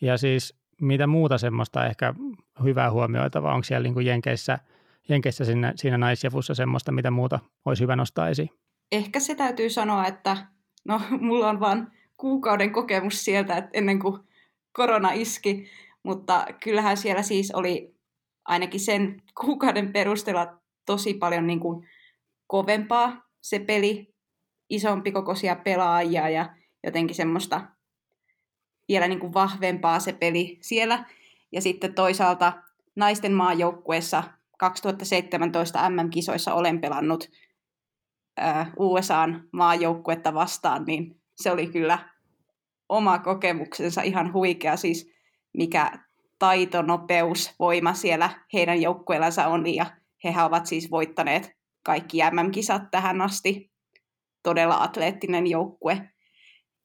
Ja 0.00 0.16
siis 0.18 0.58
mitä 0.80 1.06
muuta 1.06 1.38
semmoista 1.38 1.86
ehkä 1.86 2.14
hyvää 2.64 2.90
huomioitavaa? 2.90 3.54
Onko 3.54 3.64
siellä 3.64 3.82
niin 3.82 3.94
kuin 3.94 4.06
Jenkeissä, 4.06 4.58
Jenkeissä 5.08 5.44
siinä, 5.44 5.72
siinä 5.76 5.98
naisjavussa 5.98 6.54
semmoista, 6.54 6.92
mitä 6.92 7.10
muuta 7.10 7.38
olisi 7.64 7.82
hyvä 7.82 7.96
nostaa 7.96 8.28
esiin? 8.28 8.50
Ehkä 8.92 9.20
se 9.20 9.34
täytyy 9.34 9.70
sanoa, 9.70 10.06
että 10.06 10.36
no, 10.84 11.00
mulla 11.20 11.48
on 11.48 11.60
vain 11.60 11.86
kuukauden 12.16 12.72
kokemus 12.72 13.24
sieltä, 13.24 13.56
että 13.56 13.70
ennen 13.72 13.98
kuin 13.98 14.20
korona 14.72 15.12
iski, 15.12 15.70
mutta 16.02 16.46
kyllähän 16.64 16.96
siellä 16.96 17.22
siis 17.22 17.50
oli 17.54 17.97
ainakin 18.48 18.80
sen 18.80 19.22
kuukauden 19.40 19.92
perusteella 19.92 20.58
tosi 20.86 21.14
paljon 21.14 21.46
niin 21.46 21.60
kuin 21.60 21.88
kovempaa 22.46 23.28
se 23.40 23.58
peli, 23.58 24.14
isompi 24.70 25.12
kokoisia 25.12 25.56
pelaajia 25.56 26.28
ja 26.28 26.56
jotenkin 26.84 27.16
semmoista 27.16 27.66
vielä 28.88 29.08
niin 29.08 29.20
kuin 29.20 29.34
vahvempaa 29.34 30.00
se 30.00 30.12
peli 30.12 30.58
siellä. 30.60 31.04
Ja 31.52 31.60
sitten 31.60 31.94
toisaalta 31.94 32.52
naisten 32.96 33.32
maajoukkueessa 33.32 34.22
2017 34.58 35.90
MM-kisoissa 35.90 36.54
olen 36.54 36.80
pelannut 36.80 37.30
USAn 38.78 39.48
maajoukkuetta 39.52 40.34
vastaan, 40.34 40.84
niin 40.84 41.20
se 41.36 41.50
oli 41.50 41.66
kyllä 41.66 42.08
oma 42.88 43.18
kokemuksensa 43.18 44.02
ihan 44.02 44.32
huikea, 44.32 44.76
siis 44.76 45.10
mikä 45.52 46.07
taito, 46.38 46.82
nopeus, 46.82 47.54
voima 47.58 47.94
siellä 47.94 48.30
heidän 48.52 48.82
joukkueellansa 48.82 49.46
on, 49.46 49.74
ja 49.74 49.86
hehän 50.24 50.46
ovat 50.46 50.66
siis 50.66 50.90
voittaneet 50.90 51.50
kaikki 51.84 52.18
MM-kisat 52.30 52.82
tähän 52.90 53.20
asti. 53.20 53.72
Todella 54.42 54.82
atleettinen 54.82 55.46
joukkue. 55.46 56.10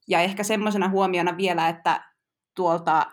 Ja 0.08 0.22
ehkä 0.22 0.44
semmoisena 0.44 0.90
huomiona 0.90 1.38
vielä, 1.38 1.70
että 1.70 2.14
tuolta 2.56 3.06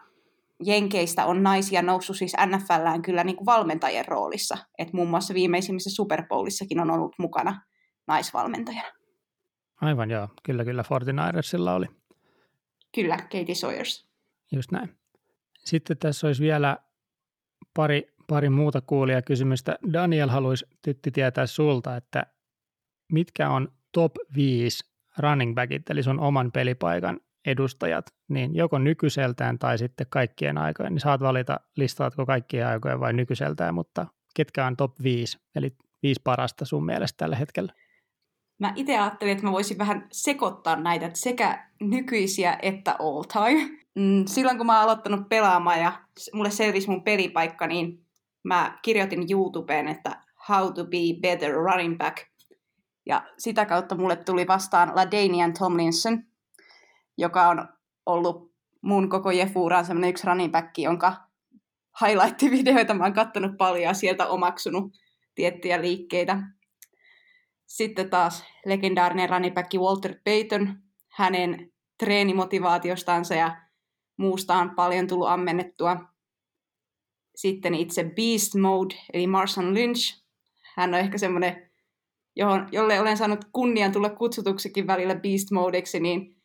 Jenkeistä 0.64 1.26
on 1.26 1.43
naisia 1.43 1.82
noussut 1.82 2.16
siis 2.16 2.32
NFLään 2.47 3.03
kyllä 3.03 3.24
niin 3.24 3.36
kuin 3.36 3.47
valmentajien 3.47 4.09
roolissa. 4.09 4.59
Että 4.78 4.97
muun 4.97 5.09
muassa 5.09 5.34
viimeisimmissä 5.34 5.91
Super 5.91 6.26
Bowlissakin 6.28 6.80
on 6.80 6.91
ollut 6.91 7.14
mukana 7.18 7.62
naisvalmentajana. 8.07 8.88
Aivan 9.80 10.11
joo, 10.11 10.28
kyllä 10.43 10.64
kyllä 10.64 10.82
Fortinairersilla 10.82 11.74
oli. 11.74 11.86
Kyllä, 12.95 13.16
Katie 13.16 13.55
Sawyers. 13.55 14.09
Just 14.53 14.70
näin. 14.70 14.99
Sitten 15.64 15.98
tässä 15.98 16.26
olisi 16.26 16.42
vielä 16.42 16.78
pari, 17.74 18.14
pari 18.26 18.48
muuta 18.48 18.80
kuulijakysymystä. 18.80 19.78
Daniel 19.92 20.28
haluaisi 20.28 20.66
tytti 20.82 21.11
tietää 21.11 21.46
sulta, 21.46 21.96
että 21.96 22.26
mitkä 23.12 23.50
on 23.50 23.68
top 23.92 24.12
5 24.34 24.84
running 25.18 25.54
backit, 25.54 25.90
eli 25.90 26.02
sun 26.02 26.20
oman 26.20 26.52
pelipaikan 26.52 27.20
edustajat, 27.46 28.06
niin 28.28 28.54
joko 28.54 28.78
nykyiseltään 28.78 29.58
tai 29.58 29.78
sitten 29.78 30.06
kaikkien 30.11 30.58
aikojen, 30.58 30.92
niin 30.92 31.00
saat 31.00 31.20
valita, 31.20 31.61
listaatko 31.76 32.26
kaikkien 32.26 32.66
aikojen 32.66 33.00
vai 33.00 33.12
nykyiseltään, 33.12 33.74
mutta 33.74 34.06
ketkä 34.34 34.66
on 34.66 34.76
top 34.76 35.02
5, 35.02 35.38
eli 35.54 35.76
viisi 36.02 36.20
parasta 36.24 36.64
sun 36.64 36.86
mielestä 36.86 37.16
tällä 37.16 37.36
hetkellä? 37.36 37.72
Mä 38.61 38.72
itse 38.76 38.98
ajattelin, 38.98 39.32
että 39.32 39.46
mä 39.46 39.52
voisin 39.52 39.78
vähän 39.78 40.06
sekoittaa 40.12 40.76
näitä, 40.76 41.06
että 41.06 41.18
sekä 41.18 41.68
nykyisiä 41.80 42.58
että 42.62 42.96
all 42.98 43.22
time. 43.22 43.80
Mm, 43.94 44.24
silloin 44.26 44.56
kun 44.56 44.66
mä 44.66 44.74
oon 44.74 44.82
aloittanut 44.82 45.28
pelaamaan 45.28 45.80
ja 45.80 45.92
mulle 46.32 46.50
selvisi 46.50 46.90
mun 46.90 47.02
pelipaikka, 47.02 47.66
niin 47.66 48.04
mä 48.42 48.78
kirjoitin 48.82 49.26
YouTubeen, 49.30 49.88
että 49.88 50.22
how 50.48 50.72
to 50.72 50.84
be 50.84 50.98
better 51.22 51.52
running 51.54 51.98
back. 51.98 52.16
Ja 53.06 53.22
sitä 53.38 53.66
kautta 53.66 53.94
mulle 53.94 54.16
tuli 54.16 54.46
vastaan 54.46 54.92
LaDainian 54.94 55.52
Tomlinson, 55.52 56.22
joka 57.18 57.48
on 57.48 57.68
ollut 58.06 58.52
mun 58.82 59.08
koko 59.08 59.30
Jefuuraan 59.30 59.84
semmoinen 59.84 60.11
yksi 60.11 60.26
running 60.26 60.52
back, 60.52 60.78
jonka 60.78 61.16
highlight-videoita 62.00 62.94
mä 62.94 63.04
oon 63.04 63.12
kattonut 63.12 63.56
paljon 63.56 63.84
ja 63.84 63.94
sieltä 63.94 64.26
omaksunut 64.26 64.92
tiettyjä 65.34 65.80
liikkeitä. 65.80 66.42
Sitten 67.70 68.10
taas 68.10 68.44
legendaarinen 68.66 69.30
running 69.30 69.54
back 69.54 69.74
Walter 69.74 70.14
Payton, 70.24 70.82
hänen 71.08 71.72
treenimotivaatiostansa 71.98 73.34
ja 73.34 73.62
muusta 74.16 74.54
on 74.54 74.70
paljon 74.70 75.06
tullut 75.06 75.28
ammennettua. 75.28 75.96
Sitten 77.36 77.74
itse 77.74 78.04
Beast 78.04 78.54
Mode, 78.54 78.94
eli 79.12 79.26
Marson 79.26 79.74
Lynch. 79.74 80.24
Hän 80.76 80.94
on 80.94 81.00
ehkä 81.00 81.18
semmoinen, 81.18 81.70
johon, 82.36 82.68
jolle 82.72 83.00
olen 83.00 83.16
saanut 83.16 83.44
kunnian 83.52 83.92
tulla 83.92 84.10
kutsutuksikin 84.10 84.86
välillä 84.86 85.14
Beast 85.14 85.50
Modeksi, 85.50 86.00
niin 86.00 86.36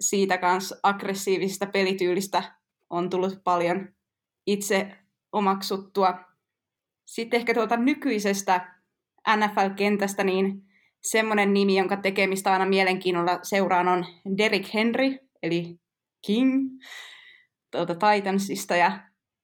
siitä 0.00 0.38
kanssa 0.38 0.76
aggressiivisesta 0.82 1.66
pelityylistä 1.66 2.42
on 2.90 3.10
tullut 3.10 3.44
paljon 3.44 3.88
itse 4.46 4.96
omaksuttua. 5.32 6.18
Sitten 7.06 7.38
ehkä 7.38 7.54
tuolta 7.54 7.76
nykyisestä 7.76 8.79
NFL-kentästä, 9.28 10.24
niin 10.24 10.62
semmoinen 11.02 11.54
nimi, 11.54 11.76
jonka 11.76 11.96
tekemistä 11.96 12.52
aina 12.52 12.66
mielenkiinnolla 12.66 13.38
seuraan 13.42 13.88
on 13.88 14.06
Derek 14.38 14.74
Henry, 14.74 15.18
eli 15.42 15.80
King 16.26 16.70
tuolta 17.70 17.94
Titansista, 17.94 18.76
ja 18.76 19.00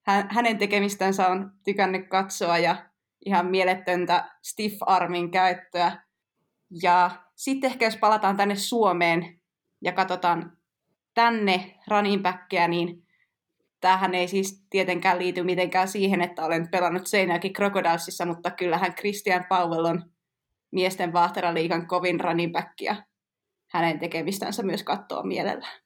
hänen 0.06 0.58
tekemistänsä 0.58 1.28
on 1.28 1.50
tykännyt 1.64 2.08
katsoa, 2.08 2.58
ja 2.58 2.90
ihan 3.26 3.46
mielettöntä 3.46 4.30
stiff 4.42 4.76
armin 4.80 5.30
käyttöä. 5.30 6.02
Ja 6.82 7.10
sitten 7.36 7.70
ehkä 7.70 7.84
jos 7.84 7.96
palataan 7.96 8.36
tänne 8.36 8.54
Suomeen 8.54 9.40
ja 9.84 9.92
katsotaan 9.92 10.56
tänne 11.14 11.74
running 11.90 12.22
backia, 12.22 12.68
niin 12.68 13.05
tämähän 13.80 14.14
ei 14.14 14.28
siis 14.28 14.66
tietenkään 14.70 15.18
liity 15.18 15.42
mitenkään 15.42 15.88
siihen, 15.88 16.20
että 16.20 16.44
olen 16.44 16.70
pelannut 16.70 17.06
Seinäjoki 17.06 17.50
Crocodilesissa, 17.50 18.26
mutta 18.26 18.50
kyllähän 18.50 18.94
Christian 18.94 19.44
Powell 19.48 19.84
on 19.84 20.02
miesten 20.72 21.12
vaahteraliikan 21.12 21.86
kovin 21.86 22.20
running 22.20 22.52
back 22.52 22.80
ja 22.80 22.96
hänen 23.70 23.98
tekemistänsä 23.98 24.62
myös 24.62 24.82
katsoa 24.82 25.22
mielellään. 25.22 25.80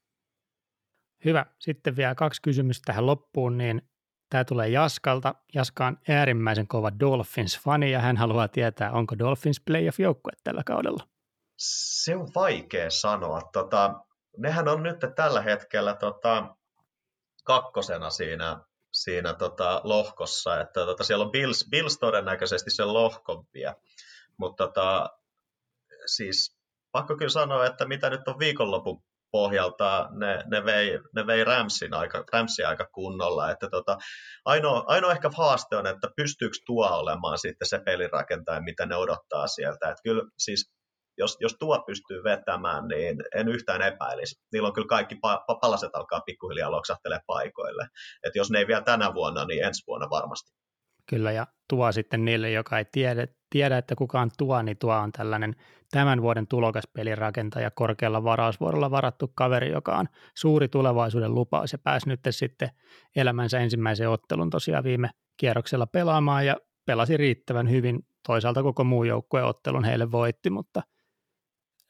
Hyvä. 1.25 1.47
Sitten 1.59 1.97
vielä 1.97 2.15
kaksi 2.15 2.43
kysymystä 2.43 2.83
tähän 2.87 3.07
loppuun, 3.07 3.59
niin 3.59 3.83
tämä 4.31 4.45
tulee 4.45 4.69
Jaskalta. 4.69 5.35
Jaska 5.55 5.87
on 5.87 5.99
äärimmäisen 6.09 6.69
kova 6.69 6.91
Dolphins-fani 7.01 7.91
ja 7.91 8.01
hän 8.01 8.17
haluaa 8.17 8.49
tietää, 8.49 8.93
onko 8.93 9.19
Dolphins 9.19 9.61
playoff-joukkue 9.61 10.33
tällä 10.45 10.63
kaudella. 10.67 11.09
Se 11.57 12.17
on 12.17 12.29
vaikea 12.35 12.91
sanoa. 12.91 13.41
Tota, 13.53 14.05
nehän 14.39 14.69
on 14.69 14.83
nyt 14.83 14.97
tällä 15.15 15.43
hetkellä 15.43 15.95
tota, 15.95 16.57
kakkosena 17.45 18.11
siinä, 18.11 18.61
siinä 18.93 19.35
tota, 19.35 19.81
lohkossa, 19.85 20.61
että 20.61 20.87
tota, 20.87 21.05
siellä 21.05 21.25
on 21.25 21.31
Bills, 21.31 21.69
Bills 21.71 21.99
todennäköisesti 21.99 22.71
sen 22.71 22.93
lohkon 22.93 23.45
vie. 23.55 23.75
Mutta 24.37 24.67
tota, 24.67 25.11
siis 26.07 26.57
pakko 26.93 27.17
kyllä 27.17 27.31
sanoa, 27.31 27.67
että 27.67 27.85
mitä 27.87 28.11
nyt 28.11 28.29
on 28.29 28.39
viikonlopun 28.39 29.03
pohjalta, 29.31 30.09
ne, 30.11 30.45
ne 30.47 30.65
vei, 30.65 30.99
ne 31.15 31.27
vei 31.27 31.45
Ramsin 31.45 31.95
aika, 31.95 32.25
Ramsin 32.33 32.67
aika 32.67 32.87
kunnolla. 32.93 33.51
Että 33.51 33.71
tota, 33.71 33.99
ainoa, 34.45 34.85
ainoa 34.87 35.13
ehkä 35.13 35.31
haaste 35.37 35.77
on, 35.77 35.87
että 35.87 36.09
pystyykö 36.17 36.57
tuo 36.67 36.87
olemaan 36.87 37.39
sitten 37.39 37.69
se 37.69 37.81
pelirakentaja, 37.85 38.61
mitä 38.61 38.87
ne 38.87 38.97
odottaa 38.97 39.47
sieltä. 39.47 39.91
Että 39.91 40.03
kyllä 40.03 40.23
siis 40.39 40.73
jos, 41.21 41.37
jos 41.41 41.57
tuo 41.59 41.83
pystyy 41.87 42.25
vetämään, 42.25 42.89
niin 42.89 43.17
en 43.35 43.49
yhtään 43.49 43.83
epäilisi. 43.83 44.35
Niillä 44.53 44.67
on 44.67 44.73
kyllä 44.73 44.87
kaikki 44.87 45.15
pa- 45.15 45.59
palaset 45.61 45.91
alkaa 45.95 46.21
pikkuhiljaa 46.21 46.71
loksahtelemaan 46.71 47.25
paikoille. 47.27 47.87
Et 48.25 48.35
jos 48.35 48.51
ne 48.51 48.59
ei 48.59 48.67
vielä 48.67 48.83
tänä 48.83 49.15
vuonna, 49.15 49.45
niin 49.45 49.65
ensi 49.65 49.83
vuonna 49.87 50.11
varmasti. 50.11 50.53
Kyllä, 51.07 51.33
ja 51.33 51.47
tuo 51.69 51.93
sitten 51.93 52.25
niille, 52.25 52.51
joka 52.51 52.79
ei 52.79 52.85
tiedä, 52.93 53.27
tiedä 53.51 53.79
että 53.79 53.95
kuka 53.97 54.21
on 54.21 54.31
tuo, 54.39 54.63
niin 54.63 54.79
tuo 54.79 54.95
on 54.95 55.13
tällainen 55.13 55.57
tämän 55.91 56.23
vuoden 56.23 56.47
tulokaspelirakentaja 56.47 57.71
korkealla 57.71 58.25
varausvuorolla 58.25 58.91
varattu 58.91 59.33
kaveri, 59.35 59.71
joka 59.71 59.97
on 59.97 60.07
suuri 60.37 60.69
tulevaisuuden 60.69 61.35
lupaus 61.35 61.73
ja 61.73 61.79
pääsi 61.79 62.09
nyt 62.09 62.21
sitten 62.31 62.71
elämänsä 63.17 63.59
ensimmäisen 63.59 64.11
ottelun 64.11 64.51
tosiaan 64.51 64.85
viime 64.85 65.11
kierroksella 65.37 65.87
pelaamaan 65.87 66.47
ja 66.47 66.57
pelasi 66.87 67.17
riittävän 67.17 67.71
hyvin. 67.71 68.01
Toisaalta 68.27 68.63
koko 68.63 68.85
muu 68.85 69.05
joukkue 69.05 69.43
ottelun 69.43 69.85
heille 69.85 70.11
voitti, 70.11 70.51
mutta– 70.51 70.83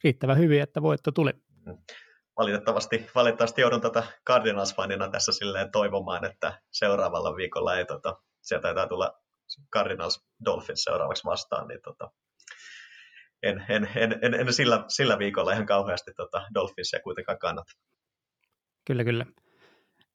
riittävän 0.04 0.38
hyvin, 0.38 0.62
että 0.62 0.82
voitto 0.82 1.12
tuli. 1.12 1.32
Valitettavasti, 2.36 3.06
valitettavasti 3.14 3.60
joudun 3.60 3.80
tätä 3.80 4.02
Cardinals-fanina 4.30 5.10
tässä 5.10 5.32
silleen 5.32 5.70
toivomaan, 5.72 6.24
että 6.24 6.60
seuraavalla 6.70 7.36
viikolla 7.36 7.76
ei 7.76 7.84
tota, 7.84 8.16
sieltä 8.40 8.62
taitaa 8.62 8.86
tulla 8.86 9.20
Cardinals 9.72 10.26
Dolphins 10.44 10.82
seuraavaksi 10.82 11.24
vastaan, 11.24 11.68
niin 11.68 11.80
tota, 11.82 12.10
en, 13.42 13.64
en, 13.68 13.88
en, 13.96 14.18
en, 14.22 14.34
en 14.34 14.52
sillä, 14.52 14.84
sillä, 14.88 15.18
viikolla 15.18 15.52
ihan 15.52 15.66
kauheasti 15.66 16.10
tota 16.16 16.42
Dolphinsia 16.54 17.00
kuitenkaan 17.00 17.38
kannata. 17.38 17.72
Kyllä, 18.86 19.04
kyllä. 19.04 19.26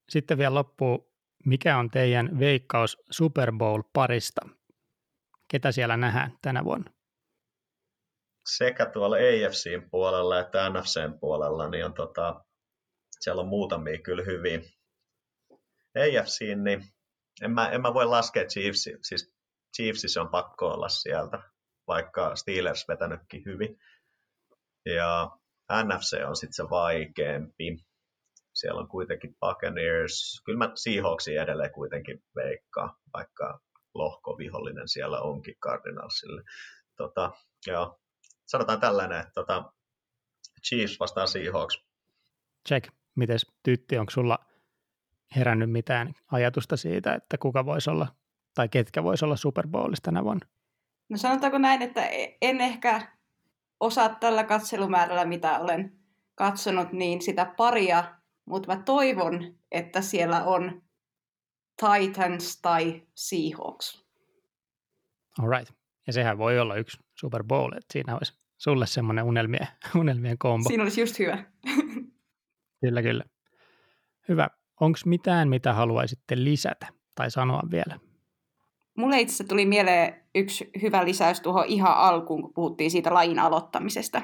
Sitten 0.09 0.37
vielä 0.37 0.55
loppuu, 0.55 1.13
mikä 1.45 1.77
on 1.77 1.89
teidän 1.89 2.39
veikkaus 2.39 2.97
Super 3.11 3.51
Bowl-parista? 3.51 4.49
Ketä 5.47 5.71
siellä 5.71 5.97
nähdään 5.97 6.37
tänä 6.41 6.63
vuonna? 6.63 6.94
Sekä 8.45 8.85
tuolla 8.85 9.15
AFCin 9.15 9.89
puolella 9.89 10.39
että 10.39 10.69
NFCn 10.69 11.19
puolella, 11.19 11.69
niin 11.69 11.85
on 11.85 11.93
tota, 11.93 12.45
siellä 13.19 13.41
on 13.41 13.47
muutamia 13.47 13.99
kyllä 14.03 14.23
hyviä, 14.23 14.59
AFC, 15.95 16.41
niin 16.63 16.83
en 17.41 17.51
mä, 17.51 17.69
en 17.69 17.81
mä 17.81 17.93
voi 17.93 18.05
laskea 18.05 18.45
Chiefs, 18.45 18.89
siis 19.01 19.35
Chiefsissä 19.75 20.21
on 20.21 20.29
pakko 20.29 20.67
olla 20.67 20.89
sieltä, 20.89 21.43
vaikka 21.87 22.35
Steelers 22.35 22.87
vetänytkin 22.87 23.45
hyvin. 23.45 23.77
Ja 24.85 25.31
NFC 25.83 26.25
on 26.27 26.35
sitten 26.35 26.53
se 26.53 26.63
vaikeampi. 26.63 27.77
Siellä 28.53 28.81
on 28.81 28.87
kuitenkin 28.87 29.35
Buccaneers. 29.39 30.41
Kyllä 30.45 30.57
mä 30.57 30.71
Seahawksia 30.75 31.43
edelleen 31.43 31.71
kuitenkin 31.71 32.23
veikkaa, 32.35 32.97
vaikka 33.13 33.59
lohkovihollinen 33.93 34.87
siellä 34.87 35.21
onkin 35.21 35.55
Cardinalsille. 35.63 36.43
Tota, 36.97 37.31
joo. 37.67 37.99
Sanotaan 38.45 38.79
tällainen, 38.79 39.19
että 39.19 39.31
tota, 39.33 39.73
Chiefs 40.67 40.99
vastaan 40.99 41.27
Seahawks. 41.27 41.85
Check. 42.67 42.89
Mites 43.15 43.51
Tytti, 43.63 43.97
onko 43.97 44.11
sulla 44.11 44.39
herännyt 45.35 45.71
mitään 45.71 46.13
ajatusta 46.31 46.77
siitä, 46.77 47.13
että 47.13 47.37
kuka 47.37 47.65
voisi 47.65 47.89
olla 47.89 48.07
tai 48.53 48.69
ketkä 48.69 49.03
voisi 49.03 49.25
olla 49.25 49.35
Super 49.35 49.67
Bowlissa 49.67 50.01
tänä 50.03 50.23
vuonna? 50.23 50.47
No 51.09 51.17
sanotaanko 51.17 51.57
näin, 51.57 51.81
että 51.81 52.09
en 52.41 52.61
ehkä 52.61 53.15
osaa 53.79 54.09
tällä 54.09 54.43
katselumäärällä, 54.43 55.25
mitä 55.25 55.59
olen 55.59 55.99
katsonut, 56.35 56.91
niin 56.91 57.21
sitä 57.21 57.53
paria, 57.57 58.15
mutta 58.45 58.75
mä 58.75 58.81
toivon, 58.81 59.55
että 59.71 60.01
siellä 60.01 60.43
on 60.43 60.81
Titans 61.79 62.61
tai 62.61 63.07
Seahawks. 63.15 64.05
All 65.39 65.49
right. 65.49 65.84
Ja 66.07 66.13
sehän 66.13 66.37
voi 66.37 66.59
olla 66.59 66.75
yksi 66.75 66.97
Super 67.19 67.43
Bowl, 67.43 67.71
että 67.71 67.93
siinä 67.93 68.13
olisi 68.13 68.33
sulle 68.57 68.87
semmoinen 68.87 69.23
unelmien, 69.23 69.67
unelmien 70.01 70.37
kombo. 70.37 70.67
Siinä 70.67 70.83
olisi 70.83 71.01
just 71.01 71.19
hyvä. 71.19 71.43
kyllä, 72.81 73.01
kyllä. 73.01 73.23
Hyvä. 74.29 74.49
Onko 74.79 74.99
mitään, 75.05 75.49
mitä 75.49 75.73
haluaisitte 75.73 76.35
lisätä 76.43 76.87
tai 77.15 77.31
sanoa 77.31 77.61
vielä? 77.71 77.99
Mulle 78.97 79.19
itse 79.19 79.43
tuli 79.43 79.65
mieleen 79.65 80.23
yksi 80.35 80.69
hyvä 80.81 81.05
lisäys 81.05 81.41
tuohon 81.41 81.65
ihan 81.65 81.97
alkuun, 81.97 82.41
kun 82.41 82.53
puhuttiin 82.53 82.91
siitä 82.91 83.13
lajin 83.13 83.39
aloittamisesta. 83.39 84.21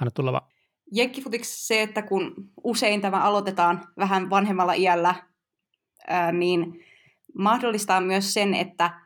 Anna 0.00 0.10
tulla 0.10 0.32
vaan. 0.32 0.48
Jenkkifutiksi 0.92 1.66
se, 1.66 1.82
että 1.82 2.02
kun 2.02 2.34
usein 2.64 3.00
tämä 3.00 3.22
aloitetaan 3.22 3.88
vähän 3.98 4.30
vanhemmalla 4.30 4.72
iällä, 4.72 5.14
ää, 6.08 6.32
niin 6.32 6.84
mahdollistaa 7.38 8.00
myös 8.00 8.34
sen, 8.34 8.54
että 8.54 9.05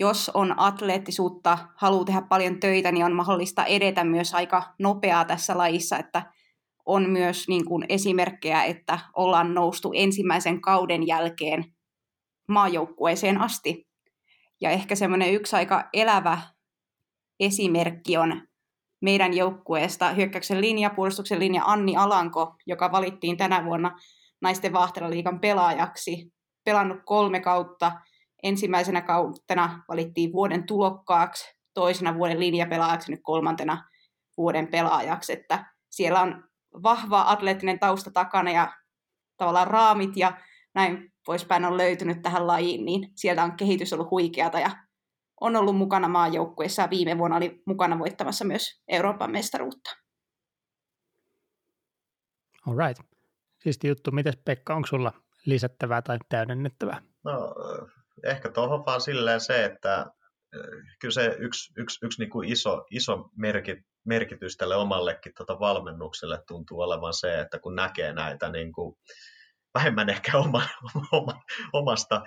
jos 0.00 0.30
on 0.34 0.54
atleettisuutta, 0.56 1.58
haluaa 1.76 2.04
tehdä 2.04 2.22
paljon 2.22 2.60
töitä, 2.60 2.92
niin 2.92 3.04
on 3.04 3.12
mahdollista 3.12 3.64
edetä 3.64 4.04
myös 4.04 4.34
aika 4.34 4.74
nopeaa 4.78 5.24
tässä 5.24 5.58
lajissa, 5.58 5.98
että 5.98 6.32
on 6.86 7.10
myös 7.10 7.48
niin 7.48 7.64
kuin 7.64 7.86
esimerkkejä, 7.88 8.64
että 8.64 8.98
ollaan 9.16 9.54
noustu 9.54 9.92
ensimmäisen 9.94 10.60
kauden 10.60 11.06
jälkeen 11.06 11.64
maajoukkueeseen 12.48 13.40
asti. 13.40 13.88
Ja 14.60 14.70
ehkä 14.70 14.94
semmoinen 14.94 15.34
yksi 15.34 15.56
aika 15.56 15.88
elävä 15.92 16.38
esimerkki 17.40 18.16
on 18.16 18.42
meidän 19.02 19.36
joukkueesta 19.36 20.10
hyökkäyksen 20.12 20.60
linja, 20.60 20.90
puolustuksen 20.90 21.38
linja 21.38 21.62
Anni 21.64 21.96
Alanko, 21.96 22.54
joka 22.66 22.92
valittiin 22.92 23.36
tänä 23.36 23.64
vuonna 23.64 23.98
naisten 24.40 24.72
vaahtelaliikan 24.72 25.40
pelaajaksi. 25.40 26.32
Pelannut 26.64 26.98
kolme 27.04 27.40
kautta. 27.40 27.92
Ensimmäisenä 28.42 29.00
kautena 29.00 29.84
valittiin 29.88 30.32
vuoden 30.32 30.66
tulokkaaksi, 30.66 31.58
toisena 31.74 32.14
vuoden 32.14 32.40
linjapelaajaksi, 32.40 33.10
nyt 33.10 33.20
kolmantena 33.22 33.84
vuoden 34.36 34.68
pelaajaksi. 34.68 35.32
Että 35.32 35.74
siellä 35.90 36.22
on 36.22 36.44
vahva 36.82 37.24
atleettinen 37.26 37.78
tausta 37.78 38.10
takana 38.10 38.50
ja 38.50 38.72
tavallaan 39.36 39.66
raamit 39.66 40.16
ja 40.16 40.40
näin 40.74 41.12
poispäin 41.26 41.64
on 41.64 41.76
löytynyt 41.76 42.22
tähän 42.22 42.46
lajiin, 42.46 42.84
niin 42.84 43.12
sieltä 43.14 43.44
on 43.44 43.56
kehitys 43.56 43.92
ollut 43.92 44.10
huikeata 44.10 44.60
ja 44.60 44.70
on 45.40 45.56
ollut 45.56 45.76
mukana 45.76 46.08
maajoukkueessa 46.08 46.82
ja 46.82 46.90
viime 46.90 47.18
vuonna 47.18 47.36
oli 47.36 47.62
mukana 47.66 47.98
voittamassa 47.98 48.44
myös 48.44 48.82
Euroopan 48.88 49.30
mestaruutta. 49.30 49.90
All 52.66 52.76
right. 52.76 53.02
Siisti 53.58 53.88
juttu. 53.88 54.10
Mites 54.10 54.36
Pekka, 54.44 54.74
onko 54.74 54.86
sulla 54.86 55.12
lisättävää 55.46 56.02
tai 56.02 56.18
täydennettävää? 56.28 57.02
No, 57.24 57.54
ehkä 58.24 58.50
tuohon 58.50 58.86
vaan 58.86 59.00
silleen 59.00 59.40
se, 59.40 59.64
että 59.64 60.06
kyllä 61.00 61.12
se 61.12 61.36
yksi, 61.38 61.72
yksi, 61.76 62.06
yksi 62.06 62.22
niin 62.22 62.30
kuin 62.30 62.48
iso, 62.48 62.86
iso 62.90 63.30
merkit, 63.36 63.78
merkitys 64.04 64.56
tälle 64.56 64.76
omallekin 64.76 65.32
tota 65.38 65.60
valmennukselle 65.60 66.38
tuntuu 66.46 66.80
olevan 66.80 67.14
se, 67.14 67.40
että 67.40 67.58
kun 67.58 67.74
näkee 67.74 68.12
näitä 68.12 68.48
niin 68.48 68.72
kuin, 68.72 68.96
vähemmän 69.74 70.08
ehkä 70.08 70.38
oma, 70.38 70.62
oma, 71.12 71.42
omasta 71.72 72.22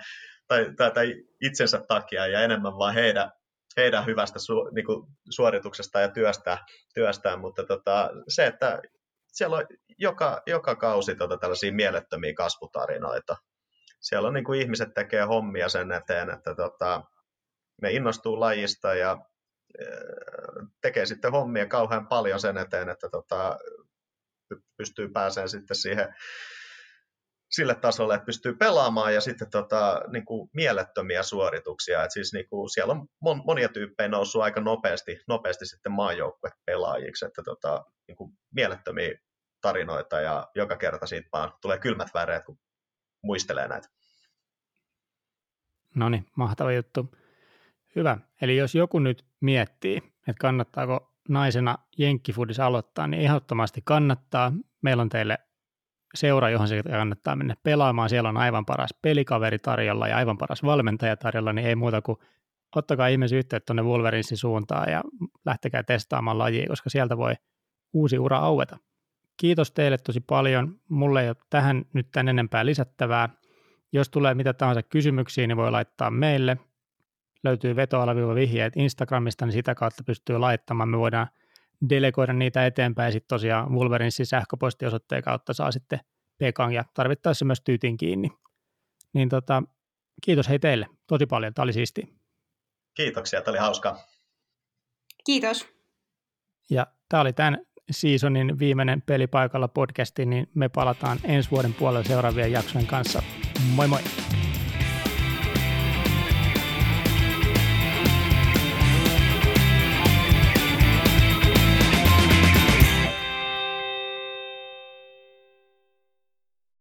tai, 0.48 0.74
tai, 0.76 0.90
tai 0.90 1.14
itsensä 1.40 1.84
takia 1.88 2.26
ja 2.26 2.40
enemmän 2.40 2.78
vaan 2.78 2.94
heidän, 2.94 3.32
heidän 3.76 4.06
hyvästä 4.06 4.38
su, 4.38 4.70
niin 4.74 4.86
kuin 4.86 5.06
suorituksesta 5.30 6.00
ja 6.00 6.08
työstä, 6.08 6.58
työstään, 6.94 7.40
mutta 7.40 7.64
tota, 7.64 8.10
se, 8.28 8.46
että 8.46 8.82
siellä 9.32 9.56
on 9.56 9.66
joka, 9.98 10.42
joka 10.46 10.76
kausi 10.76 11.14
tota 11.14 11.36
tällaisia 11.36 11.72
mielettömiä 11.72 12.34
kasvutarinoita. 12.34 13.36
Siellä 14.02 14.28
on 14.28 14.34
niin 14.34 14.44
kuin 14.44 14.60
ihmiset 14.60 14.94
tekee 14.94 15.22
hommia 15.22 15.68
sen 15.68 15.92
eteen, 15.92 16.30
että 16.30 16.54
tota, 16.54 17.04
ne 17.82 17.90
innostuu 17.90 18.40
lajista 18.40 18.94
ja 18.94 19.18
tekee 20.80 21.06
sitten 21.06 21.32
hommia 21.32 21.66
kauhean 21.66 22.08
paljon 22.08 22.40
sen 22.40 22.58
eteen, 22.58 22.88
että 22.88 23.08
tota, 23.08 23.58
pystyy 24.76 25.08
pääsemään 25.08 25.48
sitten 25.48 25.76
siihen 25.76 26.14
sille 27.50 27.74
tasolle, 27.74 28.14
että 28.14 28.26
pystyy 28.26 28.54
pelaamaan 28.54 29.14
ja 29.14 29.20
sitten 29.20 29.50
tota, 29.50 30.02
niin 30.12 30.24
kuin 30.24 30.50
mielettömiä 30.54 31.22
suorituksia. 31.22 32.04
Et 32.04 32.10
siis 32.10 32.32
niin 32.32 32.48
kuin 32.48 32.70
siellä 32.70 32.92
on 32.92 33.06
mon, 33.20 33.42
monia 33.46 33.68
tyyppejä 33.68 34.08
noussut 34.08 34.42
aika 34.42 34.60
nopeasti, 34.60 35.20
nopeasti 35.28 35.66
sitten 35.66 35.92
maajoukkuet 35.92 36.54
pelaajiksi, 36.66 37.24
että 37.24 37.42
tota, 37.42 37.84
niin 38.08 38.16
kuin 38.16 38.32
mielettömiä 38.54 39.18
tarinoita 39.60 40.20
ja 40.20 40.48
joka 40.54 40.76
kerta 40.76 41.06
siitä 41.06 41.28
vaan 41.32 41.52
tulee 41.62 41.78
kylmät 41.78 42.08
väreet, 42.14 42.44
kun 42.44 42.58
muistelee 43.22 43.68
näitä. 43.68 43.88
No 45.94 46.08
niin, 46.08 46.26
mahtava 46.36 46.72
juttu. 46.72 47.14
Hyvä. 47.96 48.18
Eli 48.40 48.56
jos 48.56 48.74
joku 48.74 48.98
nyt 48.98 49.26
miettii, 49.40 49.96
että 49.96 50.40
kannattaako 50.40 51.14
naisena 51.28 51.78
jenkkifudis 51.98 52.60
aloittaa, 52.60 53.06
niin 53.06 53.22
ehdottomasti 53.22 53.82
kannattaa. 53.84 54.52
Meillä 54.82 55.00
on 55.00 55.08
teille 55.08 55.38
seura, 56.14 56.50
johon 56.50 56.68
se 56.68 56.82
kannattaa 56.82 57.36
mennä 57.36 57.56
pelaamaan. 57.62 58.08
Siellä 58.08 58.28
on 58.28 58.36
aivan 58.36 58.66
paras 58.66 58.94
pelikaveri 59.02 59.58
tarjolla 59.58 60.08
ja 60.08 60.16
aivan 60.16 60.38
paras 60.38 60.62
valmentaja 60.62 61.16
tarjolla, 61.16 61.52
niin 61.52 61.66
ei 61.66 61.74
muuta 61.74 62.02
kuin 62.02 62.18
ottakaa 62.76 63.06
ihmeessä 63.06 63.36
yhteyttä 63.36 63.66
tuonne 63.66 63.82
Wolverinsin 63.82 64.36
suuntaan 64.38 64.92
ja 64.92 65.02
lähtekää 65.46 65.82
testaamaan 65.82 66.38
lajia, 66.38 66.68
koska 66.68 66.90
sieltä 66.90 67.16
voi 67.16 67.34
uusi 67.92 68.18
ura 68.18 68.38
aueta. 68.38 68.78
Kiitos 69.36 69.72
teille 69.72 69.98
tosi 69.98 70.20
paljon. 70.20 70.80
Mulle 70.88 71.22
ei 71.22 71.28
ole 71.28 71.36
tähän 71.50 71.84
nyt 71.92 72.08
tän 72.12 72.28
enempää 72.28 72.66
lisättävää. 72.66 73.28
Jos 73.92 74.08
tulee 74.08 74.34
mitä 74.34 74.52
tahansa 74.52 74.82
kysymyksiä, 74.82 75.46
niin 75.46 75.56
voi 75.56 75.70
laittaa 75.70 76.10
meille. 76.10 76.56
Löytyy 77.44 77.76
vetoalaviiva-vihjeet 77.76 78.76
Instagramista, 78.76 79.46
niin 79.46 79.52
sitä 79.52 79.74
kautta 79.74 80.04
pystyy 80.04 80.38
laittamaan. 80.38 80.88
Me 80.88 80.98
voidaan 80.98 81.28
delegoida 81.88 82.32
niitä 82.32 82.66
eteenpäin 82.66 83.06
ja 83.06 83.12
sitten 83.12 83.28
tosiaan 83.28 83.72
Wolverinsin 83.72 84.26
sähköpostiosoitteen 84.26 85.22
kautta 85.22 85.52
saa 85.52 85.72
sitten 85.72 86.00
Pekan 86.38 86.72
ja 86.72 86.84
tarvittaessa 86.94 87.44
myös 87.44 87.60
tyytin 87.60 87.96
kiinni. 87.96 88.28
Niin 89.12 89.28
tota, 89.28 89.62
kiitos 90.22 90.48
hei 90.48 90.58
teille 90.58 90.86
tosi 91.06 91.26
paljon, 91.26 91.54
tämä 91.54 91.64
oli 91.64 91.72
siisti. 91.72 92.22
Kiitoksia, 92.94 93.42
tämä 93.42 93.52
oli 93.52 93.58
hauskaa. 93.58 93.98
Kiitos. 95.26 95.68
Ja 96.70 96.86
tämä 97.08 97.20
oli 97.20 97.32
tämän 97.32 97.66
seasonin 97.92 98.58
viimeinen 98.58 99.02
pelipaikalla 99.02 99.68
podcasti, 99.68 100.26
niin 100.26 100.48
me 100.54 100.68
palataan 100.68 101.18
ensi 101.24 101.50
vuoden 101.50 101.74
puolella 101.74 102.04
seuraavien 102.04 102.52
jaksojen 102.52 102.86
kanssa. 102.86 103.22
Moi 103.74 103.88
moi! 103.88 104.00